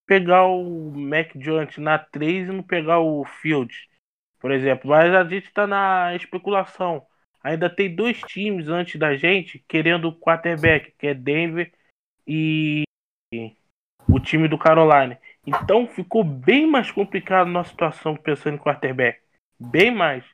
pegar 0.08 0.48
o 0.48 0.90
Mac 0.92 1.36
Jones 1.36 1.78
na 1.78 2.00
3 2.00 2.50
e 2.50 2.52
não 2.52 2.64
pegar 2.64 3.00
o 3.00 3.24
Field, 3.24 3.72
por 4.40 4.50
exemplo. 4.52 4.90
Mas 4.90 5.14
a 5.14 5.24
gente 5.24 5.46
está 5.46 5.68
na 5.68 6.16
especulação. 6.16 7.06
Ainda 7.44 7.70
tem 7.70 7.96
dois 7.96 8.20
times 8.22 8.68
antes 8.68 9.00
da 9.00 9.16
gente 9.16 9.64
querendo 9.68 10.06
o 10.10 10.20
quarterback, 10.20 10.94
que 10.98 11.08
é 11.08 11.14
Denver 11.14 11.72
e 12.28 12.84
o 14.10 14.20
time 14.20 14.48
do 14.48 14.58
Carolina. 14.58 15.20
Então 15.46 15.88
ficou 15.88 16.24
bem 16.24 16.66
mais 16.66 16.90
complicado 16.90 17.48
a 17.48 17.52
nossa 17.52 17.70
situação 17.70 18.16
pensando 18.16 18.56
em 18.56 18.60
quarterback. 18.60 19.22
Bem 19.60 19.92
mais. 19.92 20.26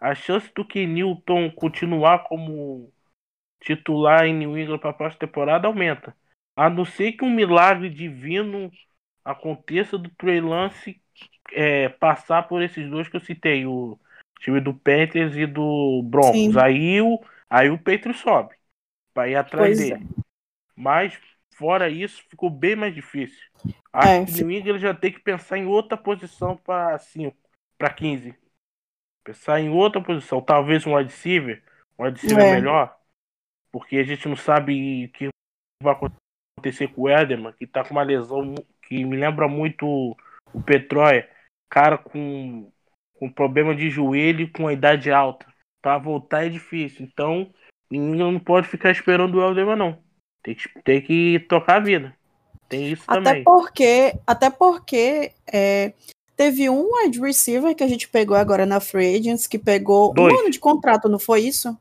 A 0.00 0.14
chance 0.14 0.50
do 0.54 0.64
que 0.64 0.86
Newton 0.86 1.50
continuar 1.50 2.24
como 2.24 2.90
titular 3.60 4.24
em 4.26 4.34
New 4.34 4.56
England 4.56 4.78
para 4.78 4.90
a 4.90 4.94
próxima 4.94 5.20
temporada 5.20 5.66
aumenta. 5.66 6.16
A 6.56 6.68
não 6.68 6.84
ser 6.84 7.12
que 7.12 7.24
um 7.24 7.30
milagre 7.30 7.88
divino 7.88 8.70
aconteça 9.24 9.96
do 9.98 10.10
Trey 10.10 10.40
Lance 10.40 11.00
é, 11.52 11.88
passar 11.88 12.48
por 12.48 12.62
esses 12.62 12.88
dois 12.88 13.08
que 13.08 13.16
eu 13.16 13.20
citei, 13.20 13.66
o 13.66 13.98
time 14.40 14.60
do 14.60 14.74
Panthers 14.74 15.36
e 15.36 15.46
do 15.46 16.02
Broncos. 16.04 16.56
Aí 16.56 17.00
o, 17.00 17.20
aí 17.48 17.70
o 17.70 17.78
Petro 17.78 18.14
sobe 18.14 18.54
para 19.12 19.28
ir 19.28 19.36
atrás 19.36 19.68
pois 19.68 19.78
dele. 19.78 20.04
É. 20.04 20.22
Mas 20.74 21.18
fora 21.54 21.88
isso, 21.88 22.22
ficou 22.28 22.48
bem 22.48 22.76
mais 22.76 22.94
difícil. 22.94 23.42
Acho 23.92 24.08
é, 24.08 24.24
que 24.24 24.42
o 24.42 24.46
New 24.46 24.58
England 24.58 24.78
já 24.78 24.94
tem 24.94 25.12
que 25.12 25.20
pensar 25.20 25.58
em 25.58 25.66
outra 25.66 25.96
posição 25.96 26.56
para 26.56 26.96
5, 26.98 27.36
para 27.76 27.90
15. 27.90 28.34
Pensar 29.24 29.60
em 29.60 29.68
outra 29.68 30.00
posição, 30.00 30.40
talvez 30.40 30.86
um 30.86 30.94
wide 30.94 31.10
receiver, 31.10 31.62
um 31.98 32.04
wide 32.04 32.20
receiver 32.20 32.44
é. 32.44 32.54
melhor, 32.54 32.97
porque 33.70 33.96
a 33.96 34.04
gente 34.04 34.28
não 34.28 34.36
sabe 34.36 35.06
o 35.06 35.12
que 35.12 35.28
vai 35.82 35.94
acontecer 35.94 36.88
com 36.88 37.02
o 37.02 37.08
Ederman, 37.08 37.52
que 37.52 37.66
tá 37.66 37.84
com 37.84 37.92
uma 37.92 38.02
lesão 38.02 38.54
que 38.82 39.04
me 39.04 39.16
lembra 39.16 39.48
muito 39.48 40.16
o 40.52 40.62
Petroia, 40.62 41.28
cara 41.70 41.98
com, 41.98 42.70
com 43.18 43.30
problema 43.30 43.74
de 43.74 43.90
joelho 43.90 44.50
com 44.52 44.66
a 44.66 44.72
idade 44.72 45.10
alta. 45.10 45.46
Para 45.80 45.98
voltar 45.98 46.44
é 46.44 46.48
difícil. 46.48 47.06
Então, 47.06 47.52
ninguém 47.90 48.32
não 48.32 48.40
pode 48.40 48.66
ficar 48.66 48.90
esperando 48.90 49.36
o 49.36 49.42
Eldema, 49.42 49.76
não. 49.76 49.98
Tem 50.42 50.54
que, 50.54 50.82
tem 50.82 51.00
que 51.00 51.40
tocar 51.48 51.76
a 51.76 51.80
vida. 51.80 52.16
Tem 52.68 52.92
isso 52.92 53.04
até 53.06 53.22
também. 53.22 53.44
Porque, 53.44 54.14
até 54.26 54.50
porque 54.50 55.32
é, 55.50 55.92
teve 56.36 56.68
um 56.68 56.88
wide 56.94 57.20
receiver 57.20 57.74
que 57.74 57.82
a 57.82 57.88
gente 57.88 58.08
pegou 58.08 58.36
agora 58.36 58.66
na 58.66 58.80
Free 58.80 59.16
Agents 59.16 59.46
que 59.46 59.58
pegou 59.58 60.12
Dois. 60.12 60.34
um 60.34 60.38
ano 60.38 60.50
de 60.50 60.58
contrato, 60.58 61.08
não 61.08 61.18
foi 61.18 61.42
isso? 61.42 61.76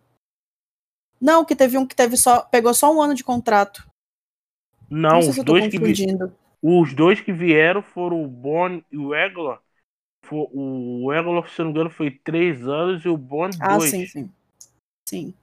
Não, 1.20 1.44
que 1.44 1.56
teve 1.56 1.78
um 1.78 1.86
que 1.86 1.96
teve 1.96 2.16
só 2.18 2.42
pegou 2.42 2.74
só 2.74 2.94
um 2.94 3.02
ano 3.02 3.14
de 3.14 3.24
contrato. 3.24 3.86
Não, 4.90 5.20
não 5.20 5.20
os 5.20 5.36
dois 5.44 5.68
que 5.68 5.80
os 6.62 6.94
dois 6.94 7.22
que 7.22 7.32
vieram 7.32 7.82
foram 7.82 8.24
o 8.24 8.28
Bond 8.28 8.84
e 8.92 8.98
o 8.98 9.14
Egloff. 9.14 9.62
O 10.32 11.14
Egloff, 11.14 11.52
se 11.52 11.60
não 11.60 11.68
me 11.68 11.72
engano, 11.72 11.90
foi 11.90 12.12
três 12.12 12.68
anos 12.68 13.06
e 13.06 13.10
o 13.10 13.18
Bond 13.18 13.58
ah, 13.62 13.78
dois. 13.78 13.94
Ah, 13.94 13.98
sim, 13.98 14.06
sim. 14.06 14.32
Sim. 15.08 15.34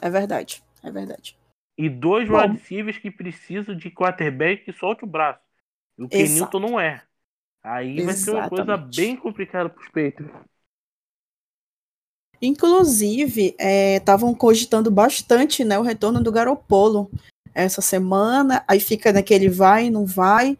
É 0.00 0.10
verdade. 0.10 0.62
É 0.82 0.90
verdade. 0.90 1.36
E 1.76 1.88
dois 1.88 2.28
wide 2.28 2.54
receivers 2.54 2.98
que 2.98 3.10
precisam 3.10 3.76
de 3.76 3.90
quarterback 3.90 4.64
que 4.64 4.72
solte 4.72 5.04
o 5.04 5.06
braço. 5.06 5.40
O 5.96 6.08
que 6.08 6.28
Newton 6.28 6.60
não 6.60 6.80
é. 6.80 7.02
Aí 7.62 8.02
vai 8.02 8.14
ser 8.14 8.32
uma 8.32 8.48
coisa 8.48 8.76
bem 8.76 9.16
complicada 9.16 9.68
para 9.68 9.80
os 9.80 9.88
Patriots. 9.88 10.34
Inclusive, 12.40 13.56
estavam 13.96 14.32
é, 14.32 14.34
cogitando 14.34 14.90
bastante 14.90 15.64
né, 15.64 15.78
o 15.78 15.82
retorno 15.82 16.22
do 16.22 16.32
Garopolo 16.32 17.10
essa 17.54 17.80
semana, 17.80 18.64
aí 18.68 18.78
fica 18.78 19.12
naquele 19.12 19.48
vai, 19.48 19.86
e 19.86 19.90
não 19.90 20.06
vai. 20.06 20.56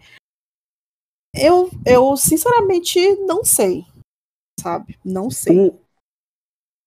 Eu, 1.34 1.70
eu 1.86 2.16
sinceramente 2.16 2.98
não 3.26 3.44
sei, 3.44 3.84
sabe? 4.60 4.98
Não 5.04 5.30
sei. 5.30 5.78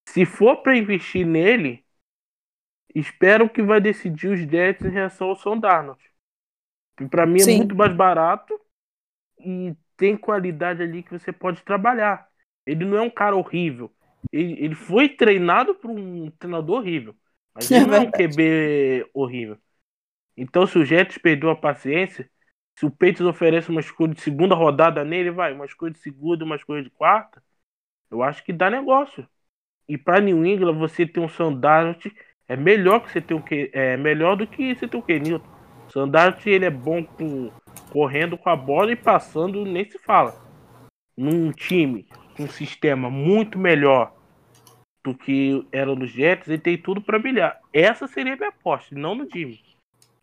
Se 0.09 0.25
for 0.25 0.57
para 0.57 0.77
investir 0.77 1.25
nele, 1.25 1.85
espero 2.93 3.49
que 3.49 3.61
vai 3.61 3.79
decidir 3.79 4.27
os 4.27 4.39
Jets 4.39 4.85
em 4.85 4.89
relação 4.89 5.29
ao 5.29 5.35
Son 5.37 5.57
Darnold. 5.57 6.01
Para 7.09 7.25
mim 7.25 7.39
é 7.39 7.43
Sim. 7.45 7.57
muito 7.59 7.75
mais 7.75 7.95
barato 7.95 8.59
e 9.39 9.73
tem 9.95 10.17
qualidade 10.17 10.83
ali 10.83 11.01
que 11.01 11.17
você 11.17 11.31
pode 11.31 11.63
trabalhar. 11.63 12.29
Ele 12.65 12.83
não 12.83 12.97
é 12.97 13.01
um 13.01 13.09
cara 13.09 13.35
horrível. 13.35 13.89
Ele, 14.31 14.53
ele 14.63 14.75
foi 14.75 15.09
treinado 15.09 15.75
por 15.75 15.89
um 15.89 16.29
treinador 16.31 16.79
horrível. 16.79 17.15
Mas 17.53 17.69
ele 17.69 17.85
não 17.85 17.95
é 17.95 17.99
um 17.99 18.11
QB 18.11 19.09
horrível. 19.13 19.57
Então, 20.37 20.65
se 20.65 20.77
o 20.77 20.85
Jets 20.85 21.17
perdeu 21.17 21.49
a 21.49 21.55
paciência, 21.55 22.29
se 22.75 22.85
o 22.85 22.91
Peitos 22.91 23.25
oferece 23.25 23.69
uma 23.69 23.81
escolha 23.81 24.13
de 24.13 24.21
segunda 24.21 24.55
rodada 24.55 25.03
nele, 25.03 25.31
vai, 25.31 25.53
uma 25.53 25.65
escolha 25.65 25.91
de 25.91 25.99
segunda, 25.99 26.45
uma 26.45 26.55
escolha 26.55 26.81
de 26.83 26.89
quarta, 26.89 27.43
eu 28.09 28.23
acho 28.23 28.43
que 28.43 28.53
dá 28.53 28.69
negócio. 28.69 29.27
E 29.87 29.97
para 29.97 30.21
New 30.21 30.45
England, 30.45 30.77
você 30.77 31.05
ter 31.05 31.19
um 31.19 31.27
Sandart 31.27 32.05
é 32.47 32.55
melhor 32.55 33.01
que 33.01 33.11
você 33.11 33.21
ter 33.21 33.33
o 33.33 33.41
que 33.41 33.69
é 33.73 33.97
melhor 33.97 34.35
do 34.35 34.47
que 34.47 34.73
você 34.75 34.87
ter 34.87 34.97
o 34.97 35.01
Kenilton. 35.01 35.47
Sandart 35.91 36.45
ele 36.45 36.65
é 36.65 36.69
bom 36.69 37.03
com 37.03 37.51
correndo 37.89 38.37
com 38.37 38.49
a 38.49 38.55
bola 38.55 38.91
e 38.91 38.95
passando, 38.95 39.65
nem 39.65 39.83
se 39.89 39.99
fala. 39.99 40.33
Num 41.17 41.51
time 41.51 42.07
um 42.39 42.47
sistema 42.47 43.09
muito 43.09 43.57
melhor 43.57 44.13
do 45.03 45.15
que 45.15 45.65
era 45.71 45.95
nos 45.95 46.11
Jets, 46.11 46.47
ele 46.47 46.59
tem 46.59 46.77
tudo 46.77 47.01
para 47.01 47.19
brilhar. 47.19 47.59
Essa 47.73 48.07
seria 48.07 48.33
a 48.33 48.37
minha 48.37 48.49
aposta, 48.49 48.93
não 48.95 49.15
no 49.15 49.25
time. 49.25 49.59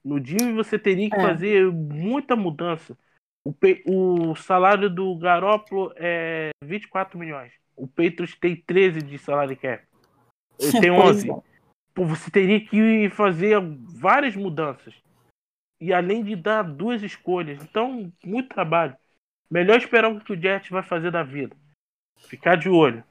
No 0.05 0.25
Jimmy 0.25 0.53
você 0.53 0.79
teria 0.79 1.11
que 1.11 1.17
é. 1.17 1.21
fazer 1.21 1.71
muita 1.71 2.37
mudança. 2.37 2.97
O, 3.45 4.31
o 4.31 4.37
salário 4.37 4.89
do 4.89 5.17
Garópolo 5.17 5.93
é 5.97 6.51
24 6.63 7.19
milhões. 7.19 7.53
O 7.77 7.87
Patriots 7.87 8.37
tem 8.37 8.57
13 8.57 9.03
de 9.03 9.19
salário 9.19 9.57
cap. 9.57 9.85
Tem 10.81 10.91
11. 10.91 11.31
É. 11.31 11.35
Pô, 11.95 12.05
você 12.05 12.31
teria 12.31 12.61
que 12.61 13.11
fazer 13.11 13.57
várias 13.61 14.37
mudanças. 14.37 14.95
E 15.81 15.93
além 15.93 16.23
de 16.25 16.35
dar 16.37 16.63
duas 16.63 17.03
escolhas. 17.03 17.63
Então, 17.63 18.13
muito 18.25 18.49
trabalho. 18.49 18.97
Melhor 19.51 19.79
esperar 19.79 20.11
o 20.11 20.21
que 20.21 20.33
o 20.33 20.41
Jets 20.41 20.71
vai 20.71 20.83
fazer 20.83 21.11
da 21.11 21.23
vida. 21.23 21.57
Ficar 22.19 22.57
de 22.57 22.69
olho. 22.69 23.05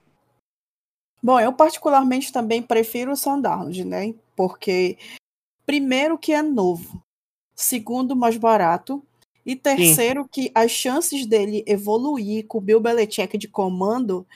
Bom, 1.22 1.40
eu 1.40 1.52
particularmente 1.52 2.32
também 2.32 2.62
prefiro 2.62 3.12
o 3.12 3.16
Sandarnold, 3.16 3.84
né? 3.84 4.14
Porque 4.36 4.98
primeiro 5.66 6.18
que 6.18 6.32
é 6.32 6.42
novo, 6.42 7.04
segundo 7.56 8.16
mais 8.16 8.38
barato 8.38 9.04
e 9.46 9.56
terceiro 9.56 10.24
Sim. 10.24 10.30
que 10.32 10.52
as 10.54 10.72
chances 10.72 11.26
dele 11.26 11.64
evoluir 11.66 12.46
com 12.48 12.60
o 12.60 12.62
Bill 12.62 12.80
Belichick 12.80 13.38
de 13.38 13.48
comando 13.48 14.28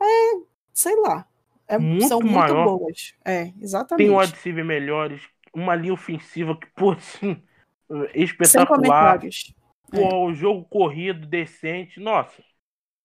é, 0.00 0.40
sei 0.72 0.96
lá, 0.96 1.26
é, 1.68 1.78
muito 1.78 2.08
são 2.08 2.20
muito 2.20 2.34
maior. 2.34 2.64
boas. 2.64 3.14
É, 3.24 3.52
exatamente. 3.60 4.08
Tem 4.08 4.16
wide 4.16 4.62
melhores, 4.62 5.22
uma 5.54 5.74
linha 5.74 5.92
ofensiva 5.92 6.56
que, 6.56 6.66
pô, 6.74 6.96
sim, 6.98 7.42
espetacular. 8.14 9.20
Pô, 9.90 9.98
é. 9.98 10.14
o 10.14 10.32
jogo 10.32 10.64
corrido 10.64 11.26
decente. 11.26 12.00
Nossa. 12.00 12.42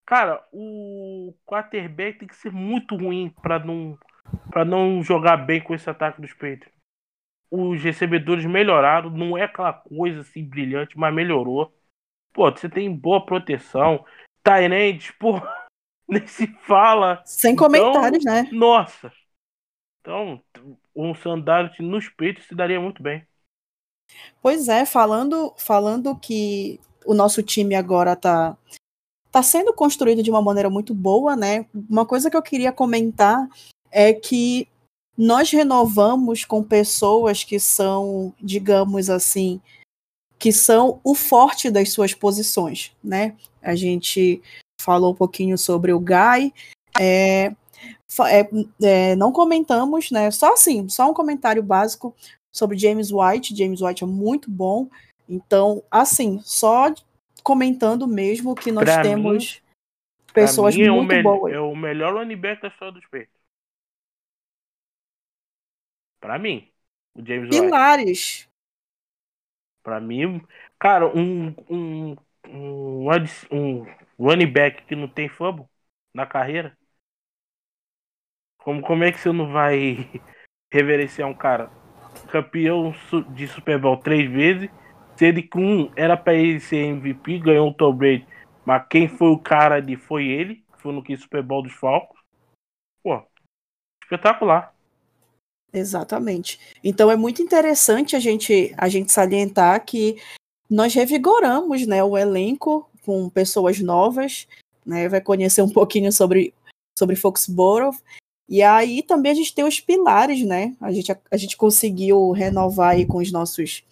Cara, 0.06 0.46
o 0.52 1.34
quarterback 1.46 2.20
tem 2.20 2.28
que 2.28 2.36
ser 2.36 2.52
muito 2.52 2.96
ruim 2.96 3.34
para 3.42 3.60
não 3.60 3.98
para 4.50 4.66
não 4.66 5.04
jogar 5.04 5.38
bem 5.38 5.62
com 5.62 5.74
esse 5.74 5.88
ataque 5.90 6.20
dos 6.20 6.34
Patriots 6.34 6.76
os 7.56 7.82
recebedores 7.82 8.46
melhoraram, 8.46 9.10
não 9.10 9.38
é 9.38 9.44
aquela 9.44 9.74
coisa 9.74 10.22
assim 10.22 10.44
brilhante, 10.44 10.98
mas 10.98 11.14
melhorou. 11.14 11.74
Pô, 12.34 12.52
você 12.52 12.70
tem 12.70 12.94
boa 12.94 13.26
proteção. 13.26 14.06
Tyrande, 14.44 15.14
pô, 15.14 15.34
nem 16.08 16.26
se 16.28 16.48
fala. 16.68 17.22
Sem 17.26 17.54
então, 17.54 17.66
comentários, 17.66 18.24
né? 18.26 18.50
Nossa. 18.52 19.12
Então, 20.02 20.42
um 20.96 21.16
sandário 21.16 21.72
nos 21.80 22.10
peitos 22.10 22.46
se 22.46 22.54
daria 22.54 22.80
muito 22.80 23.02
bem. 23.02 23.26
Pois 24.42 24.68
é, 24.68 24.86
falando, 24.86 25.56
falando 25.58 26.16
que 26.20 26.80
o 27.06 27.14
nosso 27.14 27.42
time 27.42 27.74
agora 27.74 28.16
tá, 28.16 28.56
tá 29.36 29.44
sendo 29.44 29.74
construído 29.74 30.24
de 30.24 30.32
uma 30.32 30.42
maneira 30.42 30.70
muito 30.70 30.94
boa, 30.94 31.36
né? 31.36 31.66
Uma 31.90 32.06
coisa 32.06 32.32
que 32.32 32.38
eu 32.38 32.42
queria 32.42 32.72
comentar 32.72 33.50
é 33.92 34.14
que 34.14 34.66
nós 35.18 35.52
renovamos 35.52 36.46
com 36.46 36.64
pessoas 36.64 37.44
que 37.44 37.60
são, 37.60 38.34
digamos 38.42 39.10
assim, 39.10 39.60
que 40.40 40.54
são 40.54 41.02
o 41.04 41.14
forte 41.14 41.70
das 41.70 41.90
suas 41.90 42.14
posições, 42.14 42.94
né? 43.04 43.36
A 43.62 43.76
gente 43.76 44.42
falou 44.80 45.12
um 45.12 45.16
pouquinho 45.16 45.58
sobre 45.58 45.92
o 45.92 46.00
Guy. 46.00 46.54
É, 46.98 47.54
é, 48.30 48.50
é, 48.82 49.16
não 49.18 49.34
comentamos, 49.34 50.12
né? 50.12 50.32
Só 50.32 50.54
assim, 50.54 50.88
só 50.88 51.12
um 51.12 51.14
comentário 51.14 51.62
básico 51.62 52.16
sobre 52.56 52.78
James 52.78 53.12
White. 53.12 53.54
James 53.54 53.82
White 53.82 54.02
é 54.02 54.08
muito 54.08 54.50
bom. 54.50 54.88
Então, 55.28 55.84
assim, 55.92 56.40
só 56.42 56.90
comentando 57.46 58.08
mesmo 58.08 58.56
que 58.56 58.72
nós 58.72 58.86
Pra 58.86 59.04
temos 59.04 59.62
pessoas 60.34 60.76
mim, 60.76 60.84
é 60.88 60.92
o 60.92 60.96
muito 60.96 61.16
me- 61.16 61.22
boas. 61.24 61.54
É 61.54 61.60
o 61.60 61.76
melhor 61.76 62.16
running 62.16 62.36
back 62.36 62.60
da 62.62 62.70
história 62.70 62.92
dos 62.94 63.06
Peitos. 63.08 63.34
Pra 66.20 66.40
mim, 66.40 66.68
o 67.14 67.24
James 67.24 67.50
White. 67.50 67.62
Pilares. 67.62 68.50
Pra 69.84 70.02
mim, 70.02 70.42
cara, 70.80 71.08
um, 71.08 71.54
um, 71.70 72.16
um, 72.48 73.06
um 73.52 73.86
running 74.18 74.52
back 74.52 74.84
que 74.86 74.96
não 74.96 75.08
tem 75.08 75.30
fumble 75.30 75.68
na 76.12 76.26
carreira. 76.26 76.76
Como, 78.58 78.82
como 78.82 79.04
é 79.04 79.12
que 79.12 79.20
você 79.20 79.32
não 79.32 79.52
vai 79.52 80.10
reverenciar 80.74 81.30
um 81.30 81.36
cara 81.36 81.70
campeão 82.32 82.92
de 83.36 83.48
Super 83.48 83.80
Bowl 83.80 83.98
três 83.98 84.28
vezes, 84.32 84.68
sendo 85.18 85.42
que 85.42 85.58
um 85.58 85.92
era 85.96 86.18
pra 86.18 86.34
ele 86.34 86.60
ser 86.60 86.78
MVP, 86.78 87.40
ganhou 87.40 87.70
o 87.70 87.74
Tom 87.74 87.94
Brady, 87.94 88.28
mas 88.66 88.86
quem 88.90 89.08
foi 89.08 89.30
o 89.30 89.40
cara 89.40 89.76
ali 89.76 89.96
foi 89.96 90.26
ele, 90.26 90.64
foi 90.78 90.94
no 90.94 91.04
que 91.04 91.16
Super 91.18 91.44
Bowl 91.44 91.64
dos 91.64 91.74
Falcons. 91.74 92.20
Pô, 93.04 93.22
espetacular. 94.04 94.74
Exatamente. 95.74 96.60
Então 96.84 97.12
é 97.12 97.16
muito 97.16 97.42
interessante 97.42 98.16
a 98.16 98.20
gente, 98.20 98.74
a 98.78 98.88
gente 98.88 99.12
salientar 99.12 99.84
que 99.86 100.18
nós 100.70 100.94
revigoramos 100.94 101.86
né, 101.86 102.04
o 102.04 102.18
elenco 102.18 102.90
com 103.06 103.30
pessoas 103.30 103.80
novas, 103.80 104.48
né, 104.86 105.08
vai 105.08 105.22
conhecer 105.22 105.62
um 105.62 105.70
pouquinho 105.70 106.12
sobre, 106.12 106.54
sobre 106.98 107.16
Foxborough. 107.16 107.96
E 108.48 108.62
aí 108.62 109.04
também 109.04 109.32
a 109.32 109.36
gente 109.36 109.54
tem 109.54 109.66
os 109.66 109.80
pilares, 109.80 110.46
né? 110.46 110.76
A 110.80 110.92
gente, 110.92 111.12
a, 111.12 111.38
gente 111.38 111.58
conseguiu 111.58 112.32
renovar 112.32 112.92
aí 112.92 113.06
com 113.06 113.18
os 113.18 113.32
nossos 113.32 113.84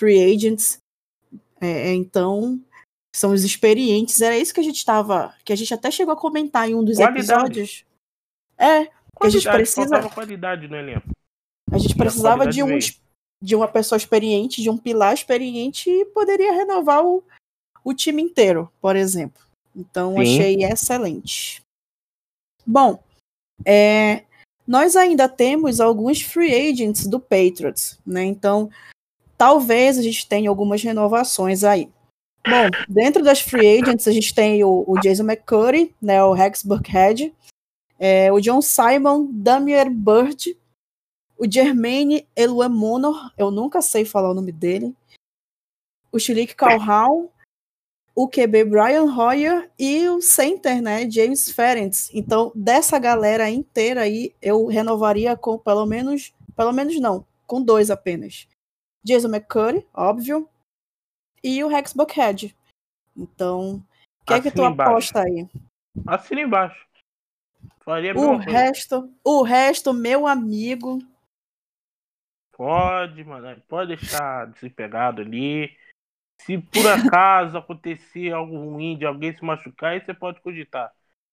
free 0.00 0.34
agents. 0.34 0.78
É, 1.60 1.92
então, 1.92 2.58
são 3.14 3.32
os 3.32 3.44
experientes. 3.44 4.20
Era 4.20 4.38
isso 4.38 4.54
que 4.54 4.60
a 4.60 4.64
gente 4.64 4.76
estava. 4.78 5.34
Que 5.44 5.52
a 5.52 5.56
gente 5.56 5.74
até 5.74 5.90
chegou 5.90 6.14
a 6.14 6.16
comentar 6.16 6.68
em 6.68 6.74
um 6.74 6.82
dos 6.82 6.96
Qualidade. 6.96 7.20
episódios. 7.32 7.84
É, 8.56 8.86
que 8.86 8.92
a 9.26 9.28
gente 9.28 9.48
precisa- 9.48 10.08
qualidade 10.08 10.66
no 10.68 10.76
elenco. 10.76 11.08
a 11.70 11.78
gente 11.78 11.94
a 11.94 11.96
precisava 11.96 12.38
qualidade 12.44 12.56
de, 12.56 12.62
um, 12.62 12.66
veio. 12.66 12.80
de 13.42 13.54
uma 13.54 13.68
pessoa 13.68 13.96
experiente, 13.96 14.62
de 14.62 14.70
um 14.70 14.76
pilar 14.78 15.14
experiente 15.14 15.90
e 15.90 16.04
poderia 16.06 16.52
renovar 16.52 17.04
o, 17.04 17.22
o 17.84 17.94
time 17.94 18.22
inteiro, 18.22 18.70
por 18.80 18.96
exemplo. 18.96 19.42
Então, 19.76 20.14
Sim. 20.14 20.20
achei 20.20 20.64
excelente. 20.64 21.62
Bom, 22.66 23.02
é, 23.64 24.24
nós 24.66 24.96
ainda 24.96 25.28
temos 25.28 25.80
alguns 25.80 26.20
free 26.22 26.52
agents 26.70 27.06
do 27.06 27.18
Patriots, 27.20 27.98
né? 28.06 28.24
Então, 28.24 28.70
talvez 29.40 29.96
a 29.96 30.02
gente 30.02 30.28
tenha 30.28 30.50
algumas 30.50 30.82
renovações 30.82 31.64
aí. 31.64 31.90
Bom, 32.46 32.68
dentro 32.86 33.24
das 33.24 33.40
free 33.40 33.80
agents, 33.80 34.06
a 34.06 34.12
gente 34.12 34.34
tem 34.34 34.62
o, 34.62 34.84
o 34.86 35.00
Jason 35.00 35.22
McCurry, 35.22 35.94
né, 36.00 36.22
o 36.22 36.34
Rex 36.34 36.62
Burkhead, 36.62 37.34
é, 37.98 38.30
o 38.30 38.38
John 38.38 38.60
Simon, 38.60 39.30
Damier 39.32 39.88
Bird, 39.90 40.54
o 41.38 41.50
Jermaine 41.50 42.28
Eluemono, 42.36 43.14
eu 43.38 43.50
nunca 43.50 43.80
sei 43.80 44.04
falar 44.04 44.30
o 44.30 44.34
nome 44.34 44.52
dele, 44.52 44.94
o 46.12 46.18
Chilik 46.18 46.54
Calhoun, 46.54 47.30
o 48.14 48.28
QB 48.28 48.64
Brian 48.64 49.04
Hoyer 49.04 49.70
e 49.78 50.06
o 50.10 50.20
center, 50.20 50.82
né, 50.82 51.10
James 51.10 51.50
Ferentz. 51.50 52.10
Então, 52.12 52.52
dessa 52.54 52.98
galera 52.98 53.48
inteira 53.48 54.02
aí, 54.02 54.34
eu 54.42 54.66
renovaria 54.66 55.34
com 55.34 55.56
pelo 55.56 55.86
menos, 55.86 56.34
pelo 56.54 56.72
menos 56.72 57.00
não, 57.00 57.24
com 57.46 57.62
dois 57.62 57.90
apenas. 57.90 58.49
Jason 59.02 59.28
McCurry, 59.28 59.86
óbvio, 59.94 60.48
e 61.42 61.62
o 61.64 61.68
Rex 61.68 61.92
Buckhead. 61.92 62.56
Então, 63.16 63.76
o 64.22 64.24
que 64.24 64.34
é 64.34 64.40
que 64.40 64.50
tu 64.50 64.62
embaixo. 64.62 64.90
aposta 64.90 65.22
aí? 65.22 65.48
Assina 66.06 66.40
embaixo. 66.42 66.86
Faria 67.80 68.12
O 68.12 68.36
coisa. 68.36 68.50
resto, 68.50 69.14
o 69.24 69.42
resto, 69.42 69.92
meu 69.92 70.26
amigo, 70.26 70.98
Pode, 72.60 73.24
mano. 73.24 73.58
Pode 73.66 73.96
deixar 73.96 74.48
desempregado 74.48 75.22
ali. 75.22 75.74
Se 76.42 76.58
por 76.58 76.86
acaso 76.86 77.56
acontecer 77.56 78.32
algo 78.32 78.54
ruim 78.54 78.98
de 78.98 79.06
alguém 79.06 79.34
se 79.34 79.42
machucar, 79.42 79.92
aí 79.92 80.04
você 80.04 80.12
pode 80.12 80.42
cogitar. 80.42 80.92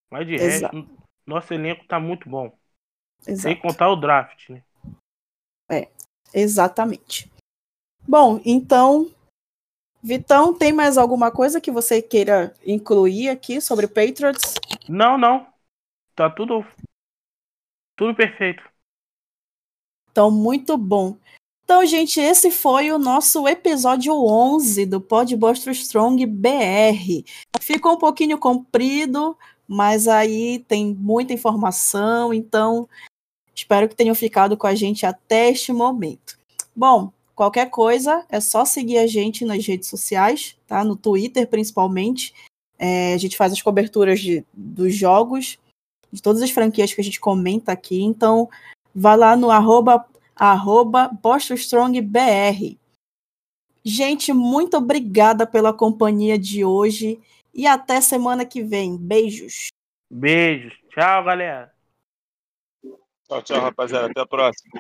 Mas 0.09 0.26
de 0.26 0.36
Exato. 0.36 0.74
resto, 0.74 0.97
nosso 1.26 1.53
elenco 1.53 1.86
tá 1.86 1.99
muito 1.99 2.30
bom. 2.30 2.57
Sem 3.20 3.34
exato. 3.34 3.61
contar 3.61 3.89
o 3.89 3.97
draft, 3.97 4.51
né? 4.51 4.63
Exatamente. 6.34 7.30
Bom, 8.08 8.39
então, 8.45 9.12
Vitão, 10.01 10.53
tem 10.53 10.72
mais 10.72 10.97
alguma 10.97 11.30
coisa 11.30 11.60
que 11.60 11.70
você 11.70 12.01
queira 12.01 12.53
incluir 12.66 13.30
aqui 13.30 13.60
sobre 13.60 13.88
Patriots? 13.88 14.53
Não, 14.88 15.18
não. 15.18 15.45
Tá 16.16 16.30
tudo. 16.30 16.66
Tudo 17.97 18.16
perfeito. 18.16 18.64
Então, 20.10 20.32
muito 20.32 20.78
bom. 20.78 21.18
Então, 21.66 21.86
gente, 21.86 22.22
esse 22.22 22.49
foi 22.49 22.91
o 22.93 22.97
nosso 22.97 23.45
episódio 23.45 24.14
11 24.14 24.86
do 24.86 25.01
Pod 25.01 25.36
Bostro 25.36 25.72
Strong 25.74 26.26
BR. 26.26 27.26
Ficou 27.60 27.95
um 27.95 27.99
pouquinho 27.99 28.38
comprido, 28.38 29.38
mas 29.68 30.08
aí 30.08 30.60
tem 30.60 30.95
muita 30.95 31.34
informação, 31.34 32.34
então 32.34 32.88
espero 33.53 33.89
que 33.89 33.95
tenham 33.95 34.16
ficado 34.16 34.55
com 34.55 34.66
a 34.66 34.74
gente 34.74 35.05
até 35.05 35.49
este 35.49 35.74
momento. 35.74 36.39
Bom, 36.74 37.12
qualquer 37.38 37.69
coisa 37.69 38.25
é 38.29 38.39
só 38.39 38.65
seguir 38.65 38.97
a 38.97 39.05
gente 39.05 39.45
nas 39.45 39.63
redes 39.63 39.88
sociais, 39.88 40.57
tá? 40.65 40.83
No 40.83 40.95
Twitter, 40.95 41.47
principalmente. 41.47 42.33
É, 42.79 43.13
a 43.13 43.17
gente 43.17 43.38
faz 43.38 43.53
as 43.53 43.61
coberturas 43.61 44.19
de, 44.19 44.43
dos 44.51 44.95
jogos, 44.95 45.59
de 46.11 46.19
todas 46.19 46.41
as 46.41 46.49
franquias 46.49 46.93
que 46.93 46.99
a 46.99 47.03
gente 47.03 47.19
comenta 47.19 47.71
aqui, 47.71 48.01
então 48.01 48.49
vá 48.93 49.13
lá 49.13 49.35
no 49.35 49.51
arroba, 49.51 50.03
arroba 50.35 51.09
BostonStrongBR. 51.21 52.75
Gente, 53.83 54.33
muito 54.33 54.75
obrigada 54.77 55.45
pela 55.45 55.71
companhia 55.71 56.39
de 56.39 56.65
hoje 56.65 57.19
e 57.53 57.67
até 57.67 58.01
semana 58.01 58.45
que 58.45 58.63
vem. 58.63 58.97
Beijos. 58.97 59.67
Beijos. 60.09 60.73
Tchau, 60.89 61.23
galera. 61.23 61.71
Tchau, 63.27 63.43
tchau, 63.43 63.61
rapaziada. 63.61 64.07
Até 64.07 64.21
a 64.21 64.25
próxima. 64.25 64.71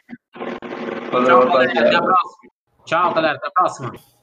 Valeu, 1.23 1.39
Tchau, 1.39 3.13
galera. 3.13 3.37
Até 3.37 3.47
a 3.47 3.49
rapaziada. 3.51 3.55
próxima. 3.55 3.91
Tchau, 3.91 4.16